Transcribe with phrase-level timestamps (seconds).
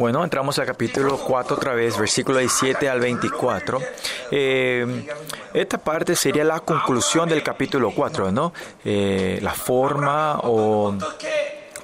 [0.00, 3.82] Bueno, entramos al capítulo 4 otra vez, versículo 17 al 24.
[4.30, 5.06] Eh,
[5.52, 8.54] esta parte sería la conclusión del capítulo 4, ¿no?
[8.82, 10.94] Eh, la forma o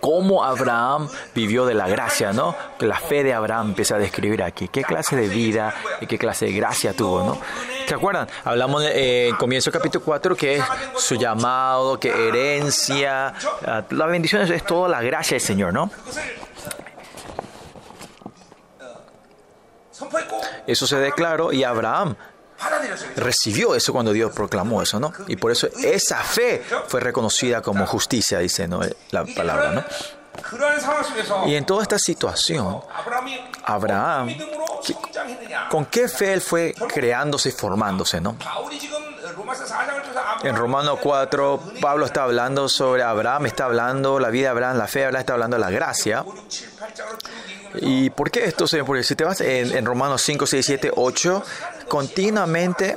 [0.01, 2.57] cómo Abraham vivió de la gracia, ¿no?
[2.79, 4.69] La fe de Abraham empieza a describir aquí.
[4.69, 7.39] ¿Qué clase de vida y qué clase de gracia tuvo, ¿no?
[7.87, 8.29] ¿Se acuerdan?
[8.45, 10.65] Hablamos eh, en comienzo del capítulo 4 que es
[10.97, 13.35] su llamado, que herencia,
[13.91, 15.91] la bendición es toda la gracia del Señor, ¿no?
[20.67, 22.17] Eso se declaró y Abraham
[23.17, 25.13] recibió eso cuando Dios proclamó eso, ¿no?
[25.29, 28.81] Y por eso esa fe fue reconocida como justicia, dice ¿no?
[29.11, 29.85] la palabra, ¿no?
[31.47, 32.81] Y en toda esta situación,
[33.65, 34.37] Abraham,
[35.71, 38.37] ¿con qué fe él fue creándose y formándose, no?
[40.43, 44.87] En Romanos 4, Pablo está hablando sobre Abraham, está hablando la vida de Abraham, la
[44.87, 46.25] fe de Abraham, está hablando de la gracia.
[47.81, 48.67] ¿Y por qué esto?
[48.85, 51.45] Porque si te vas en, Romanos 5, 6, 7, 8,
[51.89, 52.97] continuamente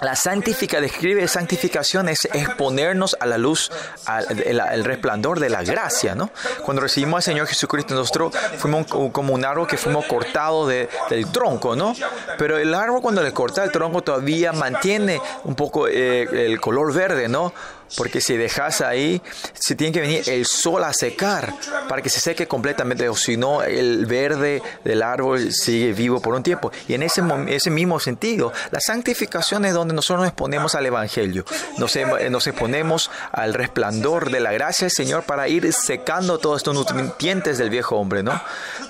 [0.00, 3.72] la santifica, describe santificación es exponernos a la luz,
[4.06, 6.30] al, resplandor de la gracia, ¿no?
[6.64, 11.26] Cuando recibimos al Señor Jesucristo, nosotros fuimos como un árbol que fuimos cortados de, del
[11.32, 11.94] tronco, ¿no?
[12.38, 16.94] Pero el árbol cuando le corta el tronco todavía mantiene un poco eh, el color
[16.94, 17.52] verde, ¿no?
[17.96, 19.20] Porque si dejas ahí,
[19.54, 21.52] se tiene que venir el sol a secar
[21.88, 26.34] para que se seque completamente, o si no, el verde del árbol sigue vivo por
[26.34, 26.70] un tiempo.
[26.86, 31.44] Y en ese, ese mismo sentido, la santificación es donde nosotros nos exponemos al Evangelio,
[31.78, 31.96] nos,
[32.30, 37.58] nos exponemos al resplandor de la gracia del Señor para ir secando todos estos nutrientes
[37.58, 38.40] del viejo hombre, ¿no?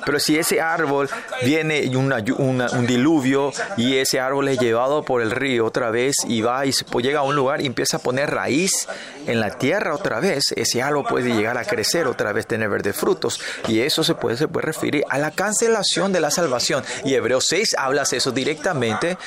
[0.04, 1.08] Pero si ese árbol
[1.44, 6.66] viene un diluvio y ese árbol es llevado por el río otra vez y va
[6.66, 8.87] y llega a un lugar y empieza a poner raíz
[9.26, 12.96] en la tierra otra vez, ese árbol puede llegar a crecer otra vez, tener verdes
[12.96, 13.40] frutos.
[13.66, 16.84] Y eso se puede, se puede referir a la cancelación de la salvación.
[17.04, 19.18] Y Hebreo 6 habla eso directamente.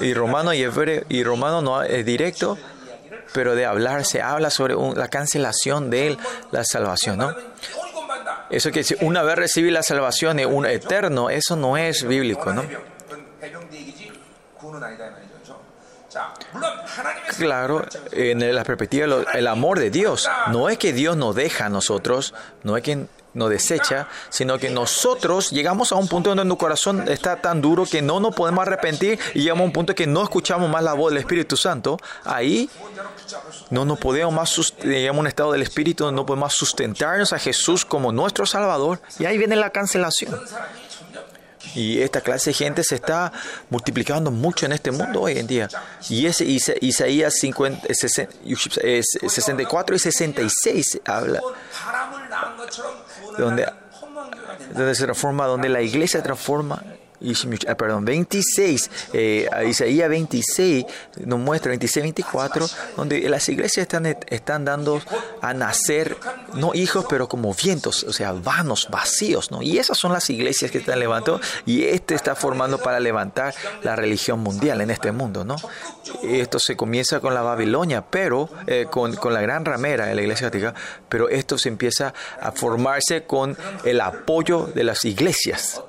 [0.00, 0.66] Y Romano, y,
[1.08, 2.58] y Romano no es directo,
[3.32, 6.16] pero de hablar se habla sobre la cancelación de
[6.50, 7.34] la salvación, ¿no?
[8.50, 12.64] Eso que una vez recibí la salvación es un eterno, eso no es bíblico, ¿no?
[17.38, 21.68] Claro, en la perspectiva el amor de Dios, no es que Dios nos deja a
[21.68, 26.66] nosotros, no es que nos desecha, sino que nosotros llegamos a un punto donde nuestro
[26.66, 30.06] corazón está tan duro que no nos podemos arrepentir y llegamos a un punto que
[30.06, 31.96] no escuchamos más la voz del Espíritu Santo.
[32.24, 32.68] Ahí
[33.70, 37.84] no nos podemos más, llegamos a un estado del Espíritu, no podemos sustentarnos a Jesús
[37.84, 40.38] como nuestro Salvador y ahí viene la cancelación.
[41.74, 43.32] Y esta clase de gente se está
[43.68, 45.68] multiplicando mucho en este mundo hoy en día.
[46.08, 46.44] Y ese
[46.80, 51.40] Isaías 50, 64 y 66 habla
[53.38, 53.66] donde,
[54.74, 56.82] donde se transforma, donde la iglesia transforma
[57.68, 60.86] Ah, perdón, 26, eh, Isaías 26
[61.26, 62.66] nos muestra, 26, 24,
[62.96, 65.02] donde las iglesias están, están dando
[65.42, 66.16] a nacer,
[66.54, 69.60] no hijos, pero como vientos, o sea, vanos, vacíos, ¿no?
[69.60, 73.96] Y esas son las iglesias que están levantando y este está formando para levantar la
[73.96, 75.56] religión mundial en este mundo, ¿no?
[76.22, 80.22] Esto se comienza con la Babilonia, pero eh, con, con la gran ramera de la
[80.22, 80.74] iglesia católica,
[81.08, 85.82] pero esto se empieza a formarse con el apoyo de las iglesias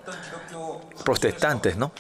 [1.01, 1.91] protestantes, ¿no?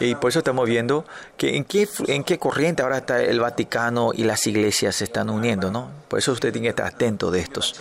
[0.00, 1.04] Y por eso estamos viendo
[1.36, 5.30] que en qué, en qué corriente ahora está el Vaticano y las iglesias se están
[5.30, 5.90] uniendo, ¿no?
[6.08, 7.74] Por eso usted tiene que estar atento de estos.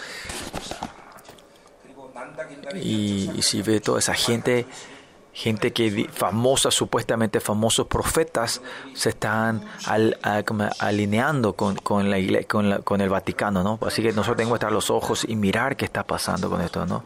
[2.82, 4.66] Y, si ve toda esa gente,
[5.34, 8.62] gente que famosa, supuestamente famosos profetas,
[8.94, 9.64] se están
[10.80, 13.80] alineando con, con, la con, con el Vaticano, ¿no?
[13.86, 16.86] Así que nosotros tenemos que estar los ojos y mirar qué está pasando con esto,
[16.86, 17.04] ¿no?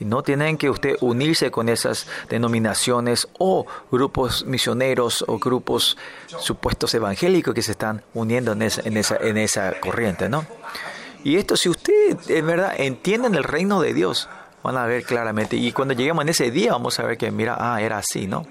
[0.00, 5.96] Y no tienen que usted unirse con esas denominaciones o grupos misioneros o grupos
[6.38, 10.46] supuestos evangélicos que se están uniendo en esa, en esa, en esa corriente, ¿no?
[11.22, 14.28] Y esto, si usted en verdad entienden el reino de Dios,
[14.62, 15.56] van a ver claramente.
[15.56, 18.46] Y cuando lleguemos en ese día, vamos a ver que, mira, ah, era así, ¿no?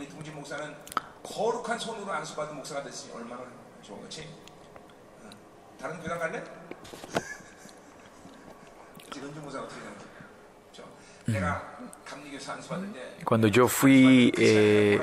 [13.24, 15.00] Cuando yo fui, eh,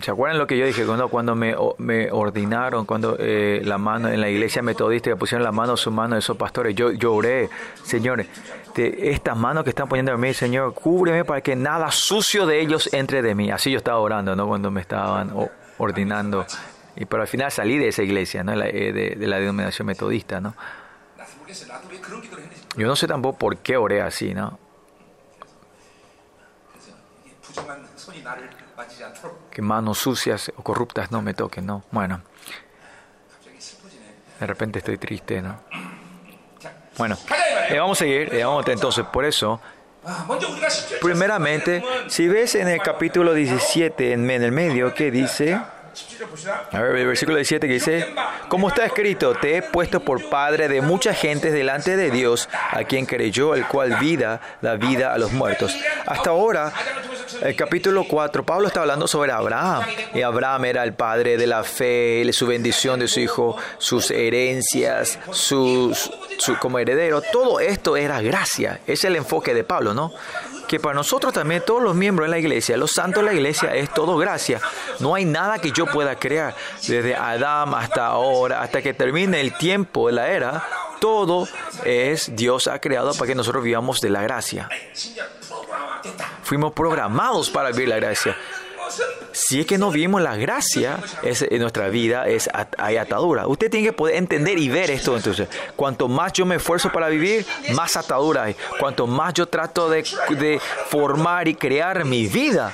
[0.00, 0.84] ¿se acuerdan lo que yo dije?
[0.84, 5.52] Cuando, cuando me, me ordenaron, cuando eh, la mano en la iglesia metodista pusieron la
[5.52, 7.48] mano, su mano de esos pastores, yo, yo oré,
[7.82, 8.24] Señor,
[8.74, 12.60] de estas manos que están poniendo en mí, Señor, cúbreme para que nada sucio de
[12.60, 13.50] ellos entre de mí.
[13.50, 14.46] Así yo estaba orando, ¿no?
[14.46, 15.32] Cuando me estaban
[15.78, 16.46] ordenando.
[16.96, 18.52] Y pero al final salí de esa iglesia, ¿no?
[18.52, 20.54] Eh, de, de la denominación metodista, ¿no?
[22.76, 24.58] Yo no sé tampoco por qué oré así, ¿no?
[29.60, 31.84] manos sucias o corruptas no me toquen, ¿no?
[31.90, 32.22] Bueno,
[34.38, 35.60] de repente estoy triste, ¿no?
[36.96, 37.16] Bueno,
[37.68, 39.60] eh, vamos a seguir, eh, vamos entonces, por eso,
[41.00, 45.60] primeramente, si ves en el capítulo 17, en el medio, que dice,
[46.72, 48.14] a ver, el versículo 17 que dice,
[48.48, 52.84] como está escrito, te he puesto por padre de muchas gentes delante de Dios, a
[52.84, 55.76] quien creyó, el cual vida da vida a los muertos.
[56.06, 56.72] Hasta ahora,
[57.42, 59.84] el capítulo 4, Pablo está hablando sobre Abraham.
[60.14, 65.18] Y Abraham era el padre de la fe, su bendición de su hijo, sus herencias,
[65.32, 65.96] su,
[66.60, 67.22] como heredero.
[67.22, 68.80] Todo esto era gracia.
[68.86, 70.12] Es el enfoque de Pablo, ¿no?
[70.70, 73.74] que para nosotros también, todos los miembros de la iglesia, los santos de la iglesia,
[73.74, 74.60] es todo gracia.
[75.00, 76.54] No hay nada que yo pueda crear,
[76.86, 80.64] desde Adán hasta ahora, hasta que termine el tiempo de la era,
[81.00, 81.48] todo
[81.84, 84.68] es Dios ha creado para que nosotros vivamos de la gracia.
[86.44, 88.36] Fuimos programados para vivir la gracia.
[89.32, 92.48] Si es que no vivimos la gracia, es, en nuestra vida es
[92.78, 93.46] hay atadura.
[93.46, 95.16] Usted tiene que poder entender y ver esto.
[95.16, 98.56] Entonces, cuanto más yo me esfuerzo para vivir, más atadura hay.
[98.78, 102.72] Cuanto más yo trato de formar y crear mi vida,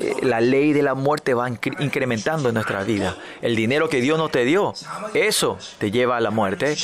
[0.00, 3.16] eh, la ley de la muerte va incrementando en nuestra vida.
[3.42, 4.72] El dinero que Dios no te dio,
[5.12, 6.74] eso te lleva a la muerte.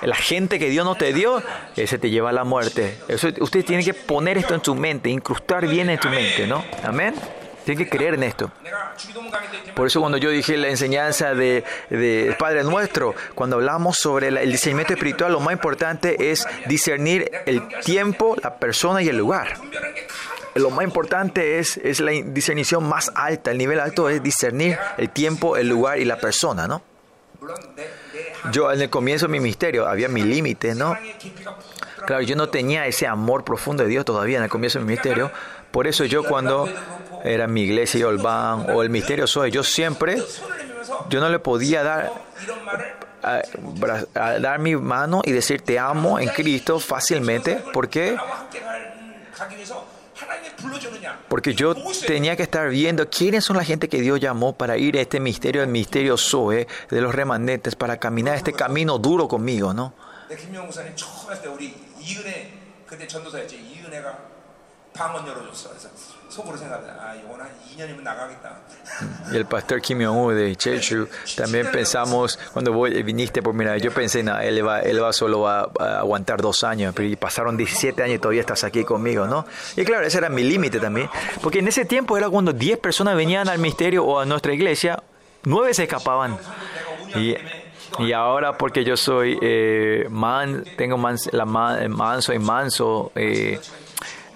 [0.00, 1.42] La gente que Dios no te dio,
[1.76, 2.98] ese te lleva a la muerte.
[3.40, 6.64] Usted tiene que poner esto en su mente, incrustar bien en su mente, ¿no?
[6.82, 7.14] Amén.
[7.66, 8.50] Tienen que creer en esto.
[9.74, 11.62] Por eso cuando yo dije la enseñanza de,
[12.38, 18.34] Padre Nuestro, cuando hablamos sobre el discernimiento espiritual, lo más importante es discernir el tiempo,
[18.42, 19.58] la persona y el lugar
[20.54, 23.50] lo más importante es, es la discernición más alta.
[23.50, 26.82] El nivel alto es discernir el tiempo, el lugar y la persona, ¿no?
[28.52, 30.96] Yo en el comienzo de mi misterio había mis límites, ¿no?
[32.06, 34.92] Claro, yo no tenía ese amor profundo de Dios todavía en el comienzo de mi
[34.92, 35.30] misterio.
[35.70, 36.68] Por eso yo cuando
[37.24, 40.22] era mi iglesia y Olván o el misterio soy, yo siempre,
[41.08, 42.10] yo no le podía dar,
[43.22, 43.42] a,
[44.14, 48.16] a dar mi mano y decir te amo en Cristo fácilmente porque
[51.28, 51.74] porque yo
[52.06, 55.20] tenía que estar viendo quiénes son la gente que Dios llamó para ir a este
[55.20, 59.94] misterio, el misterio Zoe de los remanentes, para caminar este camino duro conmigo, ¿no?
[64.99, 65.89] 방언 열어줬어 그래서
[66.29, 68.55] 속으로 생각해 아 이건 한 2년이면 나가겠다
[69.31, 73.91] Y el pastor Kim Jong-un de Chechu también pensamos, cuando vos viniste por mirar, yo
[73.91, 77.57] pensé, no, él va, él va solo va a aguantar dos años, pero y pasaron
[77.57, 79.45] 17 años y todavía estás aquí conmigo, ¿no?
[79.75, 81.09] Y claro, ese era mi límite también,
[81.41, 85.01] porque en ese tiempo era cuando 10 personas venían al misterio o a nuestra iglesia,
[85.43, 86.37] 9 se escapaban.
[87.15, 87.35] Y,
[87.99, 93.59] y ahora porque yo soy eh, man, tengo mans- la man- manso y manso, eh,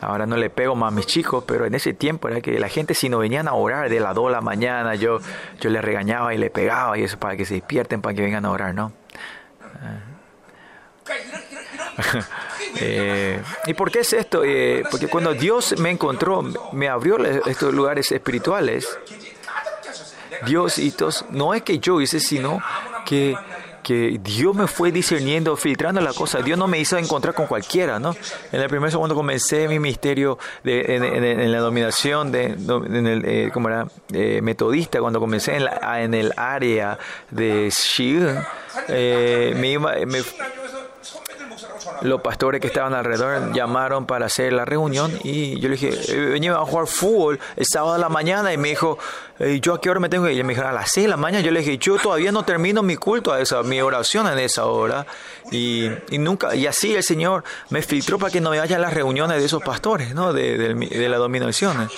[0.01, 2.69] Ahora no le pego más a mis chicos, pero en ese tiempo era que la
[2.69, 5.19] gente si no venían a orar de la 2 de la mañana, yo,
[5.61, 8.45] yo les regañaba y le pegaba y eso para que se despierten, para que vengan
[8.45, 8.93] a orar, ¿no?
[12.81, 14.43] eh, ¿Y por qué es esto?
[14.45, 16.43] Eh, porque cuando Dios me encontró,
[16.73, 18.99] me abrió estos lugares espirituales,
[20.47, 22.61] Dios hitos, no es que yo hice, sino
[23.07, 23.37] que
[23.85, 26.41] que Dios me fue discerniendo, filtrando la cosa.
[26.41, 28.17] Dios no me hizo encontrar con cualquiera, ¿no?
[28.51, 33.51] En el primer segundo comencé mi misterio de, en, la dominación, de, en el, eh,
[33.55, 33.87] ¿cómo era?
[34.13, 36.99] Eh, metodista, cuando comencé en, la- en el área
[37.31, 38.39] de Shi'un,
[38.89, 40.19] eh, me iba, me,
[42.03, 46.17] los pastores que estaban alrededor llamaron para hacer la reunión y yo le dije, eh,
[46.33, 48.99] venía a jugar fútbol el sábado a la mañana y me dijo,
[49.39, 50.39] eh, ¿yo a qué hora me tengo que ir?
[50.41, 51.45] Y me dijo, a las 6 de la mañana.
[51.45, 54.67] Yo le dije, yo todavía no termino mi culto a esa, mi oración en esa
[54.67, 55.07] hora.
[55.51, 59.39] Y, nunca, y así el Señor me filtró para que no vaya a las reuniones
[59.39, 60.33] de esos pastores, ¿no?
[60.33, 61.89] De, del- de la dominación.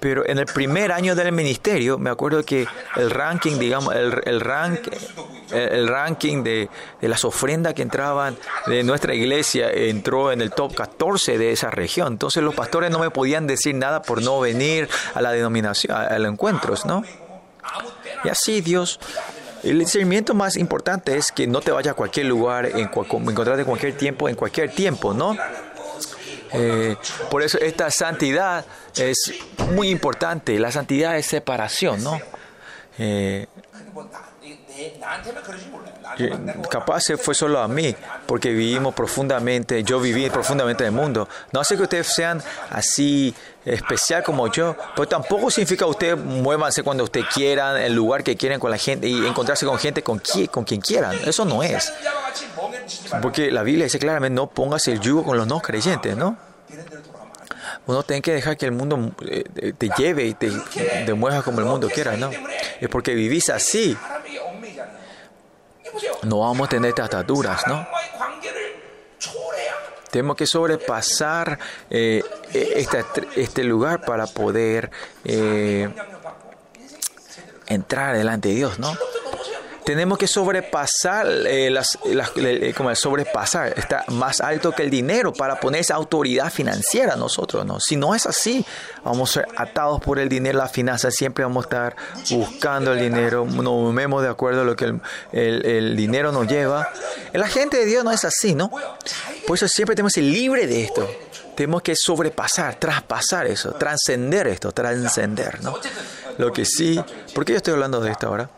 [0.00, 4.40] Pero en el primer año del ministerio, me acuerdo que el ranking, digamos, el, el,
[4.40, 4.88] rank,
[5.50, 6.68] el, ranking de,
[7.00, 8.36] las ofrendas que entraban
[8.66, 12.12] de nuestra iglesia entró en el top 14 de esa región.
[12.12, 16.18] Entonces los pastores no me podían decir nada por no venir a la denominación, a,
[16.18, 17.02] los encuentros, ¿no?
[18.24, 18.98] Y así Dios
[19.62, 23.66] el discernimiento más importante es que no te vayas a cualquier lugar, en encontrarte en
[23.66, 25.36] cualquier tiempo, en cualquier tiempo, ¿no?
[26.52, 26.96] Eh,
[27.30, 28.64] por eso esta santidad
[28.96, 29.34] es
[29.72, 30.58] muy importante.
[30.58, 32.20] La santidad es separación, ¿no?
[32.98, 33.46] Eh,
[36.70, 37.94] Capaz se fue solo a mí,
[38.26, 41.28] porque vivimos profundamente, yo viví profundamente en el mundo.
[41.52, 46.82] No hace que ustedes sean así especial como yo, pero tampoco significa que ustedes muévanse
[46.82, 50.18] cuando ustedes quieran, el lugar que quieran con la gente y encontrarse con gente con,
[50.18, 51.16] qui con quien quieran.
[51.24, 51.92] Eso no es.
[53.22, 56.47] Porque la Biblia dice claramente, no pongas el yugo con los no creyentes, ¿no?
[57.88, 60.50] uno tiene que dejar que el mundo eh, eh, te lleve y te,
[61.06, 62.30] te mueva como el mundo quiera, ¿no?
[62.80, 63.96] Es porque vivís así.
[66.24, 67.88] No vamos a tener ataduras, ¿no?
[70.10, 72.22] Tenemos que sobrepasar eh,
[73.36, 74.90] este, lugar para poder
[77.66, 78.94] entrar delante de Dios, ¿no?
[79.88, 85.32] Tenemos que sobrepasar, eh, las, las eh, como sobrepasar, está más alto que el dinero
[85.32, 87.80] para poner esa autoridad financiera a nosotros, ¿no?
[87.80, 88.66] Si no es así,
[89.02, 91.96] vamos a ser atados por el dinero, la finanza, siempre vamos a estar
[92.28, 95.00] buscando el dinero, nos movemos de acuerdo a lo que el,
[95.32, 96.90] el, el dinero nos lleva.
[97.32, 98.70] La gente de Dios no es así, ¿no?
[99.46, 101.08] Por eso siempre tenemos que ser libre de esto.
[101.56, 105.78] Tenemos que sobrepasar, traspasar eso, trascender esto, trascender, ¿no?
[106.36, 107.02] Lo que sí,
[107.34, 108.50] ¿por qué yo estoy hablando de esto ahora?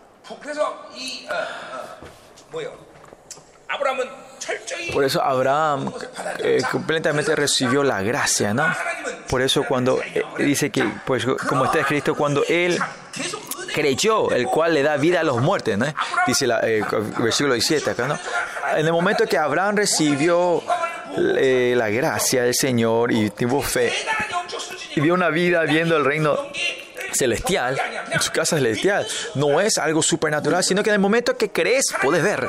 [4.93, 5.93] Por eso Abraham
[6.39, 8.67] eh, completamente recibió la gracia, ¿no?
[9.29, 12.79] Por eso cuando eh, dice que, pues como está escrito, cuando él
[13.73, 15.87] creyó, el cual le da vida a los muertos, ¿no?
[16.27, 16.83] Dice la, eh,
[17.19, 18.19] versículo 17 acá, ¿no?
[18.77, 20.63] En el momento que Abraham recibió
[21.17, 23.93] eh, la gracia del Señor y tuvo fe
[24.95, 26.39] y vio una vida viendo el reino
[27.13, 27.79] celestial,
[28.11, 31.87] en su casa celestial, no es algo supernatural, sino que en el momento que crees,
[32.03, 32.49] puedes ver.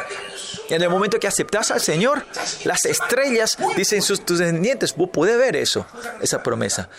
[0.69, 2.25] En el momento que aceptas al Señor,
[2.63, 5.85] las estrellas dicen sus tus descendientes, vos puedes ver eso,
[6.21, 6.89] esa promesa.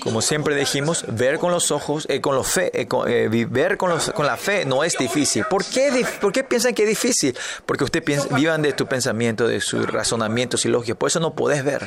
[0.00, 3.28] Como siempre dijimos, ver con los ojos, eh, con los fe, eh, con, eh,
[3.76, 5.44] con, la fe no es difícil.
[5.44, 7.36] ¿Por qué, dif- ¿Por qué piensan que es difícil?
[7.66, 10.96] Porque ustedes vivan de tu pensamiento, de sus razonamientos y lógicos.
[10.96, 11.86] Por eso no podés ver.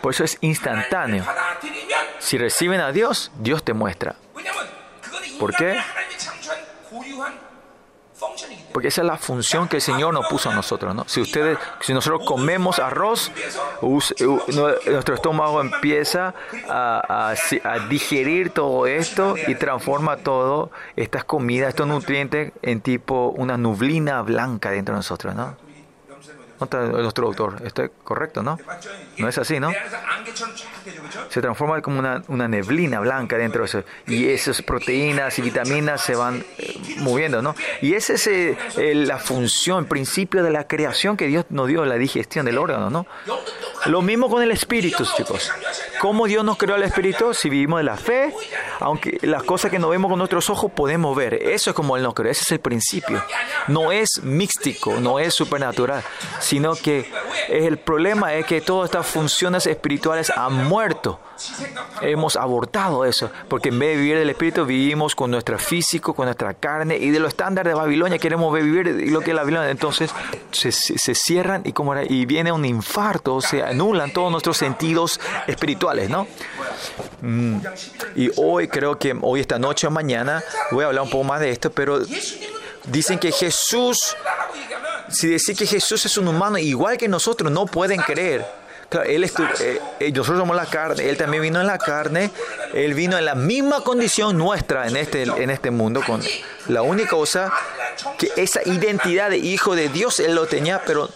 [0.00, 1.24] Por eso es instantáneo.
[2.18, 4.16] Si reciben a Dios, Dios te muestra.
[5.38, 5.78] ¿Por qué?
[8.72, 11.04] Porque esa es la función que el Señor nos puso a nosotros, ¿no?
[11.08, 13.32] Si ustedes, si nosotros comemos arroz,
[13.80, 16.34] nuestro estómago empieza
[16.68, 23.56] a, a digerir todo esto y transforma todo estas comidas, estos nutrientes en tipo una
[23.56, 25.56] nublina blanca dentro de nosotros, ¿no?
[26.60, 27.62] contra nuestro autor.
[27.64, 28.58] Esto es correcto, ¿no?
[29.16, 29.72] No es así, ¿no?
[31.30, 33.82] Se transforma como una, una neblina blanca dentro de eso.
[34.06, 37.54] Y esas proteínas y vitaminas se van eh, moviendo, ¿no?
[37.80, 38.56] Y esa es eh,
[38.94, 42.90] la función, el principio de la creación que Dios nos dio, la digestión del órgano,
[42.90, 43.06] ¿no?
[43.86, 45.50] Lo mismo con el espíritu, chicos.
[45.98, 47.32] ¿Cómo Dios nos creó el espíritu?
[47.32, 48.34] Si vivimos de la fe,
[48.80, 51.34] aunque las cosas que no vemos con nuestros ojos podemos ver.
[51.34, 53.22] Eso es como Él nos creó, ese es el principio.
[53.68, 56.02] No es místico, no es supernatural
[56.50, 57.08] sino que
[57.48, 61.20] el problema es que todas estas funciones espirituales han muerto.
[62.00, 66.24] Hemos abortado eso, porque en vez de vivir del espíritu, vivimos con nuestro físico, con
[66.24, 69.70] nuestra carne y de los estándares de Babilonia queremos vivir lo que es la Babilonia.
[69.70, 70.10] Entonces
[70.50, 76.10] se, se cierran y, como, y viene un infarto, se anulan todos nuestros sentidos espirituales,
[76.10, 76.26] ¿no?
[77.20, 77.58] Mm.
[78.16, 80.42] Y hoy creo que hoy, esta noche o mañana,
[80.72, 82.00] voy a hablar un poco más de esto, pero
[82.88, 84.16] dicen que Jesús
[85.10, 88.44] si decir que Jesús es un humano igual que nosotros, no pueden creer.
[88.88, 92.30] Claro, él estu- eh, eh, nosotros somos la carne, Él también vino en la carne,
[92.74, 96.00] Él vino en la misma condición nuestra en este, en este mundo.
[96.04, 96.20] Con
[96.66, 97.52] la única cosa
[98.18, 101.08] que esa identidad de hijo de Dios Él lo tenía, pero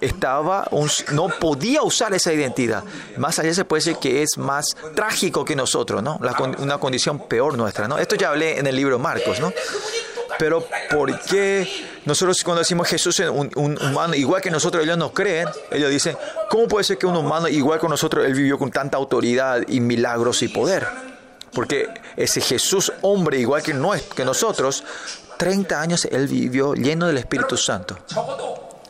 [0.00, 2.84] estaba un- no podía usar esa identidad.
[3.16, 6.18] Más allá se puede decir que es más trágico que nosotros, ¿no?
[6.22, 7.98] La una condición peor nuestra, ¿no?
[7.98, 9.52] Esto ya hablé en el libro Marcos, ¿no?
[10.38, 11.68] Pero ¿por qué
[12.04, 15.48] nosotros cuando decimos Jesús es un, humano igual que nosotros, ellos no creen.
[15.70, 16.16] Ellos dicen,
[16.50, 19.80] ¿cómo puede ser que un humano igual que nosotros, él vivió con tanta autoridad y
[19.80, 20.86] milagros y poder?
[21.52, 24.84] Porque ese Jesús hombre igual que, no, que nosotros,
[25.38, 27.98] 30 años él vivió lleno del Espíritu Santo.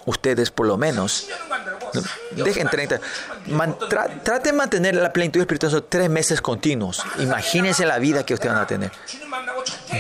[0.06, 1.28] Ustedes por lo menos
[2.32, 3.00] Dejen 30.
[4.24, 7.02] Traten de mantener la plenitud espiritual tres meses continuos.
[7.18, 8.90] Imagínense la vida que ustedes van a tener.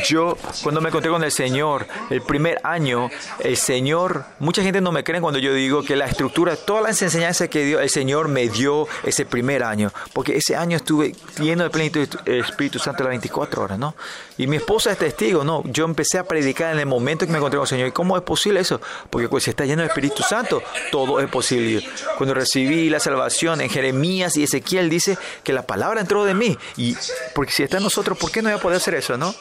[0.08, 3.10] Yo, cuando me encontré con el Señor, el primer año,
[3.40, 7.02] el Señor, mucha gente no me cree cuando yo digo que la estructura, todas las
[7.02, 11.64] enseñanzas que dio, el Señor me dio ese primer año, porque ese año estuve lleno
[11.64, 13.94] de plenitud del Espíritu Santo las 24 horas, ¿no?
[14.36, 15.62] Y mi esposa es testigo, ¿no?
[15.66, 17.88] Yo empecé a predicar en el momento que me encontré con el Señor.
[17.88, 18.80] ¿Y cómo es posible eso?
[19.10, 21.86] Porque pues, si está lleno del Espíritu Santo, todo es posible.
[22.16, 26.56] Cuando recibí la salvación en Jeremías y Ezequiel dice que la palabra entró de mí.
[26.76, 26.96] Y
[27.34, 29.34] porque si está en nosotros, ¿por qué no voy a poder hacer eso, no?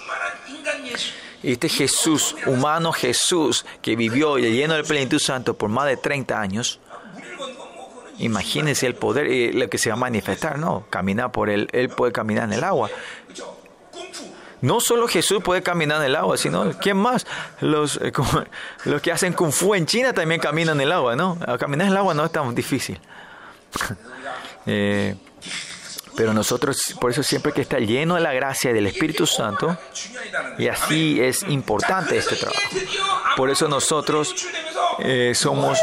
[1.41, 6.79] Este Jesús, humano Jesús, que vivió lleno del plenitud santo por más de 30 años,
[8.17, 10.85] imagínense el poder, y lo que se va a manifestar, ¿no?
[10.89, 12.89] Caminar por él, él puede caminar en el agua.
[14.61, 17.27] No solo Jesús puede caminar en el agua, sino ¿quién más?
[17.59, 18.13] Los, eh,
[18.85, 21.37] los que hacen kung fu en China también caminan en el agua, ¿no?
[21.59, 22.99] Caminar en el agua no es tan difícil.
[24.65, 25.17] Eh,
[26.15, 29.77] pero nosotros, por eso siempre que está lleno de la gracia del Espíritu Santo,
[30.57, 32.61] y así es importante este trabajo.
[33.35, 34.35] Por eso nosotros
[34.99, 35.79] eh, somos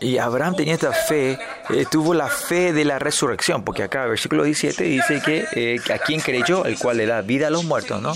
[0.00, 1.38] y Abraham tenía esta fe,
[1.70, 5.80] eh, tuvo la fe de la resurrección, porque acá el versículo 17 dice que, eh,
[5.92, 8.12] a quien creyó, el cual le da vida a los muertos, ¿no?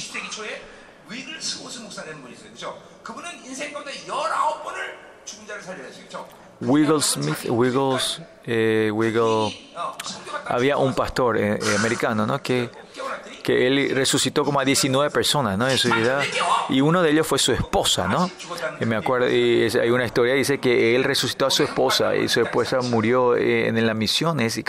[6.60, 9.50] Wiggle Smith, Wiggles, eh, Wiggle,
[10.46, 12.42] había un pastor eh, eh, americano, ¿no?
[12.42, 12.70] Que
[13.42, 15.68] que él resucitó como a 19 personas, ¿no?
[15.68, 15.90] En su.
[16.68, 18.30] Y uno de ellos fue su esposa, ¿no?
[18.80, 22.28] Y me acuerdo, y hay una historia dice que él resucitó a su esposa y
[22.28, 24.56] su esposa murió eh, en, las misiones.
[24.58, 24.64] Y,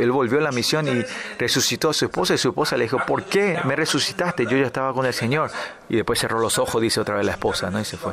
[0.00, 1.04] él volvió a la misión y
[1.38, 4.44] resucitó a su esposa y su esposa le dijo, ¿por qué me resucitaste?
[4.44, 5.50] Yo ya estaba con el Señor.
[5.88, 7.80] Y después cerró los ojos, dice otra vez la esposa, ¿no?
[7.80, 8.12] Y se fue.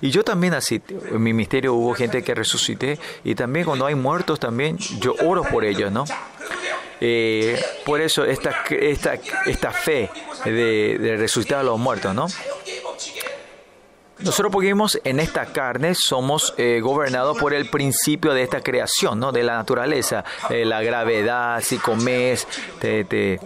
[0.00, 3.94] Y yo también así, en mi misterio hubo gente que resucité y también cuando hay
[3.94, 6.04] muertos también yo oro por ellos, ¿no?
[7.00, 10.10] Eh, por eso esta, esta, esta fe
[10.44, 12.26] de, de resucitar a los muertos, ¿no?
[14.18, 19.30] Nosotros porque en esta carne somos eh, gobernados por el principio de esta creación, ¿no?
[19.30, 22.48] de la naturaleza, eh, la gravedad, si comes,
[22.80, 23.38] te, te,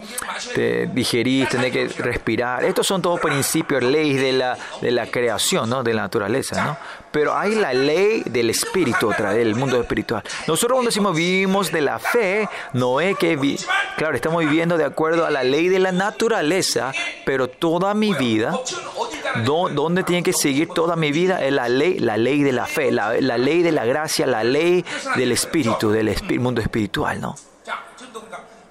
[0.93, 2.63] digerís, tenés que respirar.
[2.63, 5.83] Estos son todos principios, leyes de la, de la creación, ¿no?
[5.83, 6.63] de la naturaleza.
[6.63, 6.77] ¿no?
[7.11, 10.23] Pero hay la ley del espíritu, otra del mundo espiritual.
[10.47, 13.37] Nosotros cuando decimos vivimos de la fe, no es que,
[13.97, 16.93] claro, estamos viviendo de acuerdo a la ley de la naturaleza,
[17.25, 18.57] pero toda mi vida,
[19.43, 21.43] ¿dónde tiene que seguir toda mi vida?
[21.43, 24.85] Es la ley, la ley de la fe, la, ley de la gracia, la ley
[25.15, 27.35] del espíritu, del mundo espiritual, ¿no?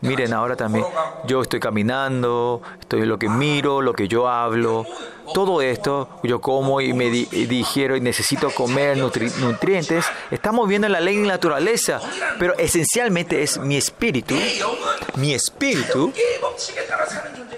[0.03, 0.87] Miren, ahora también
[1.27, 4.87] yo estoy caminando, estoy lo que miro, lo que yo hablo,
[5.33, 11.17] todo esto, yo como y me digiero y necesito comer nutrientes, estamos viendo la ley
[11.17, 12.01] de la naturaleza,
[12.39, 14.35] pero esencialmente es mi espíritu.
[15.17, 16.13] Mi espíritu,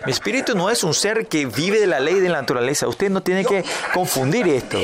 [0.07, 2.89] mi espíritu no es un ser que vive de la ley de la naturaleza.
[2.89, 4.79] Usted no tiene que confundir esto.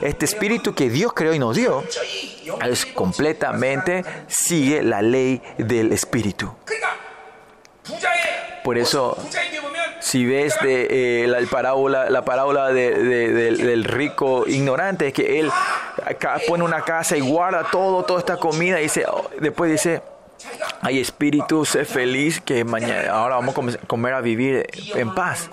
[0.00, 1.82] Este espíritu que Dios creó y nos dio
[2.64, 6.54] es completamente sigue la ley del espíritu.
[8.64, 9.16] Por eso,
[10.00, 15.50] si ves de, eh, la, parábola, la parábola del, rico ignorante, es que él
[16.46, 19.04] pone una casa y guarda todo, toda esta comida y dice,
[19.40, 20.02] después dice,
[20.80, 25.48] hay espíritu, sé feliz que mañana, ahora vamos a comer a vivir en paz.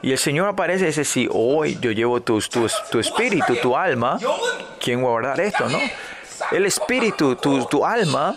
[0.00, 3.76] Y el Señor aparece y dice, si hoy yo llevo tu, tu, tu espíritu, tu
[3.76, 4.18] alma,
[4.80, 5.78] ¿quién va a guardar esto, no?
[6.52, 8.36] El espíritu, tu, tu alma,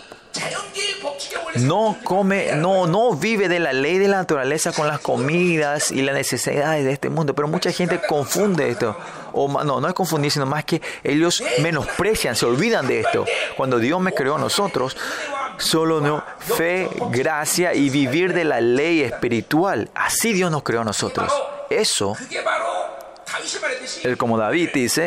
[1.56, 6.02] no come, no, no vive de la ley de la naturaleza con las comidas y
[6.02, 7.34] las necesidades de este mundo.
[7.34, 8.96] Pero mucha gente confunde esto.
[9.32, 13.24] O no, no es confundir, sino más que ellos menosprecian, se olvidan de esto.
[13.56, 14.96] Cuando Dios me creó a nosotros,
[15.58, 19.90] solo no fe, gracia y vivir de la ley espiritual.
[19.94, 21.32] Así Dios nos creó a nosotros.
[21.70, 22.16] Eso,
[24.02, 25.06] el como David dice,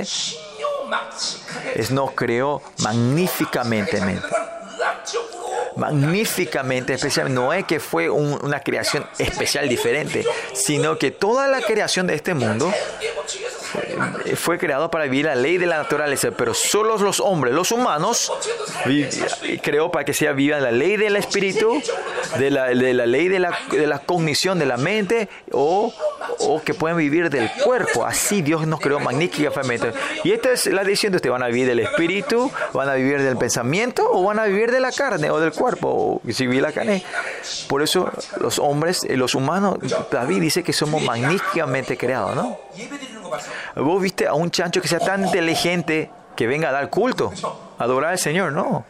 [1.75, 4.01] es nos creó magníficamente
[5.75, 7.33] magníficamente especial.
[7.33, 12.33] No es que fue una creación especial diferente, sino que toda la creación de este
[12.33, 12.71] mundo
[14.35, 18.31] fue creado para vivir la ley de la naturaleza, pero solo los hombres, los humanos,
[19.61, 21.81] creó para que sea viva la ley del espíritu,
[22.37, 25.93] de la, ley de la, cognición de la mente o,
[26.63, 28.05] que pueden vivir del cuerpo.
[28.05, 29.91] Así Dios nos creó magníficamente.
[30.23, 33.21] Y esta es la decisión de ustedes, van a vivir del espíritu, van a vivir
[33.21, 36.71] del pensamiento o van a vivir de la carne o del cuerpo, o si la
[36.71, 37.03] carne.
[37.67, 39.77] Por eso los hombres, eh, los humanos,
[40.11, 42.57] David dice que somos magníficamente creados, ¿no?
[43.75, 47.31] Vos viste a un chancho que sea tan inteligente que venga a dar culto,
[47.77, 48.51] a adorar al Señor.
[48.51, 48.85] No,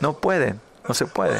[0.00, 0.54] no puede,
[0.86, 1.38] no se puede.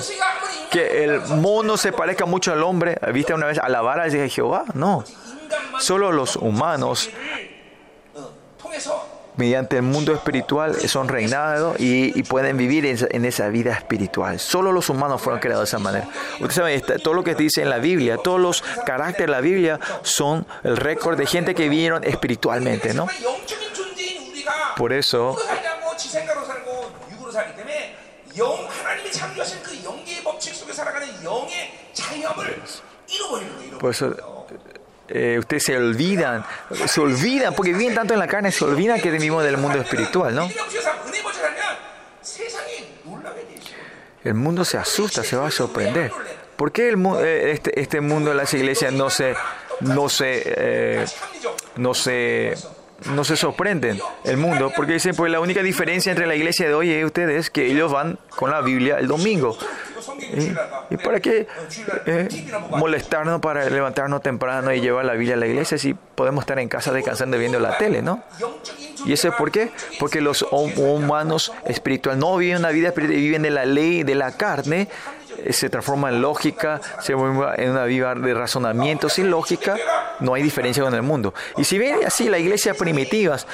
[0.70, 4.64] Que el mono se parezca mucho al hombre, ¿viste una vez alabar a Jehová?
[4.75, 5.05] No.
[5.79, 7.11] Solo los humanos
[9.37, 14.38] mediante el mundo espiritual son reinados y, pueden vivir en, esa vida espiritual.
[14.38, 16.09] Solo los humanos fueron creados de esa manera.
[16.40, 19.81] Usted sabe, todo lo que dice en la Biblia, todos los caracteres de la Biblia
[20.03, 23.09] son el récord de gente que vivieron espiritualmente, ¿no?
[24.77, 25.37] Por eso,
[33.79, 34.39] por eso
[35.12, 36.44] eh, ustedes se olvidan,
[36.87, 40.35] se olvidan, porque viven tanto en la carne, se olvidan que vivimos del mundo espiritual,
[40.35, 40.49] ¿no?
[44.23, 46.12] El mundo se asusta, se va a sorprender.
[46.57, 49.35] ¿Por qué el, eh, este, este, mundo las iglesias no se,
[49.81, 51.07] no se, eh,
[51.77, 52.55] no se
[53.07, 56.75] no se sorprenden el mundo, porque dicen, pues la única diferencia entre la iglesia de
[56.75, 59.57] hoy y ustedes es que ellos van con la Biblia el domingo.
[60.91, 61.47] ¿Y, para qué
[62.07, 62.29] eh,
[62.71, 66.69] molestarnos para levantarnos temprano y llevar la Biblia a la iglesia si podemos estar en
[66.69, 68.23] casa descansando viendo la tele, ¿no?
[69.05, 69.71] ¿Y eso es por qué?
[69.99, 74.33] Porque los humanos espirituales no viven una vida espiritual, viven de la ley, de la
[74.33, 74.89] carne,
[75.50, 79.09] se transforma en lógica, se transforma en una vida de razonamiento.
[79.09, 79.76] Sin lógica
[80.20, 81.35] no hay diferencia con el mundo.
[81.57, 83.46] Y si bien así las iglesias primitivas,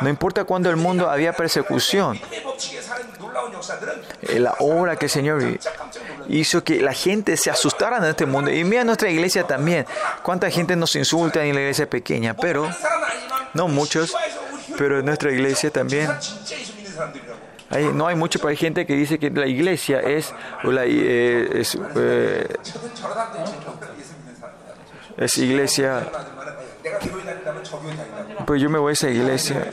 [0.00, 2.18] no importa cuándo el mundo había persecución,
[4.22, 5.42] eh, la obra que el Señor
[6.28, 8.50] hizo que la gente se asustara en este mundo.
[8.50, 9.86] Y mira nuestra iglesia también.
[10.22, 12.68] Cuánta gente nos insulta en la iglesia pequeña, pero
[13.54, 14.14] no muchos,
[14.76, 16.10] pero en nuestra iglesia también
[17.70, 21.60] hay, no hay mucho, pero hay gente que dice que la iglesia es, la, eh,
[21.60, 22.46] es, eh,
[25.16, 26.08] es iglesia.
[28.46, 29.68] Pues yo me voy a esa iglesia.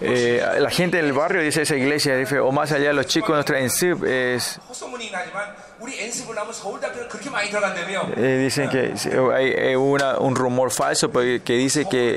[0.00, 3.60] Eh, la gente del barrio dice esa iglesia, dice, o más allá los chicos, nuestra
[3.60, 4.58] ENSIP es...
[8.16, 8.94] Eh, dicen que
[9.34, 12.16] hay una, un rumor falso pues, que dice que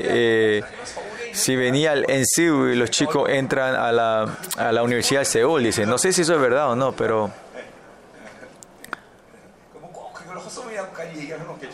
[0.58, 0.64] eh,
[1.34, 5.64] si venía el NCU y los chicos entran a la, a la Universidad de Seúl,
[5.64, 7.30] dice, no sé si eso es verdad o no, pero...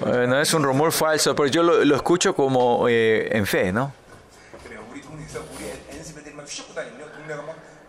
[0.00, 3.92] No es un rumor falso, pero yo lo, lo escucho como eh, en fe, ¿no?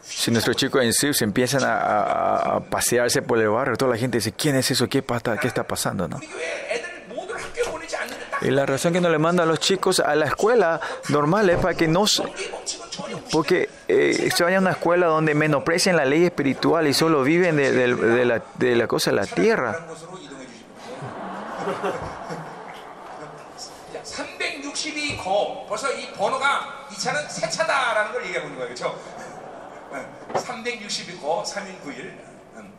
[0.03, 3.97] Si nuestros chicos en se empiezan a, a, a, pasearse por el barrio, toda la
[3.97, 4.87] gente dice, ¿quién es eso?
[4.87, 5.37] ¿Qué, pasa?
[5.37, 6.07] ¿Qué está pasando?
[6.07, 6.19] ¿no?
[8.42, 11.58] Y la razón que no le mandan a los chicos a la escuela normal es
[11.58, 12.06] para que no...
[12.06, 13.30] se- 이 법칙은 전혀 무시.
[13.32, 17.56] Porque eh, se vayan a una escuela donde menosprecian la ley espiritual y solo viven
[17.56, 19.72] de, de- de la, de la cosa de la tierra.
[19.72, 20.66] 다른 곳으로 이동해 주시면
[23.92, 25.66] 자, 362 거.
[25.68, 28.74] 벌써 이 번호가 이 차는 새 차다라는 걸 얘기하고 있는 거예요.
[28.74, 28.98] 그렇죠?
[30.34, 32.18] 362 거, 3191.
[32.56, 32.72] 음.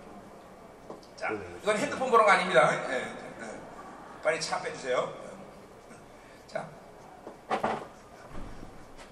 [1.16, 1.30] 자,
[1.64, 2.70] 이건 핸드폰 번호가 아닙니다.
[2.92, 3.08] 예, 예.
[4.24, 5.12] 빨리 차 빼주세요.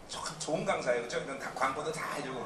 [0.07, 1.01] 자, 참 좋은 강사예요.
[1.01, 1.19] 그렇죠?
[1.25, 2.45] 이런 다 광고도 다 해주고.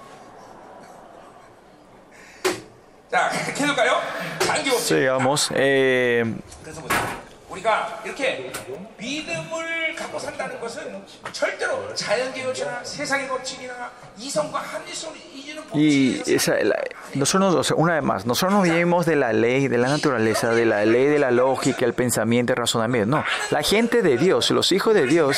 [3.12, 4.00] 자, 계속가요.
[4.40, 4.96] 단기 법칙.
[4.98, 5.52] Sigamos.
[5.56, 6.24] eh,
[6.64, 7.20] 그래서 보세요.
[7.50, 8.52] 우리가 이렇게
[8.98, 16.54] 믿음을 갖고 산다는 것은 절대로 자연계 요체나 세상의 법칙이나 이성과 합리성을 이기는 y 법칙에서 esa,
[16.64, 16.76] la-
[17.16, 20.52] nosotros, o sea, una vez más, nosotros no vivimos de la ley, de la naturaleza,
[20.52, 23.18] de la ley de la lógica, el pensamiento, el razonamiento.
[23.18, 25.36] No, la gente de Dios, los hijos de Dios,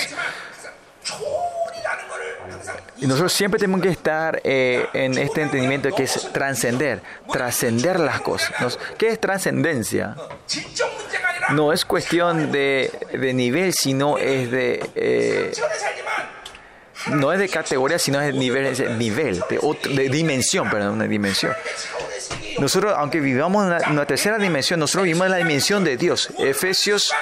[2.99, 8.21] y nosotros siempre tenemos que estar eh, en este entendimiento que es trascender, trascender las
[8.23, 8.79] cosas.
[8.97, 10.17] ¿Qué es trascendencia?
[11.51, 14.91] No es cuestión de, de, nivel, sino es de...
[14.95, 15.53] Eh,
[17.09, 21.53] no es de categoría, sino es de nivel, de nivel de, dimensión, perdón, una dimensión.
[22.59, 25.97] Nosotros, aunque vivamos en la, en la tercera dimensión, nosotros vivimos en la dimensión de
[25.97, 26.31] Dios.
[26.39, 27.13] Efesios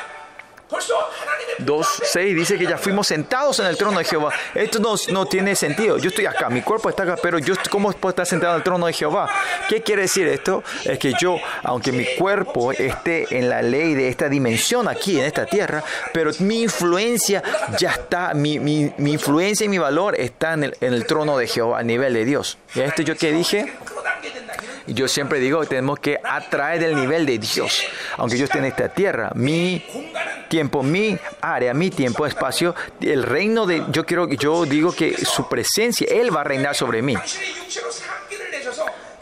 [1.61, 4.33] 2.6 dice que ya fuimos sentados en el trono de Jehová.
[4.55, 5.99] Esto no, no tiene sentido.
[5.99, 8.63] Yo estoy acá, mi cuerpo está acá, pero yo cómo puedo estar sentado en el
[8.65, 9.29] trono de Jehová.
[9.69, 10.63] ¿Qué quiere decir esto?
[10.85, 15.27] Es que yo, aunque mi cuerpo esté en la ley de esta dimensión aquí, en
[15.27, 17.43] esta tierra, pero mi influencia
[17.79, 21.37] ya está, mi, mi- mi influencia y mi valor está en el, en el trono
[21.39, 22.59] de Jehová, a nivel de Dios.
[22.75, 23.73] ¿Y esto yo qué dije?
[24.87, 27.85] yo siempre digo que tenemos que atraer el nivel de Dios.
[28.17, 29.85] Aunque yo esté en esta tierra, mi
[30.49, 35.49] tiempo, mi área, mi tiempo, espacio, el reino de yo quiero yo digo que su
[35.49, 37.17] presencia, él va a reinar sobre mí.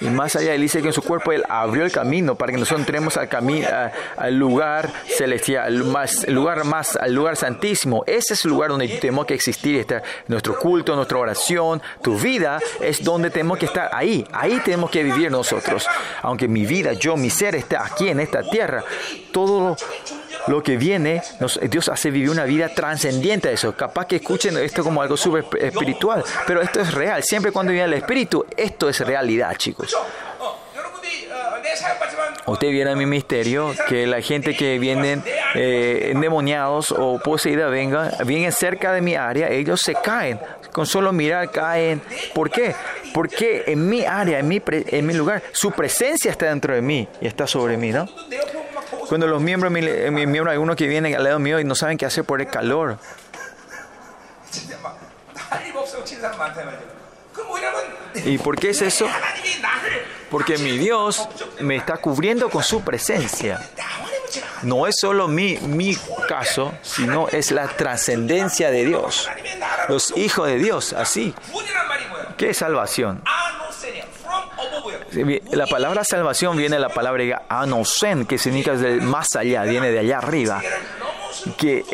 [0.03, 2.59] Y más allá, Él dice que en su cuerpo Él abrió el camino para que
[2.59, 3.69] nosotros entremos al camino,
[4.17, 8.03] al lugar celestial, al más, el lugar más, al lugar santísimo.
[8.07, 12.59] Ese es el lugar donde tenemos que existir, estar nuestro culto, nuestra oración, tu vida
[12.81, 14.27] es donde tenemos que estar ahí.
[14.33, 15.87] Ahí tenemos que vivir nosotros.
[16.23, 18.83] Aunque mi vida, yo, mi ser está aquí en esta tierra,
[19.31, 19.77] todo
[20.47, 21.23] lo que viene,
[21.69, 23.75] Dios hace vivir una vida trascendiente a eso.
[23.75, 27.23] Capaz que escuchen esto como algo súper espiritual, pero esto es real.
[27.23, 29.95] Siempre cuando viene el Espíritu, esto es realidad, chicos.
[32.47, 35.23] Usted viene mi misterio que la gente que vienen
[35.55, 40.41] eh, endemoniados o poseída venga, vienen cerca de mi área, ellos se caen.
[40.73, 42.03] Con solo mirar caen.
[42.35, 42.75] ¿Por qué?
[43.13, 47.07] Porque en mi área, en mi, en mi lugar, su presencia está dentro de mí
[47.21, 48.09] y está sobre mí, ¿no?
[49.13, 51.75] Cuando los miembros, mi, eh, mi miembro, algunos que vienen al lado mío y no
[51.75, 52.97] saben qué hacer por el calor.
[58.25, 59.07] ¿Y por qué es eso?
[60.31, 61.29] Porque mi Dios
[61.61, 63.61] me está cubriendo con su presencia.
[64.63, 65.95] No es solo mi, mi
[66.27, 69.29] caso, sino es la trascendencia de Dios.
[69.91, 71.35] Los hijos de Dios, así.
[72.39, 73.23] ¿Qué es salvación?
[75.53, 79.99] la palabra salvación viene de la palabra anosen, que significa del más allá, viene de
[79.99, 80.63] allá arriba,
[81.57, 81.85] que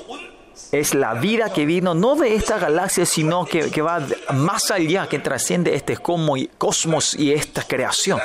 [0.73, 4.01] es la vida que vino no de esta galaxia, sino que, que va
[4.35, 8.21] más allá, que trasciende este cosmos y esta creación.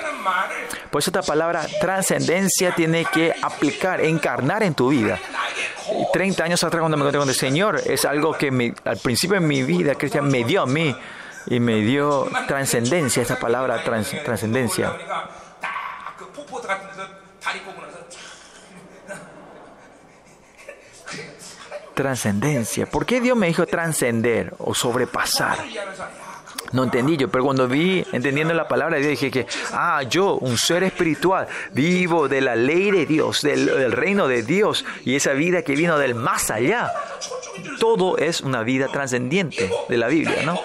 [0.92, 5.20] Por eso esta palabra trascendencia tiene que aplicar, encarnar en tu vida.
[6.12, 9.40] 30 años atrás cuando me encontré con el Señor, es algo que me, al principio
[9.40, 10.96] de mi vida cristiana me dio a mí
[11.48, 14.96] y me dio trascendencia, esa palabra trascendencia.
[21.94, 22.88] Trascendencia.
[22.88, 25.60] ¿Por qué Dios me dijo trascender o sobrepasar?
[26.74, 30.84] No entendí yo, pero cuando vi, entendiendo la palabra, dije que, ah, yo, un ser
[30.84, 35.76] espiritual, vivo de la ley de Dios, del, reino de Dios, y esa vida que
[35.76, 36.92] vino del más allá,
[37.80, 40.60] todo es una vida trascendiente de la Biblia, ¿no?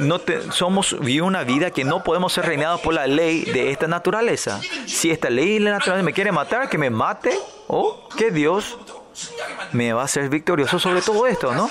[0.00, 3.70] no te, somos vivimos una vida que no podemos ser reinados por la ley de
[3.70, 4.60] esta naturaleza.
[4.86, 8.76] Si esta ley de la naturaleza me quiere matar, que me mate, o que Dios
[9.72, 11.70] me va a hacer victorioso sobre todo esto, ¿no?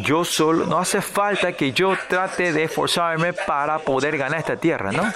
[0.00, 4.92] yo solo, no hace falta que yo trate de esforzarme para poder ganar esta tierra,
[4.92, 5.12] ¿no?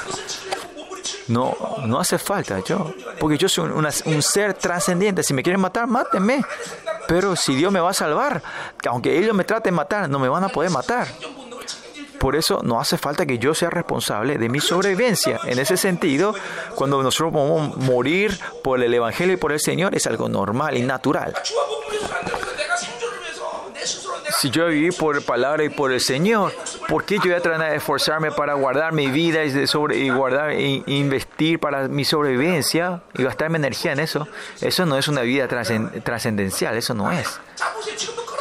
[1.28, 5.22] No, no hace falta yo, porque yo soy una, un ser trascendente.
[5.22, 6.44] Si me quieren matar, mátenme.
[7.08, 8.42] Pero si Dios me va a salvar,
[8.88, 11.06] aunque ellos me traten de matar, no me van a poder matar.
[12.18, 15.40] Por eso no hace falta que yo sea responsable de mi sobrevivencia.
[15.44, 16.34] En ese sentido,
[16.74, 20.82] cuando nosotros podemos morir por el Evangelio y por el Señor, es algo normal y
[20.82, 21.34] natural.
[24.38, 26.52] Si yo viví por palabra y por el Señor,
[26.88, 29.96] ¿por qué yo voy a tratar de esforzarme para guardar mi vida y, de sobre,
[29.96, 34.28] y guardar e investir para mi sobrevivencia y gastar mi energía en eso?
[34.60, 37.40] Eso no es una vida trascendencial, eso no es.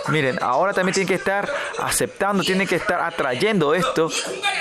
[0.09, 4.11] Miren, ahora también tienen que estar aceptando, tienen que estar atrayendo esto,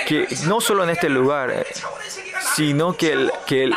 [0.07, 1.65] que no solo en este lugar, eh,
[2.55, 3.75] sino que, el, que el,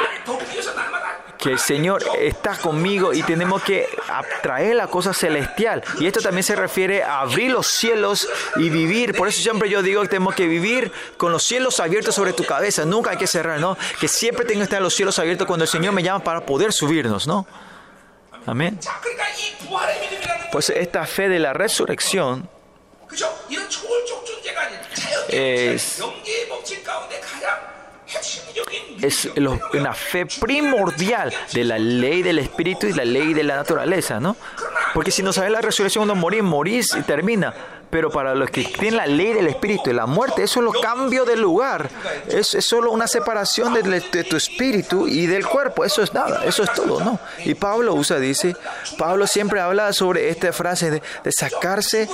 [1.38, 5.82] que el Señor está conmigo y tenemos que atraer la cosa celestial.
[6.00, 9.16] Y esto también se refiere a abrir los cielos y vivir.
[9.16, 12.44] Por eso siempre yo digo que tenemos que vivir con los cielos abiertos sobre tu
[12.44, 12.84] cabeza.
[12.84, 13.78] Nunca hay que cerrar, ¿no?
[14.00, 16.72] Que siempre tengo que estar los cielos abiertos cuando el Señor me llama para poder
[16.72, 17.46] subirnos, ¿no?
[18.44, 18.78] Amén.
[20.50, 22.48] Pues esta fe de la resurrección
[25.28, 26.02] es
[29.00, 34.20] es una fe primordial de la ley del espíritu y la ley de la naturaleza,
[34.20, 34.36] ¿no?
[34.94, 37.54] Porque si no sabes la resurrección, uno morir, morís y termina.
[37.90, 40.72] Pero para los que tienen la ley del espíritu y la muerte, eso es lo
[40.80, 41.88] cambio de lugar.
[42.26, 45.84] Es, es solo una separación de, de tu espíritu y del cuerpo.
[45.86, 47.18] Eso es nada, eso es todo, ¿no?
[47.44, 48.56] Y Pablo usa, dice,
[48.98, 52.08] Pablo siempre habla sobre esta frase de, de sacarse,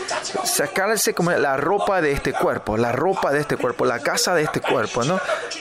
[0.44, 4.42] sacarse como la ropa de este cuerpo, la ropa de este cuerpo, la casa de
[4.42, 5.20] este cuerpo, ¿no?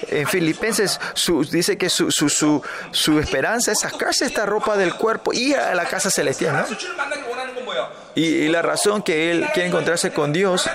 [0.10, 4.94] En Filipenses su- dice que su, su, su, su esperanza es sacarse esta ropa del
[4.96, 6.76] cuerpo y ir a la casa celestial, ¿no?
[8.16, 10.70] Y, y la razón que él quiere encontrarse con Dios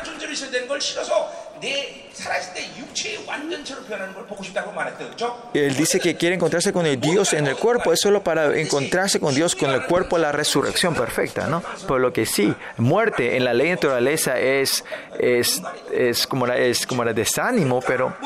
[5.55, 9.21] él dice que quiere encontrarse con el Dios en el cuerpo, es solo para encontrarse
[9.21, 11.63] con Dios con el cuerpo, la resurrección perfecta, ¿no?
[11.87, 14.85] Por lo que sí, muerte en la ley de naturaleza es,
[15.19, 18.17] es, es como, la, es como el desánimo, pero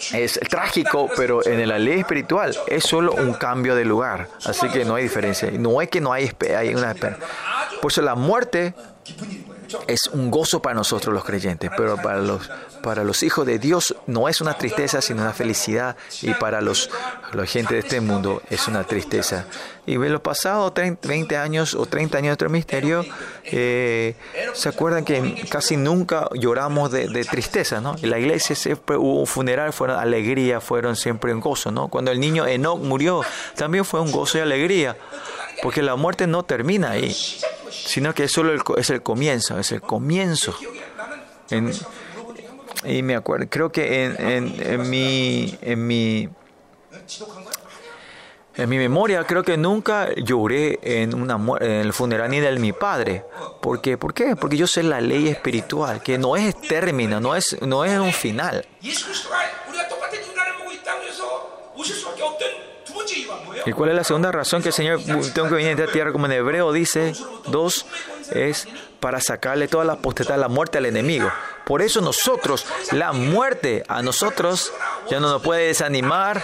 [0.12, 4.84] es trágico, pero en la ley espiritual es solo un cambio de lugar, así que
[4.84, 7.26] no hay diferencia, no es que no hay, hay una esperanza.
[7.80, 8.74] Por eso la muerte
[9.86, 12.50] es un gozo para nosotros los creyentes, pero para los,
[12.82, 15.96] para los hijos de Dios no es una tristeza, sino una felicidad.
[16.22, 16.90] Y para los,
[17.32, 19.46] la gente de este mundo es una tristeza.
[19.86, 23.04] Y en los pasados 20 años o 30 años de nuestro ministerio,
[23.44, 24.14] eh,
[24.54, 27.96] se acuerdan que casi nunca lloramos de, de tristeza, ¿no?
[28.02, 31.88] En la iglesia siempre hubo un funeral, fueron alegría, fueron siempre un gozo, ¿no?
[31.88, 33.22] Cuando el niño Enoch murió,
[33.56, 34.96] también fue un gozo y alegría.
[35.62, 37.14] Porque la muerte no termina ahí,
[37.70, 40.54] sino que es solo el, es el comienzo, es el comienzo.
[42.84, 46.28] Y me acuerdo, creo que en, en, en, mi, en, mi,
[48.56, 52.72] en mi memoria, creo que nunca lloré en, una, en el funeral ni del mi
[52.72, 53.24] padre.
[53.60, 53.98] ¿Por qué?
[53.98, 54.34] ¿Por qué?
[54.34, 58.12] Porque yo sé la ley espiritual, que no es término, no es, no es un
[58.12, 58.66] final.
[63.66, 65.00] ¿Y cuál es la segunda razón que el Señor
[65.34, 66.12] tengo que venir a esta tierra?
[66.12, 67.12] Como en hebreo dice,
[67.46, 67.86] dos,
[68.32, 68.66] es
[69.00, 71.30] para sacarle toda la potestad, la muerte al enemigo.
[71.64, 74.72] Por eso nosotros, la muerte a nosotros
[75.08, 76.42] ya no nos puede desanimar,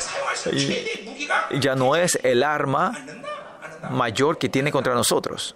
[1.59, 2.93] ya no es el arma
[3.91, 5.55] mayor que tiene contra nosotros.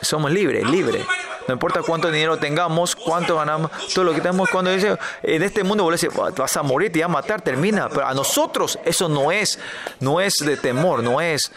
[0.00, 1.06] Somos libres, libres.
[1.48, 4.48] No importa cuánto dinero tengamos, cuánto ganamos, todo lo que tenemos.
[4.50, 7.88] Cuando dice, en este mundo vos dices, vas a morir, te vas a matar, termina.
[7.88, 9.58] Pero a nosotros eso no es,
[10.00, 11.50] no es de temor, no es.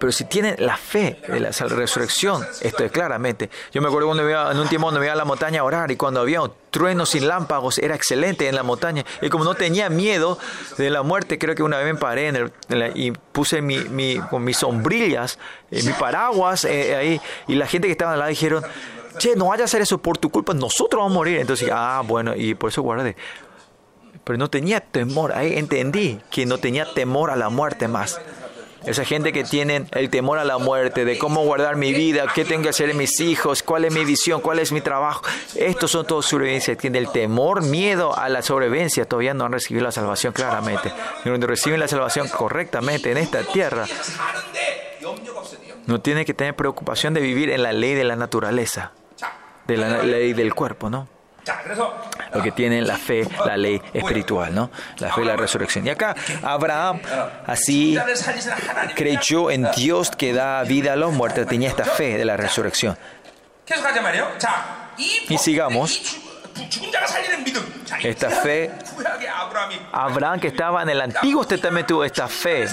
[0.00, 3.50] Pero si tienen la fe de la resurrección, esto es claramente.
[3.70, 5.90] Yo me acuerdo cuando en un tiempo cuando me iba a la montaña a orar
[5.90, 9.04] y cuando había un trueno sin lámpagos, era excelente en la montaña.
[9.20, 10.38] Y como no tenía miedo
[10.78, 12.32] de la muerte, creo que una vez me paré
[12.94, 15.38] y puse mis sombrillas,
[15.70, 17.20] eh, mis paraguas eh, eh, ahí.
[17.46, 18.64] Y la gente que estaba al lado dijeron,
[19.18, 21.40] che, no vaya a hacer eso por tu culpa, nosotros vamos a morir.
[21.40, 23.16] Entonces, ah, bueno, y por eso guardé
[24.22, 25.32] pero no tenía temor.
[25.32, 28.20] Ahí entendí que no tenía temor a la muerte más.
[28.84, 32.44] Esa gente que tiene el temor a la muerte, de cómo guardar mi vida, qué
[32.44, 35.22] tengo que hacer en mis hijos, cuál es mi visión, cuál es mi trabajo.
[35.54, 36.78] Estos son todos sobrevivencias.
[36.78, 39.04] Tienen el temor, miedo a la sobrevivencia.
[39.04, 40.92] Todavía no han recibido la salvación claramente.
[41.22, 43.86] Cuando reciben la salvación correctamente en esta tierra,
[45.86, 48.92] no tienen que tener preocupación de vivir en la ley de la naturaleza,
[49.66, 51.19] de la ley del cuerpo, ¿no?
[52.34, 54.70] Lo que tienen la fe, la ley espiritual, ¿no?
[54.98, 55.86] La fe y la resurrección.
[55.86, 57.00] Y acá Abraham
[57.46, 57.98] así
[58.94, 62.96] creyó en Dios que da vida a los muertos, tenía esta fe de la resurrección.
[65.28, 66.18] Y sigamos.
[68.02, 68.70] Esta fe,
[69.92, 72.66] Abraham que estaba en el Antiguo Testamento, esta fe.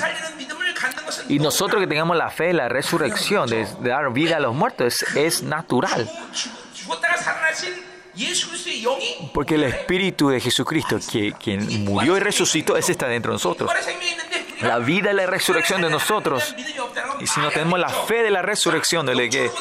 [1.30, 5.44] Y nosotros que tengamos la fe, la resurrección, de, dar vida a los muertos, es
[5.44, 6.10] natural.
[9.34, 13.72] Porque el Espíritu de Jesucristo, que, quien murió y resucitó, ese está dentro de nosotros.
[14.62, 16.56] La vida y la resurrección de nosotros.
[17.20, 19.52] Y si no tenemos la fe de la resurrección, de que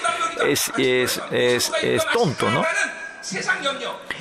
[0.46, 2.64] es, es tonto, ¿no?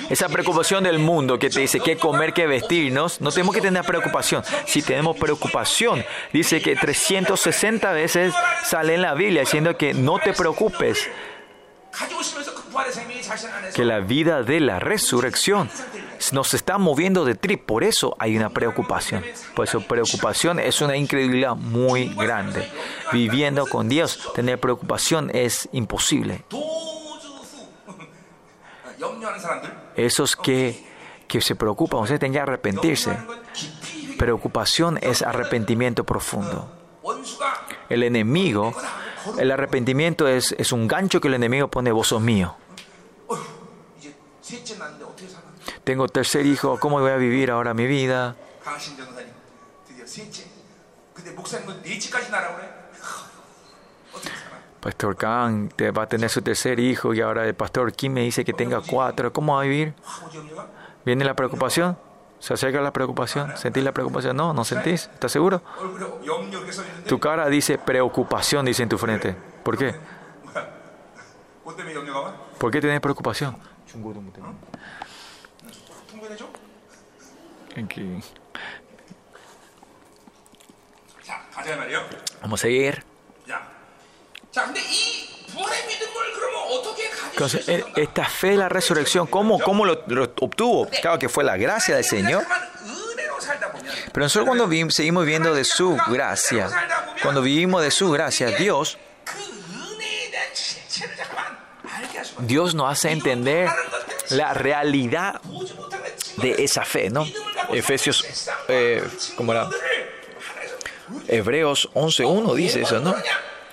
[0.09, 3.83] Esa preocupación del mundo que te dice qué comer, qué vestirnos, no tenemos que tener
[3.83, 4.43] preocupación.
[4.65, 10.33] Si tenemos preocupación, dice que 360 veces sale en la Biblia diciendo que no te
[10.33, 11.07] preocupes
[13.73, 15.69] que la vida de la resurrección
[16.31, 17.65] nos está moviendo de trip.
[17.65, 19.23] Por eso hay una preocupación.
[19.55, 22.69] Por eso preocupación es una incredulidad muy grande.
[23.11, 26.43] Viviendo con Dios, tener preocupación es imposible.
[29.95, 30.85] Esos que,
[31.27, 33.17] que se preocupan, ustedes tienen que arrepentirse.
[34.17, 36.71] Preocupación es arrepentimiento profundo.
[37.89, 38.73] El enemigo,
[39.37, 42.55] el arrepentimiento es, es un gancho que el enemigo pone, vos sos mío.
[45.83, 48.35] Tengo tercer hijo, ¿cómo voy a vivir ahora mi vida?
[54.81, 58.45] Pastor Kang va a tener su tercer hijo y ahora el pastor Kim me dice
[58.45, 59.33] que tenga cuatro.
[59.33, 59.95] ¿Cómo va a vivir?
[61.03, 61.97] ¿Viene la preocupación?
[62.39, 63.57] ¿Se acerca la preocupación?
[63.57, 64.37] ¿Sentís la preocupación?
[64.37, 65.09] No, no sentís.
[65.11, 65.63] ¿Estás seguro?
[67.07, 69.35] Tu cara dice preocupación, dice en tu frente.
[69.63, 69.95] ¿Por qué?
[72.59, 73.57] ¿Por qué tenés preocupación?
[73.94, 74.54] 문에 염려가 와?
[74.54, 76.10] ¿Por qué tenés preocupación?
[76.10, 76.44] 통변해줘?
[77.76, 78.20] Aquí.
[81.24, 82.08] 자 가자 말이요
[82.42, 83.02] Vamos a seguir.
[83.46, 83.68] 자,
[84.50, 88.00] 자 근데 이 부활의 믿음을 그러면 어떻게 가질 수 Entonces, eh, 있었는가?
[88.02, 90.88] esta fe de la resurrección, ¿cómo, cómo lo, lo obtuvo?
[91.02, 92.44] Claro que fue la gracia del Señor.
[92.44, 96.68] 은혜로 살다 보면 Pero nosotros cuando vi- seguimos viviendo de su gracia,
[97.22, 98.98] cuando vivimos de su gracia, Dios,
[102.39, 103.69] Dios nos hace entender
[104.29, 105.41] la realidad
[106.37, 107.27] de esa fe, ¿no?
[107.71, 109.03] Efesios, eh,
[109.35, 109.69] ¿cómo era?
[111.27, 113.15] Hebreos 11.1 dice eso, ¿no?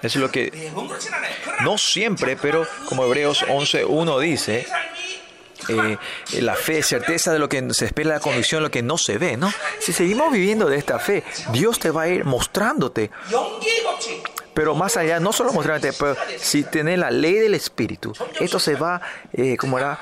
[0.03, 0.73] Eso es lo que...
[1.63, 4.67] No siempre, pero como Hebreos 11.1 dice,
[5.69, 5.97] eh,
[6.41, 9.37] la fe, certeza de lo que se espera, la convicción, lo que no se ve,
[9.37, 9.53] ¿no?
[9.79, 13.11] Si seguimos viviendo de esta fe, Dios te va a ir mostrándote
[14.55, 18.75] pero más allá, no solo mostrarte, pero si tenés la ley del espíritu, esto se
[18.75, 19.01] va,
[19.33, 19.99] eh, era,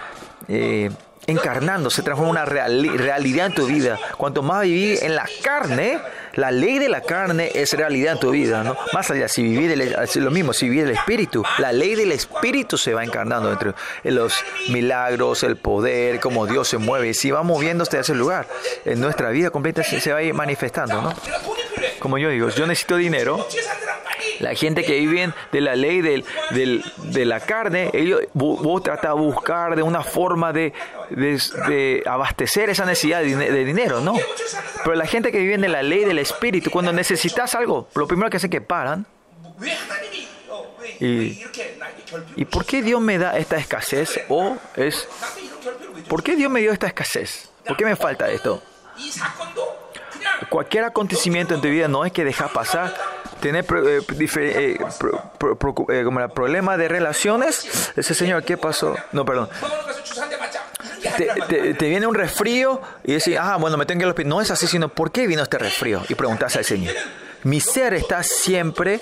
[0.48, 0.90] eh,
[1.26, 3.98] encarnando, se transforma en una reali realidad en tu vida.
[4.16, 6.00] Cuanto más vivís en la carne,
[6.34, 8.76] la ley de la carne es realidad en tu vida, ¿no?
[8.92, 12.76] Más allá, si vivís del, lo mismo, si vivís el espíritu, la ley del espíritu
[12.78, 13.74] se va encarnando entre
[14.04, 14.34] los
[14.68, 17.14] milagros, el poder, cómo Dios se mueve.
[17.14, 18.46] Si va moviéndose a ese lugar,
[18.84, 21.14] en nuestra vida completa se, se va a ir manifestando, ¿no?
[21.98, 23.46] Como yo digo, yo necesito dinero
[24.40, 28.82] la gente que vive de la ley del, del, de la carne, ellos, vos, vos
[28.82, 30.72] tratás de buscar de una forma de,
[31.10, 34.14] de, abastecer esa necesidad de, dinero, ¿no?
[34.82, 38.30] Pero la gente que vive de la ley del espíritu, cuando necesitas algo, lo primero
[38.30, 39.06] que hacen es que paran.
[41.00, 41.42] Y,
[42.36, 44.20] ¿Y por qué Dios me da esta escasez?
[44.28, 45.08] ¿O es...
[46.08, 47.50] ¿Por qué Dios me dio esta escasez?
[47.66, 48.62] ¿Por qué me falta esto?
[50.48, 52.94] cualquier acontecimiento en tu vida no hay que dejar pasar.
[53.40, 54.78] Tener eh, eh
[56.04, 58.96] como eh, el problema de relaciones, ese señor, ¿qué pasó?
[59.12, 59.48] No, perdón.
[61.48, 64.28] Te, te, viene un resfrío y decís, ah, bueno, me tengo que ir al hospital.
[64.28, 66.02] No es así, sino ¿por qué vino este resfrío?
[66.08, 66.94] Y preguntas al Señor.
[67.42, 69.00] Mi ser está siempre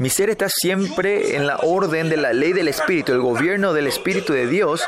[0.00, 3.86] mi ser está siempre en la orden de la ley del Espíritu, el gobierno del
[3.86, 4.82] Espíritu de Dios.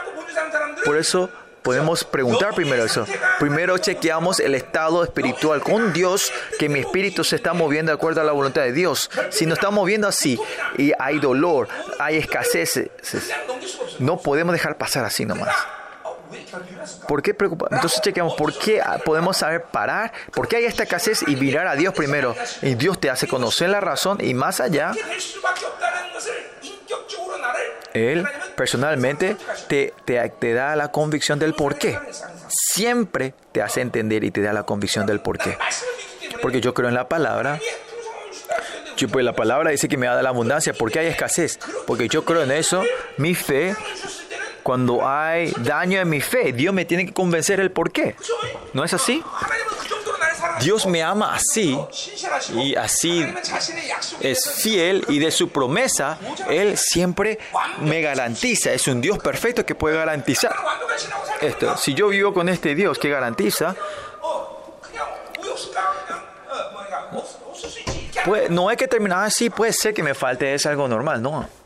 [0.86, 1.28] Por eso
[1.62, 3.06] podemos preguntar primero eso.
[3.38, 8.20] Primero chequeamos el estado espiritual con Dios, que mi espíritu se está moviendo de acuerdo
[8.20, 9.10] a la voluntad de Dios.
[9.30, 10.38] Si nos estamos moviendo así
[10.76, 12.90] y hay dolor, hay escasez,
[13.98, 15.54] no podemos dejar pasar así nomás.
[17.06, 17.68] ¿Por qué preocupar?
[17.72, 21.76] Entonces chequeamos por qué podemos saber parar, por qué hay esta escasez y mirar a
[21.76, 22.34] Dios primero.
[22.62, 24.92] Y Dios te hace conocer la razón y más allá
[27.94, 28.26] él
[28.56, 29.36] personalmente
[29.68, 31.98] te, te, da la convicción del por qué.
[32.48, 35.56] Siempre te hace entender y te da la convicción del por qué.
[36.40, 37.58] Porque yo creo en la palabra.
[38.96, 40.72] Yo, pues la palabra dice que me da la abundancia.
[40.72, 41.58] ¿Por qué hay escasez?
[41.86, 42.82] Porque yo creo en eso.
[43.16, 43.74] Mi fe
[44.62, 48.14] cuando hay daño en mi fe, Dios me tiene que convencer el por qué.
[48.72, 49.22] ¿No es así?
[50.62, 51.78] Dios me ama así
[52.54, 53.26] y así
[54.20, 57.38] es fiel y de su promesa Él siempre
[57.80, 58.72] me garantiza.
[58.72, 60.54] Es un Dios perfecto que puede garantizar
[61.40, 61.76] esto.
[61.76, 63.74] Si yo vivo con este Dios que garantiza,
[68.24, 71.61] pues, no hay que terminar así, puede ser que me falte, es algo normal, no.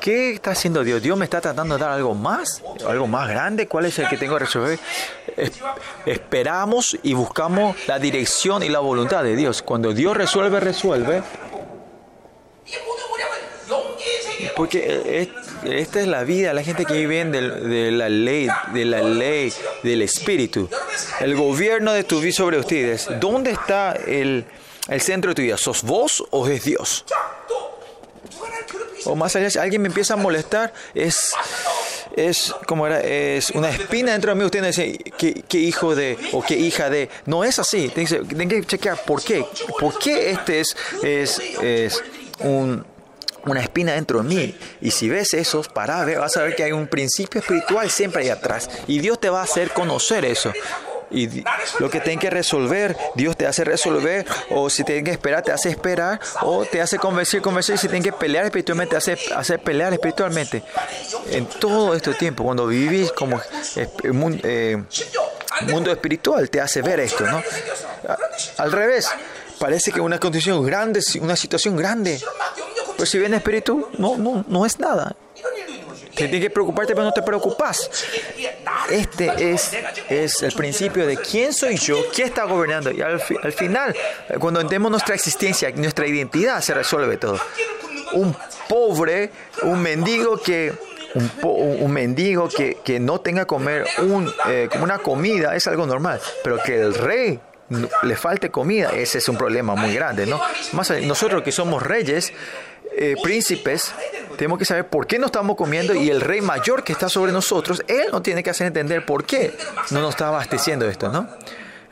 [0.00, 1.02] ¿Qué está haciendo Dios?
[1.02, 2.62] ¿Dios me está tratando de dar algo más?
[2.86, 3.66] ¿Algo más grande?
[3.66, 4.78] ¿Cuál es el que tengo que resolver?
[5.36, 5.52] Es,
[6.06, 9.62] esperamos y buscamos la dirección y la voluntad de Dios.
[9.62, 11.22] Cuando Dios resuelve, resuelve.
[14.56, 15.28] Porque es,
[15.64, 19.52] esta es la vida, la gente que vive de, de, la ley, de la ley,
[19.82, 20.68] del espíritu.
[21.20, 23.08] El gobierno de tu vida sobre ustedes.
[23.18, 24.44] ¿Dónde está el,
[24.88, 25.56] el centro de tu vida?
[25.56, 27.04] ¿Sos vos o es Dios?
[29.04, 31.32] o más allá, si alguien me empieza a molestar, es,
[32.16, 33.00] es, como era?
[33.00, 34.44] es una espina dentro de mí.
[34.44, 37.08] Usted dice, ¿qué, hijo de o qué hija de?
[37.26, 37.88] No es así.
[37.88, 39.44] Tienen que, chequear por qué.
[39.78, 42.02] ¿Por qué este es, es, es
[42.40, 42.84] un
[43.46, 44.54] una espina dentro de mí.
[44.80, 48.22] Y si ves eso, para ver, vas a ver que hay un principio espiritual siempre
[48.22, 48.70] ahí atrás.
[48.86, 50.52] Y Dios te va a hacer conocer eso
[51.14, 51.44] y
[51.78, 55.52] lo que tienen que resolver, Dios te hace resolver, o si tienen que esperar, te
[55.52, 59.18] hace esperar, o te hace convencer, convencer, y si tienen que pelear espiritualmente, te hace,
[59.34, 60.62] hace pelear espiritualmente.
[61.30, 63.40] En todo este tiempo, cuando vivís como
[63.76, 64.82] eh, mundo, eh,
[65.62, 67.42] mundo espiritual, te hace ver esto, ¿no?
[68.58, 69.08] al revés,
[69.58, 72.20] parece que una condición grande, una situación grande,
[72.96, 75.16] pero si viene espíritu, no, no, no es nada.
[76.14, 77.90] Te tienes que preocuparte, pero no te preocupas.
[78.90, 79.76] Este es,
[80.08, 82.90] es el principio de quién soy yo, quién está gobernando.
[82.90, 83.94] Y al, fi, al final,
[84.28, 87.38] eh, cuando entendemos nuestra existencia, nuestra identidad, se resuelve todo.
[88.12, 88.36] Un
[88.68, 89.30] pobre,
[89.62, 90.72] un mendigo que
[91.14, 95.86] un, po, un, mendigo que, que, no tenga comer un, eh, una comida es algo
[95.86, 97.40] normal, pero que el rey
[98.02, 100.40] le falte comida, ese es un problema muy grande, ¿no?
[100.72, 102.32] Más nosotros que somos reyes,
[102.96, 103.92] eh, príncipes,
[104.36, 107.32] tenemos que saber por qué no estamos comiendo y el rey mayor que está sobre
[107.32, 109.56] nosotros, él nos tiene que hacer entender por qué
[109.90, 111.28] no nos está abasteciendo esto, ¿no?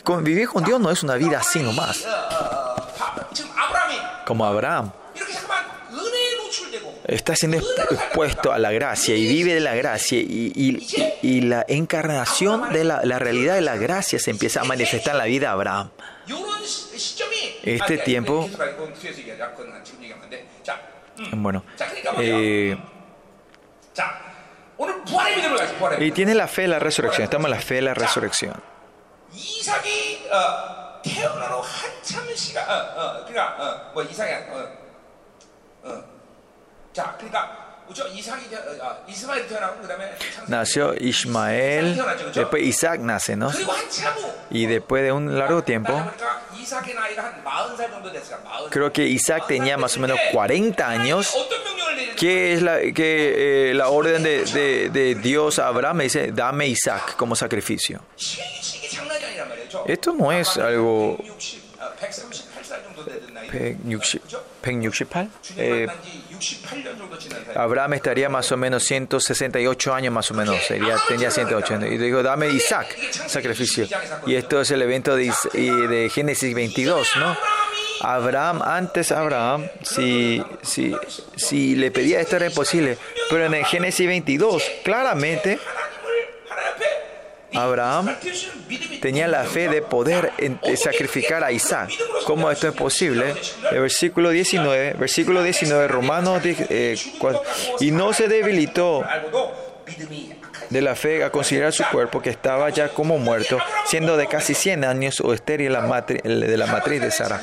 [0.05, 2.07] Convivir con Dios no es una vida así nomás.
[4.27, 4.93] Como Abraham
[7.05, 12.85] está siendo expuesto a la gracia y vive de la gracia y, la encarnación de
[12.85, 15.91] la, la, realidad de la gracia se empieza a manifestar en la vida de Abraham.
[17.63, 18.49] Este tiempo,
[21.33, 21.65] bueno.
[22.19, 22.77] Eh,
[25.99, 27.25] y tiene la fe en la resurrección.
[27.25, 28.55] Estamos en la fe en la resurrección.
[40.49, 42.03] Nació Ismael,
[42.35, 43.51] después Isaac nace, ¿no?
[44.51, 45.93] Y después de un largo tiempo,
[48.71, 51.37] creo que Isaac tenía más o menos 40 años.
[52.17, 55.97] ¿Qué es la, que, eh, la orden de, de, de Dios a Abraham?
[55.99, 58.01] Me dice, dame Isaac como sacrificio.
[59.87, 61.19] Esto no es algo
[63.53, 65.87] 160, eh,
[67.55, 70.57] Abraham estaría más o menos 168 años, más o menos.
[70.67, 71.93] Sería, tenía 108 años.
[71.93, 72.97] Y dijo, dame Isaac,
[73.27, 73.87] sacrificio.
[74.27, 77.37] Y esto es el evento de, de Génesis 22, ¿no?
[78.01, 80.95] Abraham, antes Abraham, si, si,
[81.37, 82.99] si le pedía esto era imposible.
[83.31, 85.59] Pero en Génesis 22, claramente
[87.55, 88.15] Abraham
[89.01, 90.33] tenía la fe de poder
[90.77, 91.91] sacrificar a Isaac.
[92.25, 93.35] ¿Cómo esto es posible?
[93.71, 96.97] El versículo 19, versículo 19, Romanos eh,
[97.81, 99.05] y no se debilitó
[100.71, 104.55] de la fe a considerar su cuerpo que estaba ya como muerto, siendo de casi
[104.55, 107.41] 100 años o estéril de la matriz de Sara.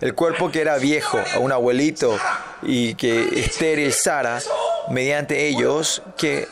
[0.00, 2.18] El cuerpo que era viejo, a un abuelito
[2.62, 4.40] y que estéril Sara,
[4.90, 6.48] mediante ellos que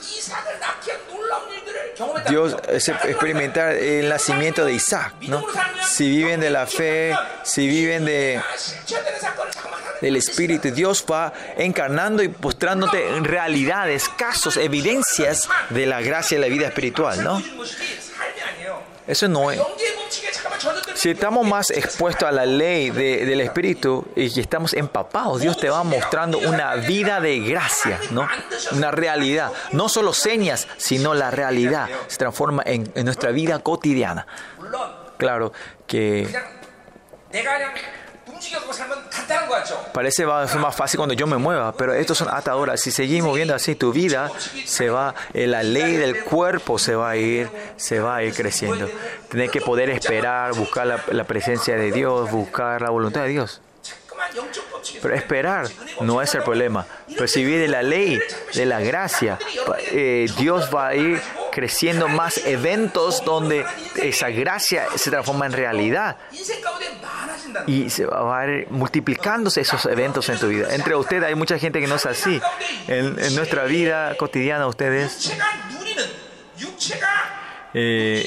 [2.28, 5.44] Dios experimentar el nacimiento de Isaac, ¿no?
[5.86, 8.40] Si viven de la fe, si viven de
[10.00, 16.48] del Espíritu, Dios va encarnando y mostrándote realidades, casos, evidencias de la gracia y la
[16.48, 17.42] vida espiritual, ¿no?
[19.06, 19.60] Eso no es.
[20.94, 25.68] Si estamos más expuestos a la ley del Espíritu y que estamos empapados, Dios te
[25.68, 28.26] va mostrando una vida de gracia, ¿no?
[28.72, 29.52] Una realidad.
[29.72, 34.26] No solo señas, sino la realidad se transforma en nuestra vida cotidiana.
[35.18, 35.52] Claro
[35.86, 36.28] que
[39.92, 42.80] Parece va a ser más fácil cuando yo me mueva, pero estos son ataduras.
[42.80, 44.30] Si seguimos moviendo así, tu vida
[44.64, 48.34] se va, eh, la ley del cuerpo se va a ir, se va a ir
[48.34, 48.88] creciendo.
[49.30, 53.60] Tienes que poder esperar, buscar la, presencia de Dios, buscar la voluntad de Dios.
[55.00, 55.68] Pero esperar
[56.00, 56.86] no es el problema.
[57.16, 58.20] Recibir de la ley,
[58.54, 59.38] de la gracia,
[59.90, 61.20] eh, Dios va a ir
[61.52, 63.64] creciendo más eventos donde
[63.96, 66.16] esa gracia se transforma en realidad
[67.66, 70.74] y se va a ir multiplicándose esos eventos en tu vida.
[70.74, 72.40] Entre ustedes hay mucha gente que no es así.
[72.88, 75.32] En, nuestra vida cotidiana ustedes...
[77.76, 78.24] Eh,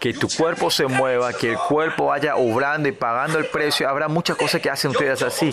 [0.00, 3.88] que tu cuerpo se mueva, que el cuerpo vaya obrando y pagando el precio.
[3.88, 5.50] Habrá muchas cosas que hacen ustedes así.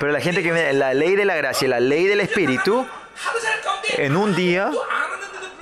[0.00, 2.86] Pero la gente que viene, la ley de la gracia, la ley del Espíritu,
[3.98, 4.70] en un día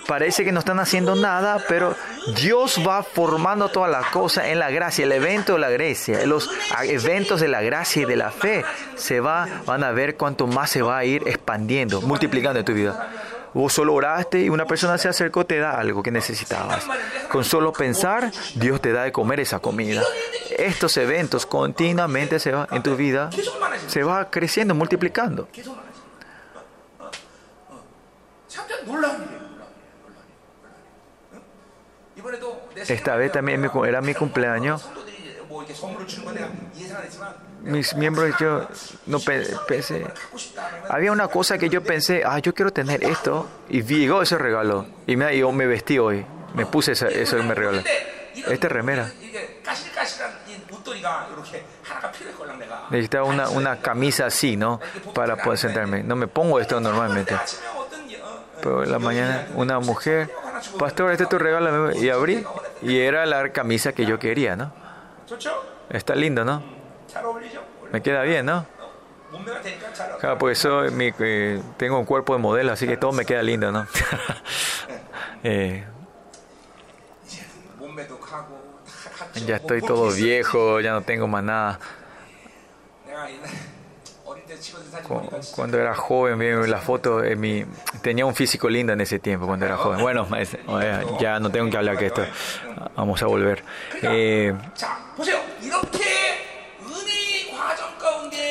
[0.07, 1.97] parece que no están haciendo nada, pero
[2.37, 6.49] Dios va formando todas las cosas en la gracia, el evento de la gracia, los
[6.85, 8.65] eventos de la gracia y de la fe,
[8.95, 12.73] se va, van a ver cuánto más se va a ir expandiendo, multiplicando en tu
[12.73, 13.11] vida.
[13.57, 16.87] Vos solo oraste y una persona se acercó, te da algo que necesitabas.
[17.33, 20.03] Con solo pensar, Dios te da de comer esa comida.
[20.51, 23.31] Estos eventos continuamente se va en tu vida,
[23.87, 25.49] se va creciendo, multiplicando.
[32.87, 34.87] Esta vez también era mi cumpleaños.
[37.67, 38.69] Mis miembros, yo
[39.07, 40.07] no pensé.
[40.89, 43.49] Había una cosa que yo pensé, ah, yo quiero tener esto.
[43.69, 44.87] Y llegó ese regalo.
[45.07, 46.25] Y me, me vestí hoy.
[46.55, 47.83] Me puse eso, eso y me regaló.
[48.49, 49.11] Esta remera.
[52.91, 54.81] Necesitaba una, una camisa así, ¿no?
[55.13, 56.05] Para poder sentarme.
[56.05, 57.37] No me pongo esto normalmente.
[58.63, 60.31] Pero en la mañana una mujer,
[60.79, 61.93] pastor, este es tu regalo.
[61.93, 62.45] Y abrí
[62.81, 64.73] y era la camisa que yo quería, ¿no?
[65.91, 66.76] Está lindo, ¿no?
[67.93, 68.67] Me queda bien, ¿no?
[70.21, 73.43] Claro, pues eso, mi, eh, tengo un cuerpo de modelo, así que todo me queda
[73.43, 73.87] lindo, ¿no?
[75.43, 75.85] eh,
[79.47, 81.79] ya estoy todo viejo, ya no tengo más nada.
[85.55, 87.65] Cuando era joven, vi la foto, eh, mi,
[88.01, 90.01] tenía un físico lindo en ese tiempo cuando era joven.
[90.01, 90.27] Bueno,
[91.21, 92.25] ya no tengo que hablar que esto.
[92.95, 93.63] Vamos a volver.
[94.03, 94.55] Eh,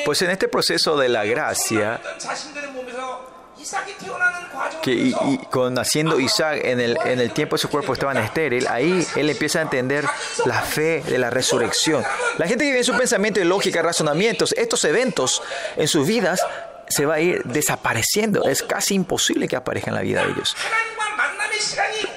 [0.04, 2.00] pues en este proceso de la gracia,
[4.82, 8.66] que y, con naciendo Isaac en el, en el tiempo de su cuerpo estaban estéril,
[8.68, 10.04] ahí él empieza a entender
[10.44, 12.04] la fe de la resurrección.
[12.38, 15.42] La gente que vive en su pensamiento y lógica, razonamientos, estos eventos
[15.76, 16.40] en sus vidas
[16.88, 18.44] se va a ir desapareciendo.
[18.44, 20.56] Es casi imposible que aparezca en la vida de ellos.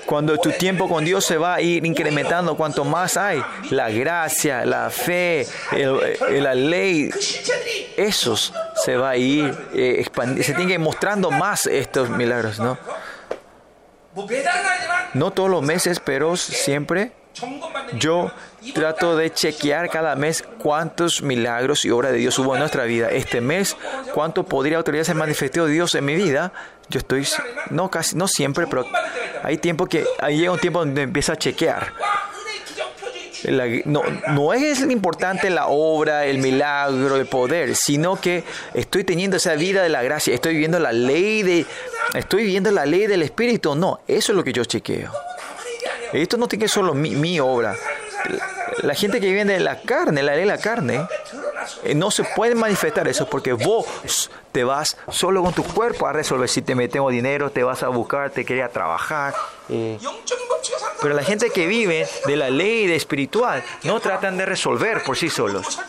[0.10, 4.66] Cuando tu tiempo con Dios se va a ir incrementando, cuanto más hay, la gracia,
[4.66, 5.46] la fe,
[6.32, 7.12] la ley,
[7.96, 8.52] esos
[8.84, 12.80] se va a ir eh, expandiendo, se tienen que ir mostrando más estos milagros, ¿no?
[15.14, 17.12] No todos los meses, pero siempre
[17.94, 18.32] yo
[18.74, 23.10] trato de chequear cada mes cuántos milagros y obras de Dios hubo en nuestra vida.
[23.10, 23.76] Este mes,
[24.14, 26.52] cuánto podría autoridad se manifestó Dios en mi vida.
[26.90, 27.28] Yo estoy,
[27.70, 28.86] no casi, no siempre, pero
[29.44, 31.94] hay tiempo que, ahí llega un tiempo donde empieza a chequear.
[33.86, 38.44] no, no es importante la obra, el milagro, el poder, sino que
[38.74, 41.66] estoy teniendo esa vida de la gracia, estoy viviendo la ley de,
[42.16, 43.76] estoy viviendo la ley del Espíritu.
[43.76, 45.12] No, eso es lo que yo chequeo.
[46.12, 47.76] Esto no tiene que ser solo mi, mi obra
[48.82, 51.08] la gente que viene de la carne, la ley de la carne,
[51.84, 56.14] eh, no se puede manifestar eso porque vos te vas solo con tu cuerpo a
[56.14, 59.34] resolver si te metemos dinero, te vas a buscar, te quería trabajar.
[59.70, 59.98] Eh.
[61.02, 65.18] Pero la gente que vive de la ley de espiritual no tratan de resolver por
[65.18, 65.80] sí solos,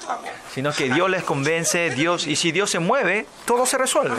[0.55, 4.16] sino que Dios les convence, Dios y si Dios se mueve, todo se resuelve.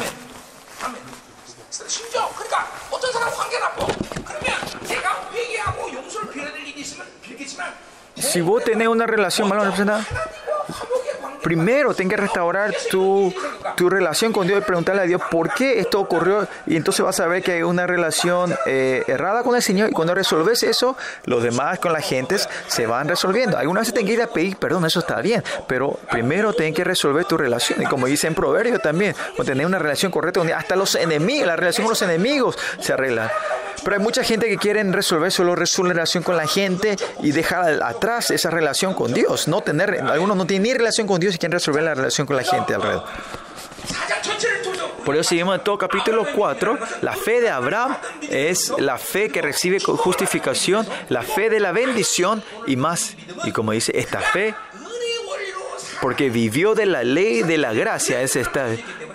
[8.21, 10.05] Si vos tenés una relación mal representada,
[11.41, 13.33] primero tenés que restaurar tu,
[13.75, 16.47] tu relación con Dios y preguntarle a Dios por qué esto ocurrió.
[16.65, 19.89] Y entonces vas a ver que hay una relación eh, errada con el Señor.
[19.89, 22.37] Y cuando resolves eso, los demás con la gente
[22.67, 23.57] se van resolviendo.
[23.57, 25.43] Algunas veces tenés que ir a pedir perdón, eso está bien.
[25.67, 27.81] Pero primero tenés que resolver tu relación.
[27.81, 29.15] Y como dice en Proverbios también,
[29.45, 33.31] tenés una relación correcta, hasta los enemigos, la relación con los enemigos se arregla.
[33.83, 37.81] Pero hay mucha gente que quieren resolver solo su relación con la gente y dejar
[37.83, 39.47] atrás esa relación con Dios.
[39.47, 42.35] No tener, algunos no tienen ni relación con Dios ellos quien resuelve la relación con
[42.35, 43.03] la gente alrededor.
[45.05, 47.97] Por eso si vemos en todo capítulo 4, la fe de Abraham
[48.29, 53.15] es la fe que recibe justificación, la fe de la bendición y más.
[53.43, 54.53] Y como dice, esta fe,
[56.01, 58.67] porque vivió de la ley de la gracia, es esta,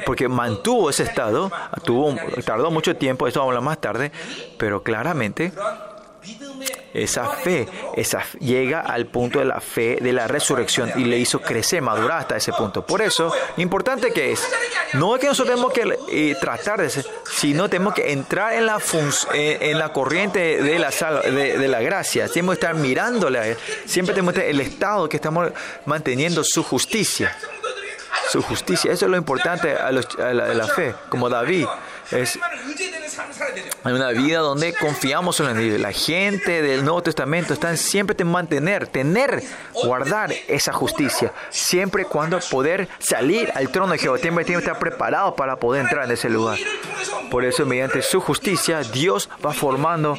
[0.04, 1.52] porque mantuvo ese estado,
[1.84, 4.10] tuvo, tardó mucho tiempo, esto vamos a hablar más tarde,
[4.58, 5.52] pero claramente
[6.92, 11.40] esa fe esa, llega al punto de la fe de la resurrección y le hizo
[11.40, 12.86] crecer, madurar hasta ese punto.
[12.86, 14.42] Por eso, importante que es,
[14.94, 18.66] no es que nosotros tenemos que eh, tratar de ser, sino tenemos que entrar en
[18.66, 22.28] la, en, eh, en la corriente de la, sal de, la gracia.
[22.28, 23.42] Tenemos que estar mirándola,
[23.84, 25.50] siempre tenemos que estar el estado que estamos
[25.84, 27.36] manteniendo su justicia.
[28.30, 31.66] Su justicia, eso es lo importante a, los, a la fe, como David.
[32.10, 32.38] Es
[33.84, 35.80] una vida donde confiamos en Dios.
[35.80, 39.42] La gente del Nuevo Testamento está siempre en mantener, tener,
[39.72, 41.32] guardar esa justicia.
[41.50, 44.18] Siempre cuando poder salir al trono de Jehová.
[44.18, 46.58] Siempre tiene que estar preparado para poder entrar en ese lugar.
[47.30, 50.18] Por eso, mediante su justicia, Dios va formando.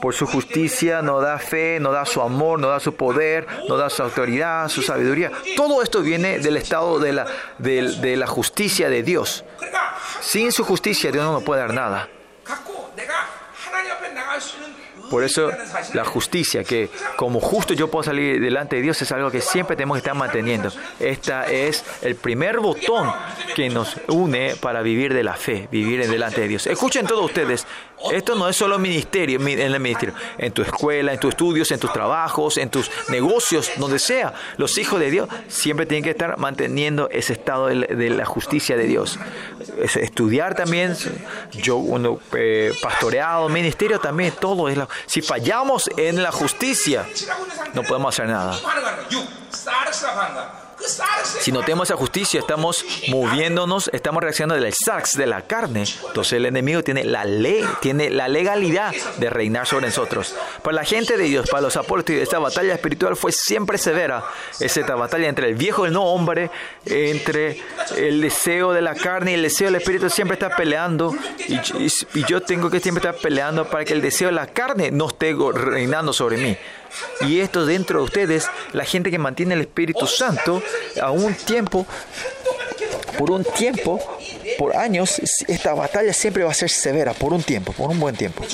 [0.00, 3.78] Por su justicia nos da fe, nos da su amor, nos da su poder, nos
[3.78, 5.32] da su autoridad, su sabiduría.
[5.56, 7.26] Todo esto viene del estado de la,
[7.58, 9.44] de, de la justicia de Dios.
[10.20, 12.08] Sin su justicia, Dios no puede dar nada.
[15.10, 15.50] Por eso
[15.94, 19.76] la justicia, que como justo yo puedo salir delante de Dios, es algo que siempre
[19.76, 20.70] tenemos que estar manteniendo.
[20.98, 23.12] Esta es el primer botón
[23.54, 26.66] que nos une para vivir de la fe, vivir delante de Dios.
[26.66, 27.66] Escuchen todos ustedes,
[28.12, 31.80] esto no es solo ministerio, en el ministerio, en tu escuela, en tus estudios, en
[31.80, 34.34] tus trabajos, en tus negocios, donde sea.
[34.58, 38.84] Los hijos de Dios siempre tienen que estar manteniendo ese estado de la justicia de
[38.84, 39.18] Dios.
[39.96, 40.96] Estudiar también,
[41.52, 47.06] yo uno, eh, pastoreado, ministerio también, todo es la, Si fallamos en la justicia,
[47.74, 48.56] no podemos hacer nada.
[51.40, 55.84] Si no tenemos esa justicia, estamos moviéndonos, estamos reaccionando del sax, de la carne.
[56.06, 60.34] Entonces el enemigo tiene la ley, tiene la legalidad de reinar sobre nosotros.
[60.62, 64.24] Para la gente de Dios, para los apóstoles, esta batalla espiritual fue siempre severa.
[64.60, 66.50] Es esta batalla entre el viejo y el no hombre,
[66.84, 67.60] entre
[67.96, 71.14] el deseo de la carne y el deseo del espíritu, siempre está peleando.
[71.48, 71.58] Y,
[72.26, 75.34] yo tengo que siempre estar peleando para que el deseo de la carne no esté
[75.54, 76.56] reinando sobre mí.
[77.22, 80.62] Y esto dentro de ustedes, la gente que mantiene el Espíritu Santo,
[81.00, 81.86] a un tiempo,
[83.18, 84.00] por un tiempo,
[84.58, 88.16] por años, esta batalla siempre va a ser severa, por un tiempo, por un buen
[88.16, 88.44] tiempo.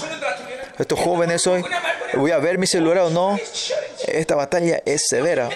[0.78, 1.64] Estos jóvenes hoy,
[2.14, 3.38] voy a ver mi celular o no,
[4.06, 5.50] esta batalla es severa.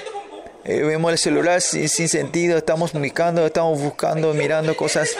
[0.64, 5.10] Eh, vemos el celular sin, sentido, estamos comunicando, estamos buscando, mirando cosas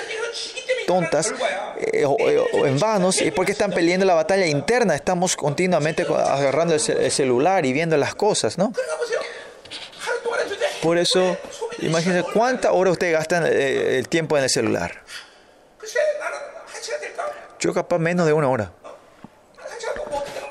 [0.87, 1.33] tontas,
[1.79, 4.95] eh, eh, en vanos y porque están peleando la batalla interna.
[4.95, 8.73] Estamos continuamente agarrando el celular y viendo las cosas, ¿no?
[10.83, 11.37] Por eso,
[11.81, 15.03] imagínense cuánta hora ustedes gastan eh, el tiempo en el celular.
[17.59, 18.73] Yo capaz menos de una hora.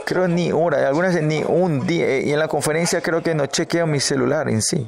[0.06, 2.20] Creo ni hora, algunas ni un día.
[2.20, 4.88] Y en la conferencia creo que no chequeo mi celular en sí.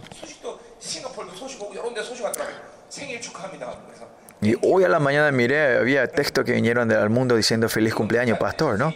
[4.41, 8.37] Y hoy a la mañana miré, había textos que vinieron del mundo diciendo feliz cumpleaños,
[8.37, 8.93] pastor, ¿no?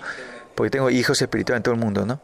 [0.55, 2.21] Porque tengo hijos espirituales en todo el mundo, ¿no?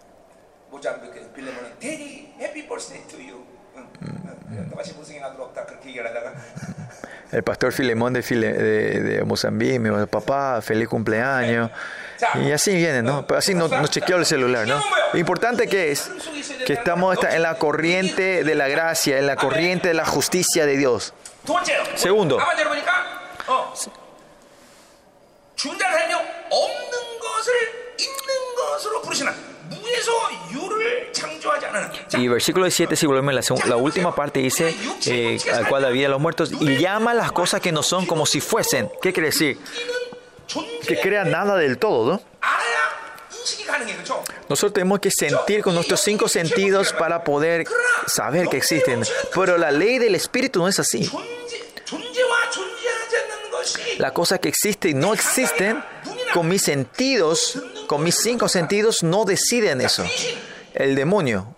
[7.31, 11.71] El pastor Filemón de, File, de, de, Mozambique me dijo, papá, feliz cumpleaños.
[12.35, 13.25] Y así vienen, ¿no?
[13.35, 14.81] Así nos no chequeó el celular, ¿no?
[15.11, 16.09] Lo importante que es
[16.65, 20.77] que estamos en la corriente de la gracia, en la corriente de la justicia de
[20.77, 21.13] Dios.
[21.95, 22.37] Segundo,
[32.13, 34.75] y versículo 7, si volvemos la, la, última parte, dice,
[35.05, 38.05] eh, al cual la vida de los muertos, y llama las cosas que no son
[38.05, 38.89] como si fuesen.
[39.01, 39.59] ¿Qué quiere decir?
[40.87, 42.21] Que crea nada del todo, ¿no?
[44.49, 47.65] Nosotros tenemos que sentir con nuestros cinco sentidos para poder
[48.07, 49.03] saber que existen.
[49.33, 51.09] Pero la ley del espíritu no es así.
[53.97, 55.83] La cosa que existe y no existen,
[56.33, 60.05] con mis sentidos, con mis cinco sentidos, no deciden eso.
[60.73, 61.55] El demonio.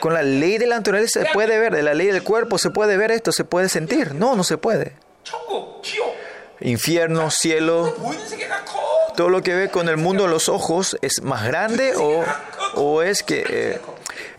[0.00, 2.70] Con la ley de la naturaleza se puede ver, de la ley del cuerpo se
[2.70, 4.14] puede ver esto, se puede sentir.
[4.14, 4.96] No, no se puede
[6.62, 7.94] infierno, cielo,
[9.16, 12.24] todo lo que ve con el mundo de los ojos es más grande o,
[12.74, 13.80] o es que eh,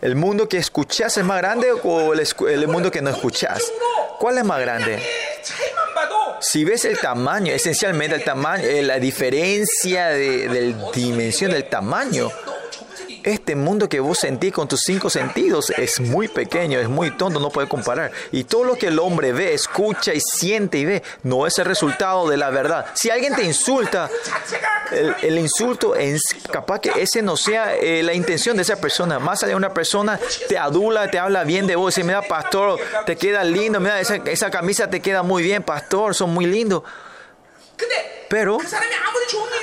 [0.00, 3.62] el mundo que escuchas es más grande o el, el mundo que no escuchas.
[4.18, 5.02] ¿Cuál es más grande?
[6.40, 12.30] Si ves el tamaño, esencialmente el tamaño, eh, la diferencia de, de dimensión del tamaño,
[13.24, 17.40] este mundo que vos sentís con tus cinco sentidos es muy pequeño, es muy tonto,
[17.40, 18.12] no puede comparar.
[18.32, 21.64] Y todo lo que el hombre ve, escucha y siente y ve, no es el
[21.64, 22.86] resultado de la verdad.
[22.94, 24.10] Si alguien te insulta,
[25.22, 29.18] el, insulto es capaz que ese no sea eh, la intención de esa persona.
[29.18, 32.78] Más allá de una persona te adula, te habla bien de vos, dice, mira pastor,
[33.06, 36.82] te queda lindo, mira esa, esa camisa te queda muy bien, pastor, son muy lindos.
[38.28, 38.58] Pero,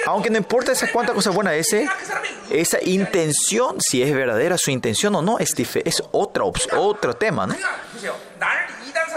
[0.06, 5.22] aunque no importa esa cuánta cosa buena esa intención, si es verdadera su intención o
[5.22, 7.56] no, es, es otra, otro tema, ¿no?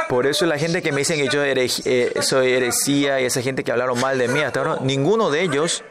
[0.09, 3.64] Por eso la gente que me dicen que yo eh, soy heresía y esa gente
[3.64, 5.82] que hablaron mal de mí hasta ahora, ninguno de ellos,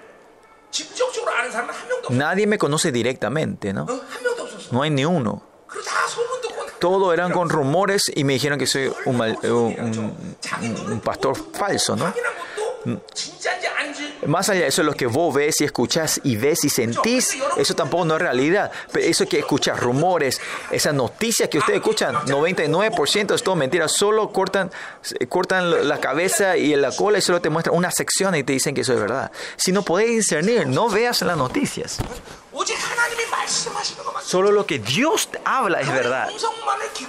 [2.10, 3.88] nadie me conoce directamente, ¿no?
[4.72, 5.44] No hay ni uno.
[6.80, 11.38] Todo eran con rumores y me dijeron que soy un, mal, un, un, un pastor
[11.54, 12.14] falso, ¿no?
[12.86, 13.00] 嗯。
[13.14, 13.73] 请讲讲。
[14.26, 18.06] Más allá de eso, lo que vos ves y escuchás y ves y sentís, eso tampoco
[18.06, 18.72] no es realidad.
[18.94, 20.40] Eso que escuchas, rumores,
[20.72, 23.88] esas noticias que ustedes escuchan, 99% es todo mentira.
[23.88, 24.72] Solo cortan,
[25.30, 28.74] cortan la cabeza y la cola y solo te muestran una sección y te dicen
[28.74, 29.32] que eso es verdad.
[29.58, 32.00] Si no podés discernir, no veas las noticias.
[34.24, 36.30] Solo lo que Dios habla es verdad.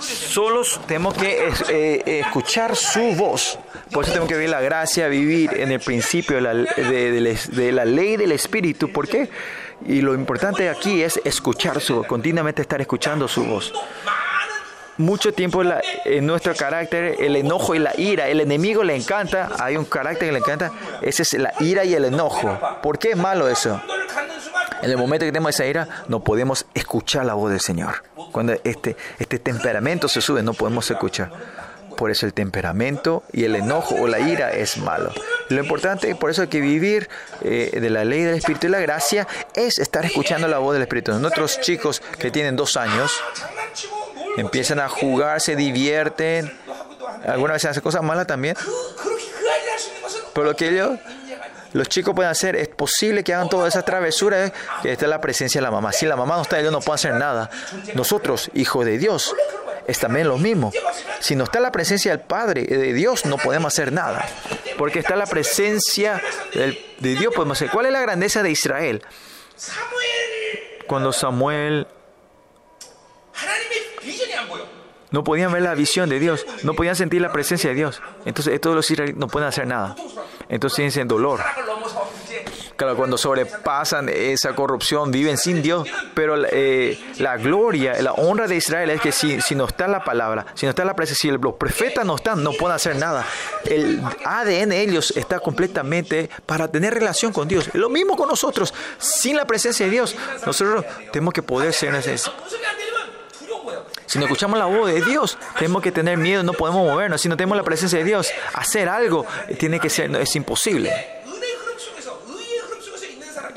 [0.01, 3.59] Solo tenemos que eh, escuchar su voz.
[3.93, 7.73] Por eso tenemos que vivir la gracia, vivir en el principio de la ley de,
[7.73, 8.93] la ley del Espíritu.
[8.93, 9.29] ¿Por qué?
[9.87, 13.73] Y lo importante aquí es escuchar su voz, continuamente estar escuchando su voz.
[14.97, 15.73] Mucho tiempo en,
[16.05, 20.29] en nuestro carácter, el enojo y la ira, el enemigo le encanta, hay un carácter
[20.29, 20.71] que le encanta,
[21.03, 22.59] ese es la ira y el enojo.
[22.81, 23.81] ¿Por qué es malo eso?
[24.83, 28.05] En el momento que tenemos esa ira, no podemos escuchar la voz del Señor.
[28.31, 31.33] Cuando este, este temperamento se sube, no podemos escuchar.
[31.97, 35.13] Por eso el temperamento y el enojo o la ira es malo.
[35.49, 37.09] Lo importante es por eso que vivir
[37.43, 40.83] eh, de la ley del Espíritu y la gracia es estar escuchando la voz del
[40.83, 41.13] Espíritu.
[41.15, 43.13] Nuestros chicos que tienen dos años
[44.37, 46.53] empiezan a jugar, se divierten,
[47.27, 48.57] algunas veces hacen cosas malas también.
[50.33, 50.99] Pero lo que ellos
[51.75, 55.21] los chicos pueden hacer, es posible que hagan todas esas travesuras, eh, que está la
[55.21, 55.93] presencia de la mamá.
[55.93, 57.51] Si la mamá no está, ellos no pueden hacer nada.
[57.95, 59.35] Nosotros, hijos de Dios,
[59.87, 60.73] es también lo mismo.
[61.21, 64.27] Si no está la presencia del Padre, eh, de Dios, no podemos hacer nada.
[64.79, 66.23] Porque está la presencia
[66.53, 67.71] de Dios, podemos hacer.
[67.71, 69.03] ¿Cuál es la grandeza de Israel?
[70.87, 71.87] Cuando Samuel
[75.11, 78.03] no podían ver la visión de Dios, no podían sentir la presencia de Dios.
[78.25, 79.95] Entonces, todos los israelíes no pueden hacer nada.
[80.49, 81.41] Entonces, tienen dolor.
[82.77, 88.57] Claro, cuando sobrepasan esa corrupción, viven sin Dios, pero eh, la gloria, la honra de
[88.57, 91.39] Israel es que si, si no está la palabra, si no está la presencia, si
[91.39, 93.25] los profetas no están, no pueden hacer nada.
[93.65, 97.71] El ADN ellos está completamente para tener relación con Dios.
[97.75, 101.93] Lo mismo con nosotros, sin la presencia de Dios, nosotros tenemos que poder ser...
[101.93, 102.33] necesarios.
[104.07, 107.21] Si no escuchamos la voz de Dios, tenemos que tener miedo, no podemos movernos.
[107.21, 109.27] Si no tenemos la presencia de Dios, hacer algo
[109.59, 111.24] tiene que ser, es imposible.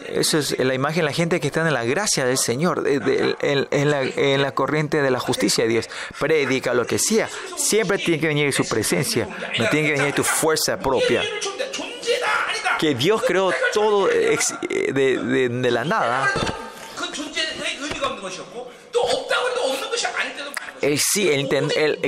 [0.07, 3.91] Eso es la imagen de la gente que está en la gracia del Señor, en,
[3.91, 5.89] la, en, la, corriente de la justicia de Dios.
[6.19, 7.29] Predica lo que sea.
[7.57, 9.27] Siempre tiene que venir su presencia,
[9.59, 11.23] no tiene que venir tu fuerza propia.
[12.79, 16.31] Que Dios creó todo de, de la nada.
[20.82, 21.99] El, sí, el, el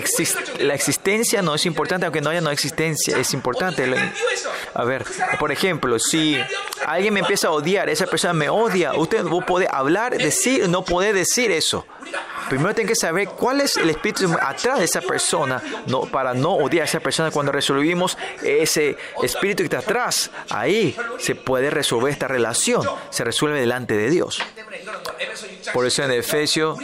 [0.59, 3.85] la existencia no es importante, aunque no haya no existencia, es importante.
[4.73, 5.05] a ver,
[5.39, 6.37] por ejemplo, si
[6.85, 10.83] alguien me empieza a odiar, esa persona me odia, usted no puede hablar, decir, no
[10.83, 11.85] puede decir eso.
[12.49, 16.55] Primero tienen que saber cuál es el espíritu atrás de esa persona no, para no
[16.55, 17.29] odiar a esa persona.
[17.29, 23.59] Cuando resolvimos ese espíritu que está atrás, ahí se puede resolver esta relación, se resuelve
[23.59, 24.41] delante de Dios.
[25.73, 26.79] Por eso en Efesios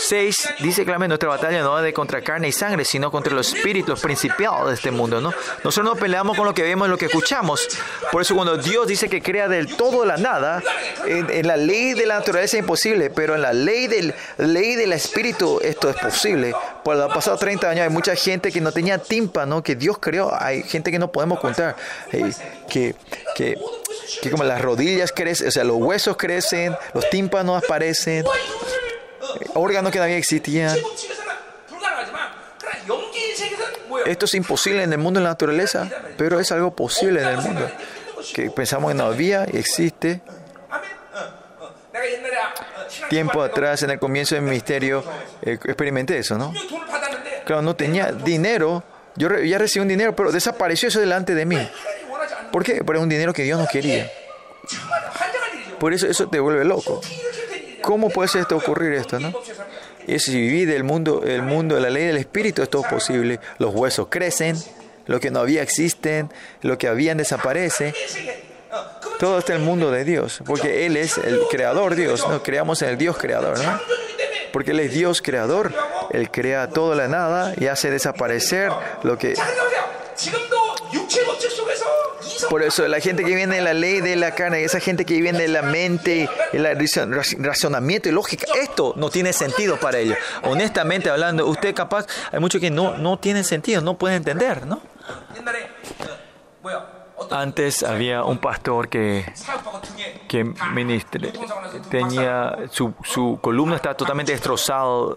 [0.00, 3.52] 6 dice claramente, nuestra batalla no es de contra carne y sangre, sino contra los
[3.52, 5.32] espíritus, los principiados de este mundo, ¿no?
[5.62, 7.68] Nosotros no peleamos con lo que vemos, y lo que escuchamos.
[8.10, 10.62] Por eso cuando Dios dice que crea del todo la nada,
[11.06, 14.92] en, la ley de la naturaleza es imposible, pero en la ley del, ley del
[14.92, 16.54] espíritu esto es posible.
[16.82, 20.32] Por los pasados 30 años hay mucha gente que no tenía tímpano, que Dios creó,
[20.34, 21.76] hay gente que no podemos contar,
[22.12, 22.30] eh,
[22.68, 22.94] que,
[23.34, 23.58] que,
[24.22, 28.24] que como las rodillas crecen, o sea, los huesos crecen, los tímpanos aparecen
[29.54, 30.76] órganos que todavía existían.
[34.06, 37.38] Esto es imposible en el mundo de la naturaleza, pero es algo posible en el
[37.38, 37.70] mundo.
[38.34, 40.20] Que pensamos que no había, y existe.
[43.08, 45.04] Tiempo atrás, en el comienzo del ministerio,
[45.42, 46.52] eh, experimenté eso, ¿no?
[47.44, 48.84] Claro, no tenía dinero.
[49.16, 51.58] Yo ya recibí un dinero, pero desapareció eso delante de mí.
[52.52, 52.84] ¿Por qué?
[52.84, 54.10] Porque era un dinero que Dios no quería.
[55.78, 57.00] Por eso eso te vuelve loco.
[57.82, 59.32] ¿Cómo puede esto ocurrir esto, no?
[60.06, 63.40] Y si divide el mundo, el mundo la ley del espíritu, esto es posible.
[63.58, 64.56] Los huesos crecen,
[65.06, 66.30] lo que no había existen,
[66.62, 67.94] lo que habían desaparece.
[69.18, 72.42] Todo está en el mundo de Dios, porque Él es el creador Dios, ¿no?
[72.42, 73.80] Creamos en el Dios creador, ¿no?
[74.52, 75.72] Porque Él es Dios creador.
[76.10, 78.72] Él crea toda la nada y hace desaparecer
[79.02, 79.34] lo que...
[82.50, 85.20] Por eso, la gente que viene de la ley de la carne, esa gente que
[85.20, 86.66] viene de la mente, el
[87.38, 90.18] racionamiento y lógica, esto no tiene sentido para ellos.
[90.42, 94.80] Honestamente hablando, usted capaz, hay muchos que no, no tienen sentido, no pueden entender, ¿no?
[97.30, 99.32] Antes había un pastor que,
[100.26, 100.42] que
[100.72, 101.32] ministre,
[101.88, 105.14] tenía su, su columna está totalmente destrozada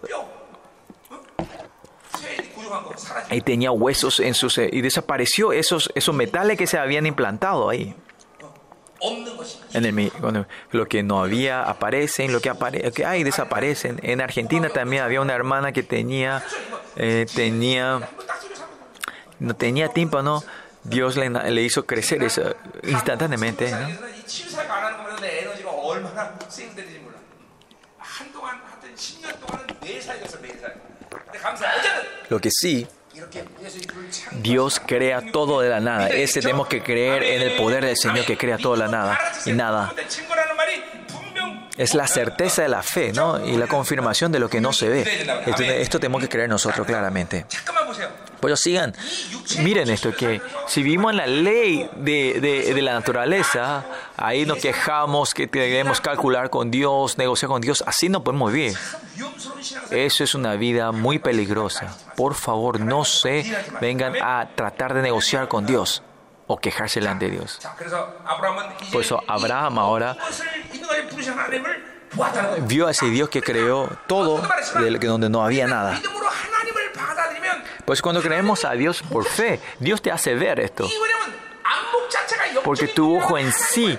[3.30, 4.58] Ahí tenía huesos en sus...
[4.58, 7.94] Eh, y desapareció esos, esos metales que se habían implantado ahí.
[9.74, 14.00] En el, bueno, lo que no había aparecen, lo que, apare, que hay desaparecen.
[14.02, 16.42] En Argentina también había una hermana que tenía,
[16.96, 18.08] eh, tenía,
[19.40, 20.42] no tenía tímpano.
[20.84, 23.70] Dios le, le hizo crecer eso instantáneamente.
[23.70, 23.88] ¿no?
[32.28, 32.86] Lo que sí,
[34.32, 36.08] Dios crea todo de la nada.
[36.08, 39.52] Ese tenemos que creer en el poder del Señor que crea todo la nada y
[39.52, 39.94] nada
[41.76, 43.44] es la certeza de la fe, ¿no?
[43.44, 45.26] Y la confirmación de lo que no se ve.
[45.80, 47.46] Esto tenemos que creer nosotros claramente.
[47.48, 47.98] Pues
[48.40, 48.94] Pero sigan,
[49.60, 53.84] miren esto, que si vivimos en la ley de, de, de la naturaleza,
[54.16, 58.76] ahí nos quejamos que debemos calcular con Dios, negociar con Dios, así no podemos vivir.
[59.90, 61.96] Eso es una vida muy peligrosa.
[62.16, 63.44] Por favor, no se
[63.80, 66.02] vengan a tratar de negociar con Dios
[66.46, 67.60] o quejarse ante Dios.
[68.92, 70.16] Por eso Abraham ahora
[72.62, 74.42] vio a ese Dios que creó todo
[74.78, 76.00] de donde no había nada.
[77.84, 80.88] Pues cuando creemos a Dios por fe, Dios te hace ver esto.
[82.64, 83.98] Porque tu ojo en sí,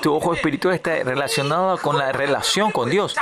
[0.00, 3.14] tu ojo espiritual está relacionado con la relación con Dios.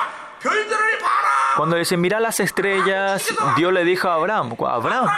[1.57, 5.09] Cuando dice, mira las estrellas, Dios le dijo a Abraham, Abraham,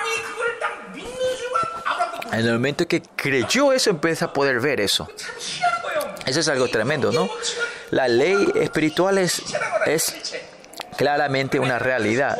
[2.32, 5.08] en el momento que creyó eso, empieza a poder ver eso.
[6.26, 7.28] Eso es algo tremendo, ¿no?
[7.90, 9.42] La ley espiritual es,
[9.86, 10.14] es
[10.96, 12.38] claramente una realidad.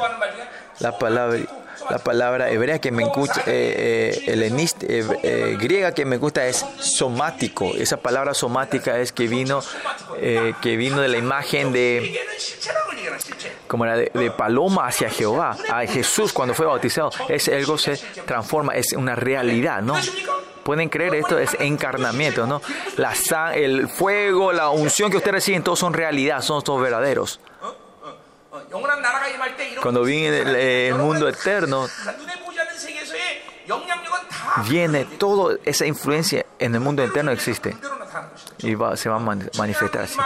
[0.79, 1.41] La palabra
[1.89, 6.47] la palabra hebrea que me gusta, eh, eh, helenista, eh, eh, griega que me gusta
[6.47, 7.73] es somático.
[7.75, 9.63] Esa palabra somática es que vino,
[10.19, 12.21] eh, que vino de la imagen de,
[13.67, 17.11] como era de, paloma hacia Jehová, a Jesús cuando fue bautizado.
[17.29, 19.95] Es algo se transforma, es una realidad, ¿no?
[20.63, 22.61] Pueden creer esto es encarnamiento, ¿no?
[22.97, 23.15] La,
[23.55, 27.41] el fuego, la unción que ustedes reciben, todos son realidad, son todos verdaderos.
[29.83, 31.89] Cuando viene el, eh, el mundo eterno,
[34.69, 37.77] viene toda esa influencia en el mundo eterno existe
[38.59, 39.19] y va, se va a
[39.57, 40.19] manifestar así.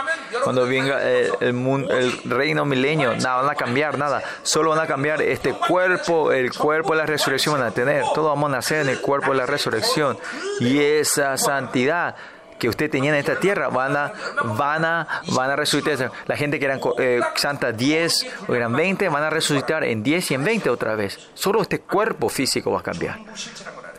[0.43, 4.21] Cuando venga eh, el, el, mundo, el reino milenio, nada van a cambiar, nada.
[4.43, 8.03] Solo van a cambiar este cuerpo, el cuerpo de la resurrección van a tener.
[8.13, 10.17] Todos vamos a nacer en el cuerpo de la resurrección.
[10.59, 12.15] Y esa santidad
[12.59, 16.11] que usted tenía en esta tierra van a, van a, van a resucitar.
[16.25, 20.31] La gente que eran eh, santa 10 o eran 20 van a resucitar en 10
[20.31, 21.29] y en 20 otra vez.
[21.33, 23.19] Solo este cuerpo físico va a cambiar.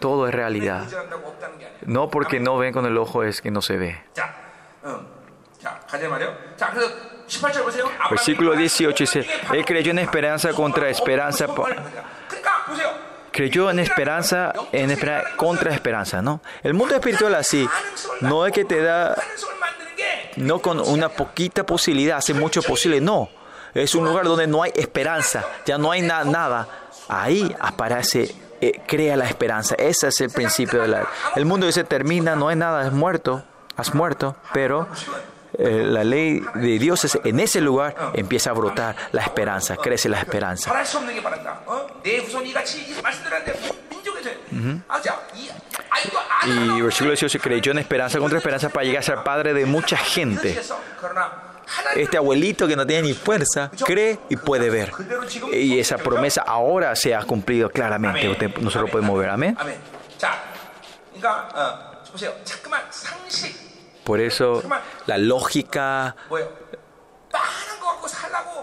[0.01, 0.85] Todo es realidad.
[1.85, 4.03] No porque no ven con el ojo es que no se ve.
[8.11, 11.47] Versículo 18 dice, Él creyó en esperanza contra esperanza
[13.37, 16.41] creyó en esperanza, en esperanza, contra esperanza, ¿no?
[16.63, 17.69] El mundo espiritual así,
[18.23, 19.15] no es que te da,
[20.37, 23.29] no con una poquita posibilidad, hace mucho posible, no.
[23.75, 26.67] Es un lugar donde no hay esperanza, ya no hay nada.
[27.09, 29.75] Ahí aparece, eh, crea la esperanza.
[29.75, 31.07] Ese es el principio del la...
[31.37, 33.45] El mundo dice, termina, no hay nada, es muerto,
[33.77, 34.89] has muerto, pero
[35.59, 40.09] eh, la ley de Dios es, en ese lugar empieza a brotar la esperanza, crece
[40.09, 40.71] la esperanza.
[46.47, 49.97] Y versículo 18 creyó en esperanza contra esperanza para llegar a ser padre de mucha
[49.97, 50.61] gente.
[51.97, 54.93] Este abuelito que no tiene ni fuerza cree y puede ver.
[55.53, 58.53] Y esa promesa ahora se ha cumplido claramente.
[58.61, 59.31] Nosotros podemos ver.
[59.31, 59.57] amén.
[59.59, 59.77] Amén.
[64.07, 64.63] Por eso
[65.07, 66.15] la lógica...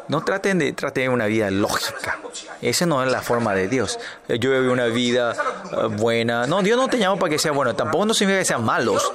[0.08, 2.18] No traten de traten una vida lógica.
[2.62, 4.00] Esa no es la forma de Dios.
[4.28, 6.48] Yo veo una vida eh, buena.
[6.48, 7.76] No, Dios no te llama para que sea bueno.
[7.76, 9.12] Tampoco no significa que sean malos.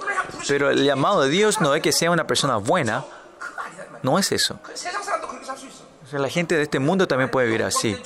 [0.47, 3.05] Pero el llamado de Dios no es que sea una persona buena.
[4.03, 4.59] No es eso.
[6.05, 7.97] O sea, la gente de este mundo también puede vivir así.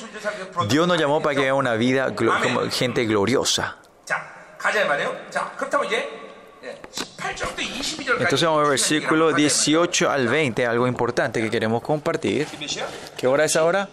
[0.68, 3.79] Dios nos llamó para que haya una vida como gente gloriosa.
[8.18, 12.47] Entonces vamos al versículo 18 al 20, algo importante que queremos compartir.
[13.16, 13.88] ¿Qué hora es ahora?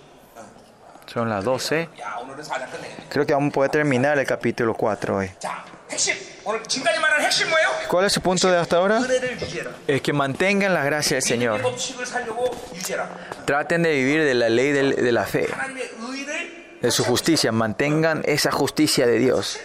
[1.05, 1.89] Son las 12.
[3.09, 5.31] Creo que vamos a poder terminar el capítulo 4 hoy.
[7.87, 9.01] ¿Cuál es su punto de hasta ahora?
[9.87, 11.61] Es que mantengan la gracia del Señor.
[13.45, 15.47] Traten de vivir de la ley de la fe,
[16.81, 17.51] de su justicia.
[17.51, 19.59] Mantengan esa justicia de Dios.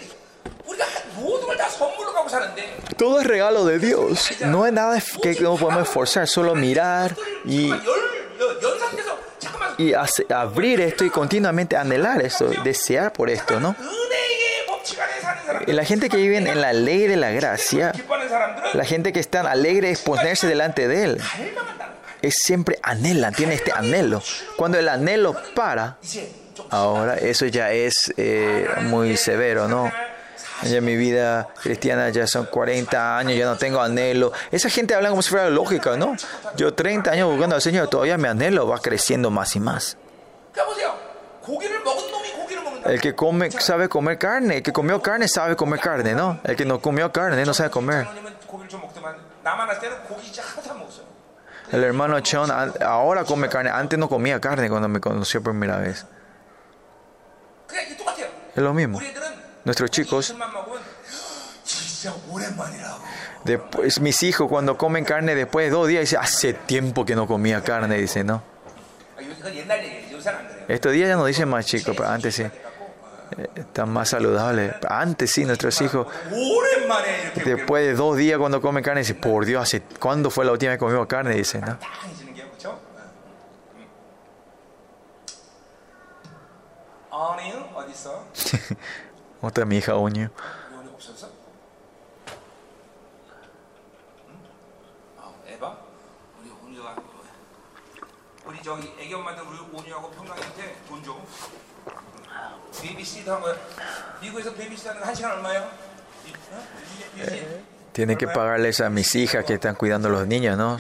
[2.97, 4.31] Todo es regalo de Dios.
[4.41, 7.73] No es nada que no podemos esforzar, solo mirar y,
[10.31, 13.75] abrir esto y continuamente anhelar esto, desear por esto, ¿no?
[15.67, 17.93] La gente que vive en la ley de la gracia,
[18.75, 21.21] la gente que está alegre es ponerse delante de Él.
[22.23, 24.23] Es siempre anhelan, tiene este anhelo.
[24.57, 25.99] Cuando el anhelo para,
[26.71, 29.91] ahora eso ya es eh, muy severo, ¿no?
[30.63, 34.33] Ya mi vida cristiana ya son 40 años, ya no tengo anhelo.
[34.51, 36.17] Esa gente habla como si fuera lógica, ¿no?
[36.57, 39.97] Yo 30 años buscando al Señor, todavía mi anhelo va creciendo más y más.
[42.85, 46.41] El que come sabe comer carne, el que comió carne sabe comer carne, ¿no?
[46.45, 48.07] El que no comió carne no sabe comer.
[51.73, 52.51] El hermano Chon
[52.83, 56.07] ahora come carne, antes no comía carne cuando me conoció por primera vez.
[58.55, 59.01] Es lo mismo
[59.65, 60.35] nuestros chicos,
[63.45, 67.27] después, mis hijos cuando comen carne después de dos días, dicen, hace tiempo que no
[67.27, 68.43] comía carne, dicen, ¿no?
[70.69, 72.43] Estos días ya no dicen más chicos, pero antes sí.
[72.43, 74.75] Eh, están más saludables.
[74.89, 76.07] Antes sí, nuestros hijos.
[77.45, 80.71] Después de dos días cuando comen carne, dicen, por Dios, ¿hace ¿cuándo fue la última
[80.71, 81.35] vez que comimos carne?
[81.35, 81.79] Dicen, ¿no?
[89.45, 90.31] otra mija Oño.
[107.17, 110.79] Eh, tienen que pagarles a mis hijas que están cuidando a los niños, ¿no?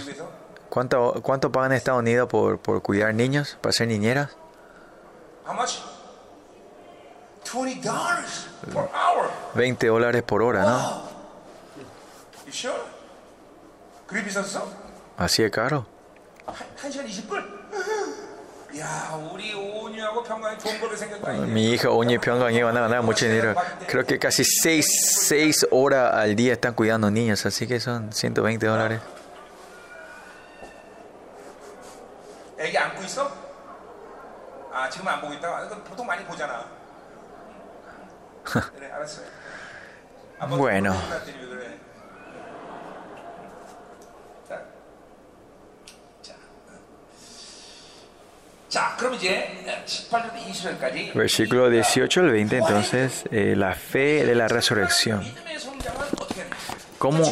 [0.69, 4.31] ¿Cuánto, cuánto pagan en Estados Unidos por, por cuidar niños, para ser niñeras?
[9.55, 11.03] 20 dólares por hora, ¿no?
[15.17, 15.87] Así de caro.
[21.21, 23.55] Bueno, mi hija Oña y Pyongyang a ganar mucho dinero.
[23.87, 29.01] Creo que casi 6, horas al día están cuidando niños, así que son 120 dólares
[40.49, 40.95] bueno.
[51.15, 55.25] Versículo 18 al 20, entonces, eh, la fe de la resurrección.
[56.99, 57.23] ¿Cómo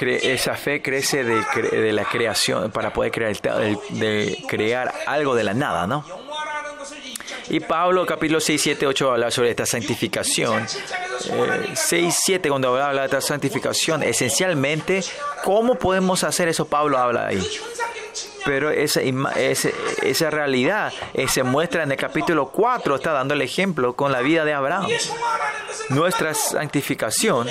[0.00, 5.54] esa fe crece de, de, la creación para poder crear, de crear algo de la
[5.54, 6.04] nada, no?
[7.52, 10.62] Y Pablo capítulo 6, 7, 8 habla sobre esta santificación.
[10.62, 15.04] Eh, 6, 7 cuando habla de esta santificación, esencialmente,
[15.44, 16.64] ¿cómo podemos hacer eso?
[16.64, 17.46] Pablo habla ahí.
[18.46, 20.94] Pero esa, esa, realidad
[21.28, 24.88] se muestra en el capítulo 4, está dando el ejemplo con la vida de Abraham.
[25.90, 27.48] Nuestra santificación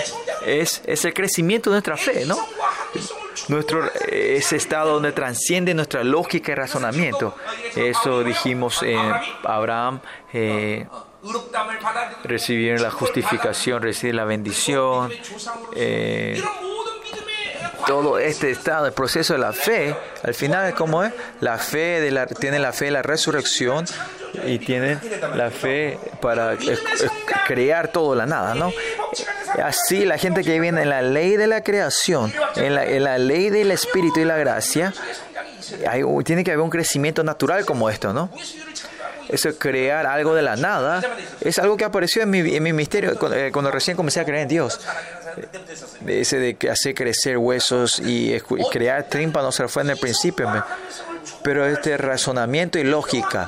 [0.48, 2.40] es, es el crecimiento de nuestra fe, ¿no?
[3.52, 7.36] nuestro, ese estado donde transciende nuestra lógica y razonamiento.
[7.76, 9.12] Eso dijimos en
[9.44, 10.00] Abraham.
[10.34, 10.88] Eh,
[12.24, 15.12] recibir la justificación, recibir la bendición.
[15.76, 16.42] Eh,
[17.86, 22.00] todo este estado, el proceso de la fe, al final ¿cómo es como la fe
[22.00, 23.86] de la, tienen la fe de la resurrección
[24.46, 25.00] y tienen
[25.36, 26.78] la fe para eh, eh,
[27.48, 28.72] crear todo la nada, ¿no?
[29.64, 33.72] Así la gente que viene en la ley de la creación, en la, ley del
[33.72, 34.94] espíritu y la gracia,
[36.26, 38.30] tiene que haber un crecimiento natural como esto, ¿no?
[39.30, 41.02] Eso crear algo de la nada
[41.40, 44.82] es algo que apareció en mi, misterio eh, cuando, recién comencé a creer en Dios.
[46.06, 50.52] Eh, ese de hacer crecer huesos y, y crear trímpanos se fue en el principio.
[51.44, 53.48] Pero este razonamiento y lógica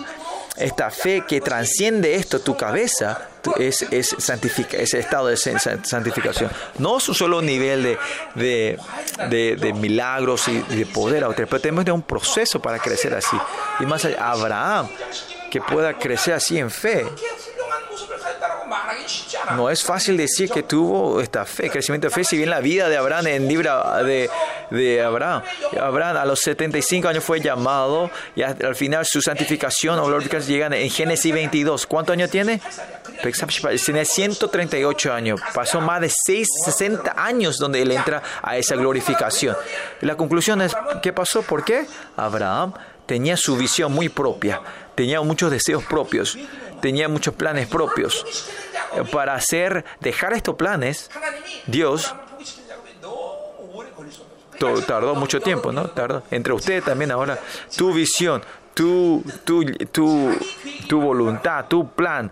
[0.58, 3.28] esta fe que transciende esto, tu cabeza,
[3.58, 6.49] es, es santifica, ese estado de san- san- santificación.
[6.78, 7.97] No es un solo nivel de,
[8.36, 8.78] de,
[9.58, 13.36] de- milagros y de poder, pero tenemos un proceso para crecer así.
[13.80, 14.88] Y más allá, Abraham,
[15.49, 17.06] que pueda crecer así en fe.
[19.55, 22.89] No es fácil decir que tuvo esta fe, crecimiento de fe, si bien la vida
[22.89, 24.29] de Abraham en libro de,
[24.69, 25.43] de Abraham,
[25.79, 30.73] Abraham a los 75 años fue llamado y al final su santificación o glorificación llegan
[30.73, 31.85] en Génesis 22.
[31.85, 32.61] ¿Cuántos años tiene?
[33.85, 35.41] Tiene 138 años.
[35.53, 39.55] Pasó más de 6, 60 años donde él entra a esa glorificación.
[40.01, 41.41] La conclusión es, ¿qué pasó?
[41.41, 41.85] ¿Por qué?
[42.17, 42.73] Abraham
[43.05, 44.61] tenía su visión muy propia,
[44.95, 46.37] tenía muchos deseos propios,
[46.81, 48.47] tenía muchos planes propios.
[49.11, 51.09] Para hacer, dejar estos planes,
[51.65, 52.13] Dios
[54.85, 55.89] tardó mucho tiempo, ¿no?
[55.89, 56.23] Tardó.
[56.31, 57.39] Entre ustedes también ahora,
[57.75, 58.41] tu visión,
[58.73, 60.31] tu, tu, tu,
[60.87, 62.31] tu voluntad, tu plan,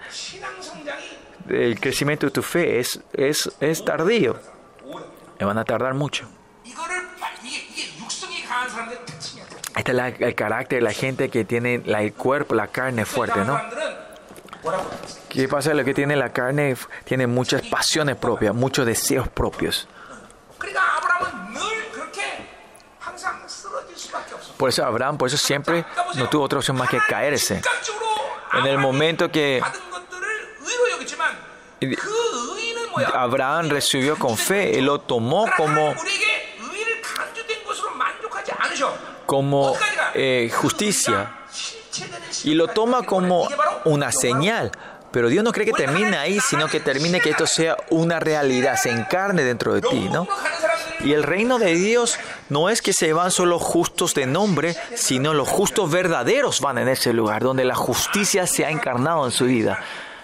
[1.50, 4.38] el crecimiento de tu fe es, es, es tardío.
[5.40, 6.28] Van a tardar mucho.
[9.76, 13.60] Este es el carácter, de la gente que tiene el cuerpo, la carne fuerte, ¿no?
[15.30, 15.74] ¿Qué pasa?
[15.74, 19.88] Lo que tiene la carne tiene muchas pasiones propias, muchos deseos propios.
[24.58, 27.62] Por eso Abraham, por eso siempre no tuvo otra opción más que caerse.
[28.54, 29.62] En el momento que
[33.14, 35.96] Abraham recibió con fe, él lo tomó como
[39.32, 39.78] como
[40.14, 41.32] eh, justicia
[42.44, 43.48] y lo toma como
[43.86, 44.74] una señal.
[45.12, 48.76] Pero Dios no cree que termine ahí, sino que termine que esto sea una realidad,
[48.76, 50.28] se encarne dentro de ti, ¿no?
[51.06, 52.18] Y el reino de Dios
[52.50, 56.90] no es que se van solo justos de nombre, sino los justos verdaderos van en
[56.90, 59.80] ese lugar, donde la justicia se ha encarnado en su vida.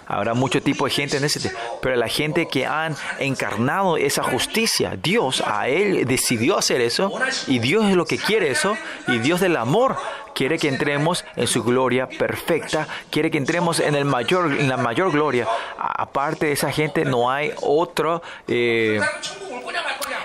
[0.07, 1.51] Habrá mucho tipo de gente en ese,
[1.81, 7.11] pero la gente que han encarnado esa justicia, Dios a él decidió hacer eso
[7.47, 8.77] y Dios es lo que quiere eso
[9.07, 9.97] y Dios del amor
[10.37, 12.87] Quiere que entremos en su gloria perfecta.
[13.09, 15.47] Quiere que entremos en, el mayor, la mayor gloria.
[15.79, 18.21] Aparte de esa gente no hay otro...
[18.47, 19.01] Eh,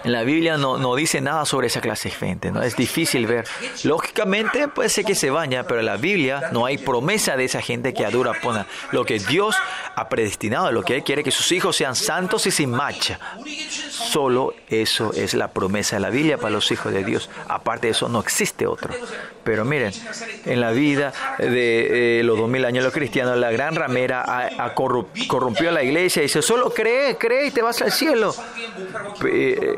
[0.04, 2.62] en la Biblia no, no, dice nada sobre esa clase de gente, ¿no?
[2.62, 3.46] Es difícil ver.
[3.84, 7.62] Lógicamente puede ser que se baña, pero en la Biblia no hay promesa de esa
[7.62, 8.66] gente que adura pona.
[8.90, 9.54] Lo que Dios
[9.94, 13.18] ha predestinado, lo que Él quiere que sus hijos sean santos y sin mancha.
[13.90, 17.30] Solo eso es la promesa de la Biblia para los hijos de Dios.
[17.48, 18.92] Aparte de eso no existe otro.
[19.44, 19.92] Pero miren,
[20.44, 23.36] en la vida de eh, los 2000 años de los cristianos.
[23.36, 27.62] La gran ramera a corrompió a la iglesia y dice, solo cree, cree y te
[27.62, 28.34] vas al cielo.
[29.27, 29.77] Eh,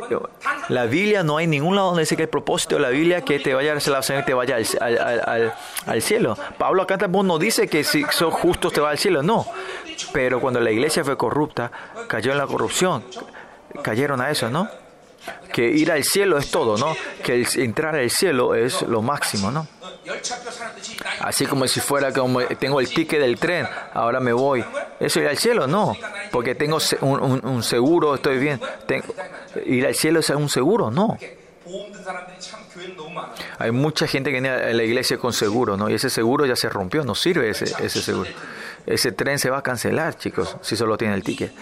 [0.68, 3.24] la Biblia, no hay ningún lado donde dice que el propósito de la Biblia es
[3.24, 6.36] que te vaya a la salvación y te vaya al, cielo.
[6.58, 9.46] Pablo acá no dice que si son justos te va al cielo, no.
[10.12, 11.70] Pero cuando la iglesia fue corrupta,
[12.08, 13.04] cayó en la corrupción.
[13.82, 14.68] Cayeron a eso, ¿no?
[15.52, 16.96] que ir al cielo es todo, ¿no?
[17.22, 19.66] Que entrar al cielo es lo máximo, ¿no?
[21.20, 24.64] Así como si fuera como tengo el ticket del tren, ahora me voy.
[25.00, 25.66] ¿Eso ir al cielo?
[25.66, 25.96] No,
[26.30, 28.60] porque tengo un, seguro, estoy bien.
[28.86, 29.06] Tengo,
[29.64, 30.90] ¿Ir al cielo es un seguro?
[30.90, 31.16] No.
[33.58, 35.88] Hay mucha gente que viene a la iglesia con seguro, ¿no?
[35.88, 38.28] Y ese seguro ya se rompió, no sirve ese, ese seguro.
[38.86, 41.52] Ese tren se va a cancelar, chicos, si solo tiene el ticket.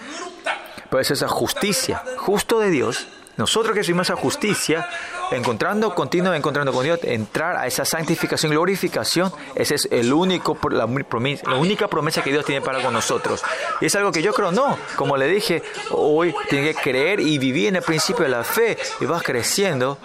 [0.89, 4.87] Pero es esa justicia, justo de Dios, nosotros que seguimos esa justicia,
[5.31, 10.85] encontrando continuo, encontrando con Dios, entrar a esa santificación, glorificación, esa es el único, la,
[10.85, 13.43] la única promesa que Dios tiene para con nosotros.
[13.81, 17.39] Y es algo que yo creo, no, como le dije, hoy tienes que creer y
[17.39, 19.97] vivir en el principio de la fe y vas creciendo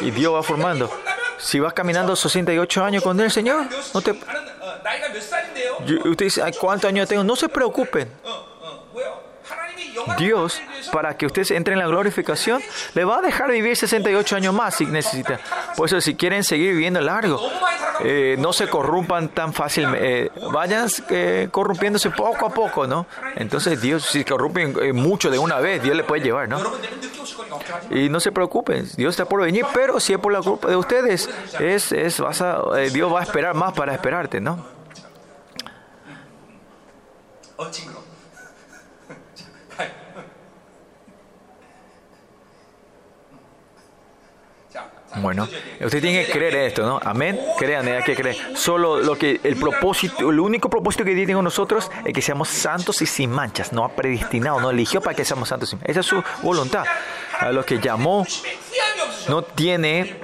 [0.00, 0.90] y Dios va formando.
[1.38, 4.12] Si vas caminando 68 años con el Señor, no te...
[4.12, 7.24] Usted dice, ¿cuántos años tengo?
[7.24, 8.08] No se preocupen.
[10.16, 10.60] Dios,
[10.92, 12.62] para que ustedes entren en la glorificación,
[12.94, 15.40] le va a dejar vivir 68 años más si necesita.
[15.76, 17.40] Por eso, si quieren seguir viviendo largo,
[18.00, 20.26] eh, no se corrompan tan fácilmente.
[20.26, 23.06] Eh, vayan eh, corrompiéndose poco a poco, ¿no?
[23.36, 26.60] Entonces, Dios, si corrompen mucho de una vez, Dios le puede llevar, ¿no?
[27.90, 30.76] Y no se preocupen, Dios está por venir, pero si es por la culpa de
[30.76, 31.28] ustedes,
[31.58, 32.22] es, es,
[32.92, 34.64] Dios va a esperar más para esperarte, ¿no?
[37.56, 37.66] Oh,
[45.16, 45.48] Bueno,
[45.80, 47.00] usted tiene que creer esto, ¿no?
[47.02, 47.40] Amén.
[47.58, 48.36] Crean, hay que creer.
[48.54, 52.22] Solo lo que el propósito, el único propósito que Dios tiene con nosotros es que
[52.22, 53.72] seamos santos y sin manchas.
[53.72, 55.74] No ha predestinado, no eligió para que seamos santos.
[55.84, 56.84] Esa es su voluntad.
[57.40, 58.26] A los que llamó
[59.28, 60.20] no tiene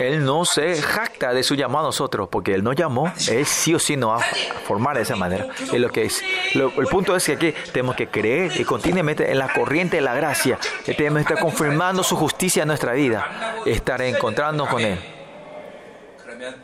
[0.00, 3.74] él no se jacta de su llamado a nosotros, porque Él no llamó, Él sí
[3.74, 4.20] o sí nos va a
[4.66, 5.48] formar de esa manera.
[5.72, 6.22] Y lo que es,
[6.54, 10.14] el punto es que aquí tenemos que creer y continuamente en la corriente de la
[10.14, 10.58] gracia.
[10.84, 14.98] Tenemos que estar confirmando su justicia en nuestra vida, estar encontrándonos con Él.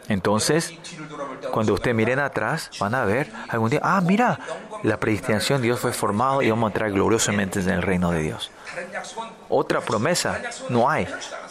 [0.09, 0.73] Entonces,
[1.51, 4.39] cuando ustedes miren atrás, van a ver algún día, ah, mira,
[4.87, 8.51] la predestinación Dios fue formado y vamos a entrar gloriosamente en el reino de Dios.
[9.49, 11.09] Otra promesa no hay.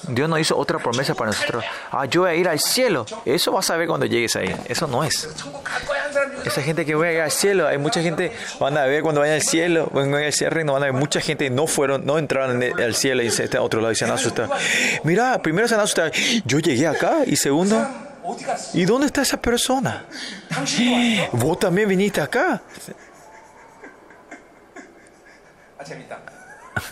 [0.07, 1.63] Dios no hizo otra promesa para nosotros.
[1.91, 3.05] Ah, yo voy a ir al cielo.
[3.25, 4.55] Eso vas a ver cuando llegues ahí.
[4.67, 5.27] Eso no es.
[6.45, 9.21] Esa gente que voy a ir al cielo, hay mucha gente, van a ver cuando
[9.21, 12.05] vayan al cielo, van a ir al reino, van a ver mucha gente no fueron,
[12.05, 14.49] no entraron al cielo y se está a otro lado y se han asustado.
[15.03, 16.11] Mira, primero se han asustado.
[16.45, 17.85] Yo llegué acá y segundo,
[18.73, 20.05] ¿y dónde está esa persona?
[21.33, 22.61] Vos también viniste acá.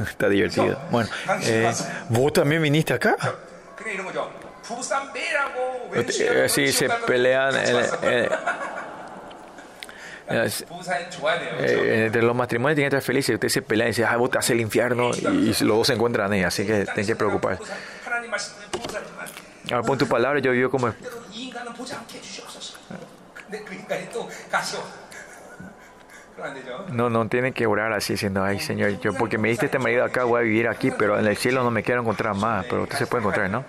[0.09, 0.79] Está divertido.
[0.91, 1.09] Bueno,
[1.43, 1.71] eh,
[2.09, 3.15] ¿vos también viniste acá?
[6.47, 7.75] Sí, se pelean en,
[12.05, 13.33] entre los matrimonios tienen que estar felices.
[13.33, 15.11] Ustedes se pelean y dicen, ah, vos te haces el infierno.
[15.13, 17.63] Y, y los dos se encuentran ahí, así que tienen que preocuparse.
[19.69, 20.93] Ahora pon tu palabra, yo vivo como.
[26.89, 30.03] No, no tienen que orar así, diciendo, ay Señor, yo porque me diste este marido
[30.03, 32.83] acá voy a vivir aquí, pero en el cielo no me quiero encontrar más, pero
[32.83, 33.63] usted se puede encontrar, ¿no?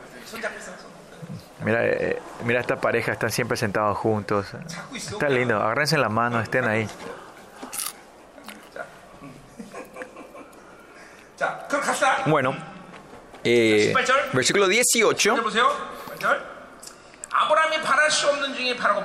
[1.65, 4.49] Mira, eh, mira esta pareja, están siempre sentados juntos.
[4.95, 6.89] Está lindo, agárrense las manos, estén ahí.
[12.27, 12.55] Bueno,
[13.43, 13.95] eh,
[14.33, 15.37] versículo 18.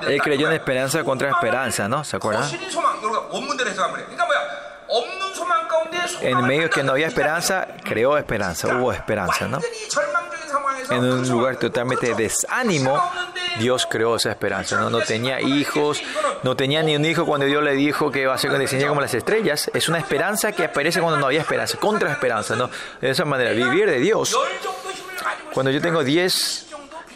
[0.08, 2.04] Él creyó en esperanza contra esperanza, ¿no?
[2.04, 2.50] ¿Se acuerdan?
[6.20, 9.60] En medio que no había esperanza, creó esperanza, hubo esperanza, ¿no?
[10.90, 13.00] En un lugar totalmente desánimo,
[13.58, 14.90] Dios creó esa esperanza, ¿no?
[14.90, 16.02] No tenía hijos,
[16.42, 19.00] no tenía ni un hijo cuando Dios le dijo que va a ser descendencia como
[19.00, 19.70] las estrellas.
[19.72, 22.70] Es una esperanza que aparece cuando no había esperanza, contra esperanza, ¿no?
[23.00, 24.36] De esa manera, vivir de Dios.
[25.52, 26.69] Cuando yo tengo 10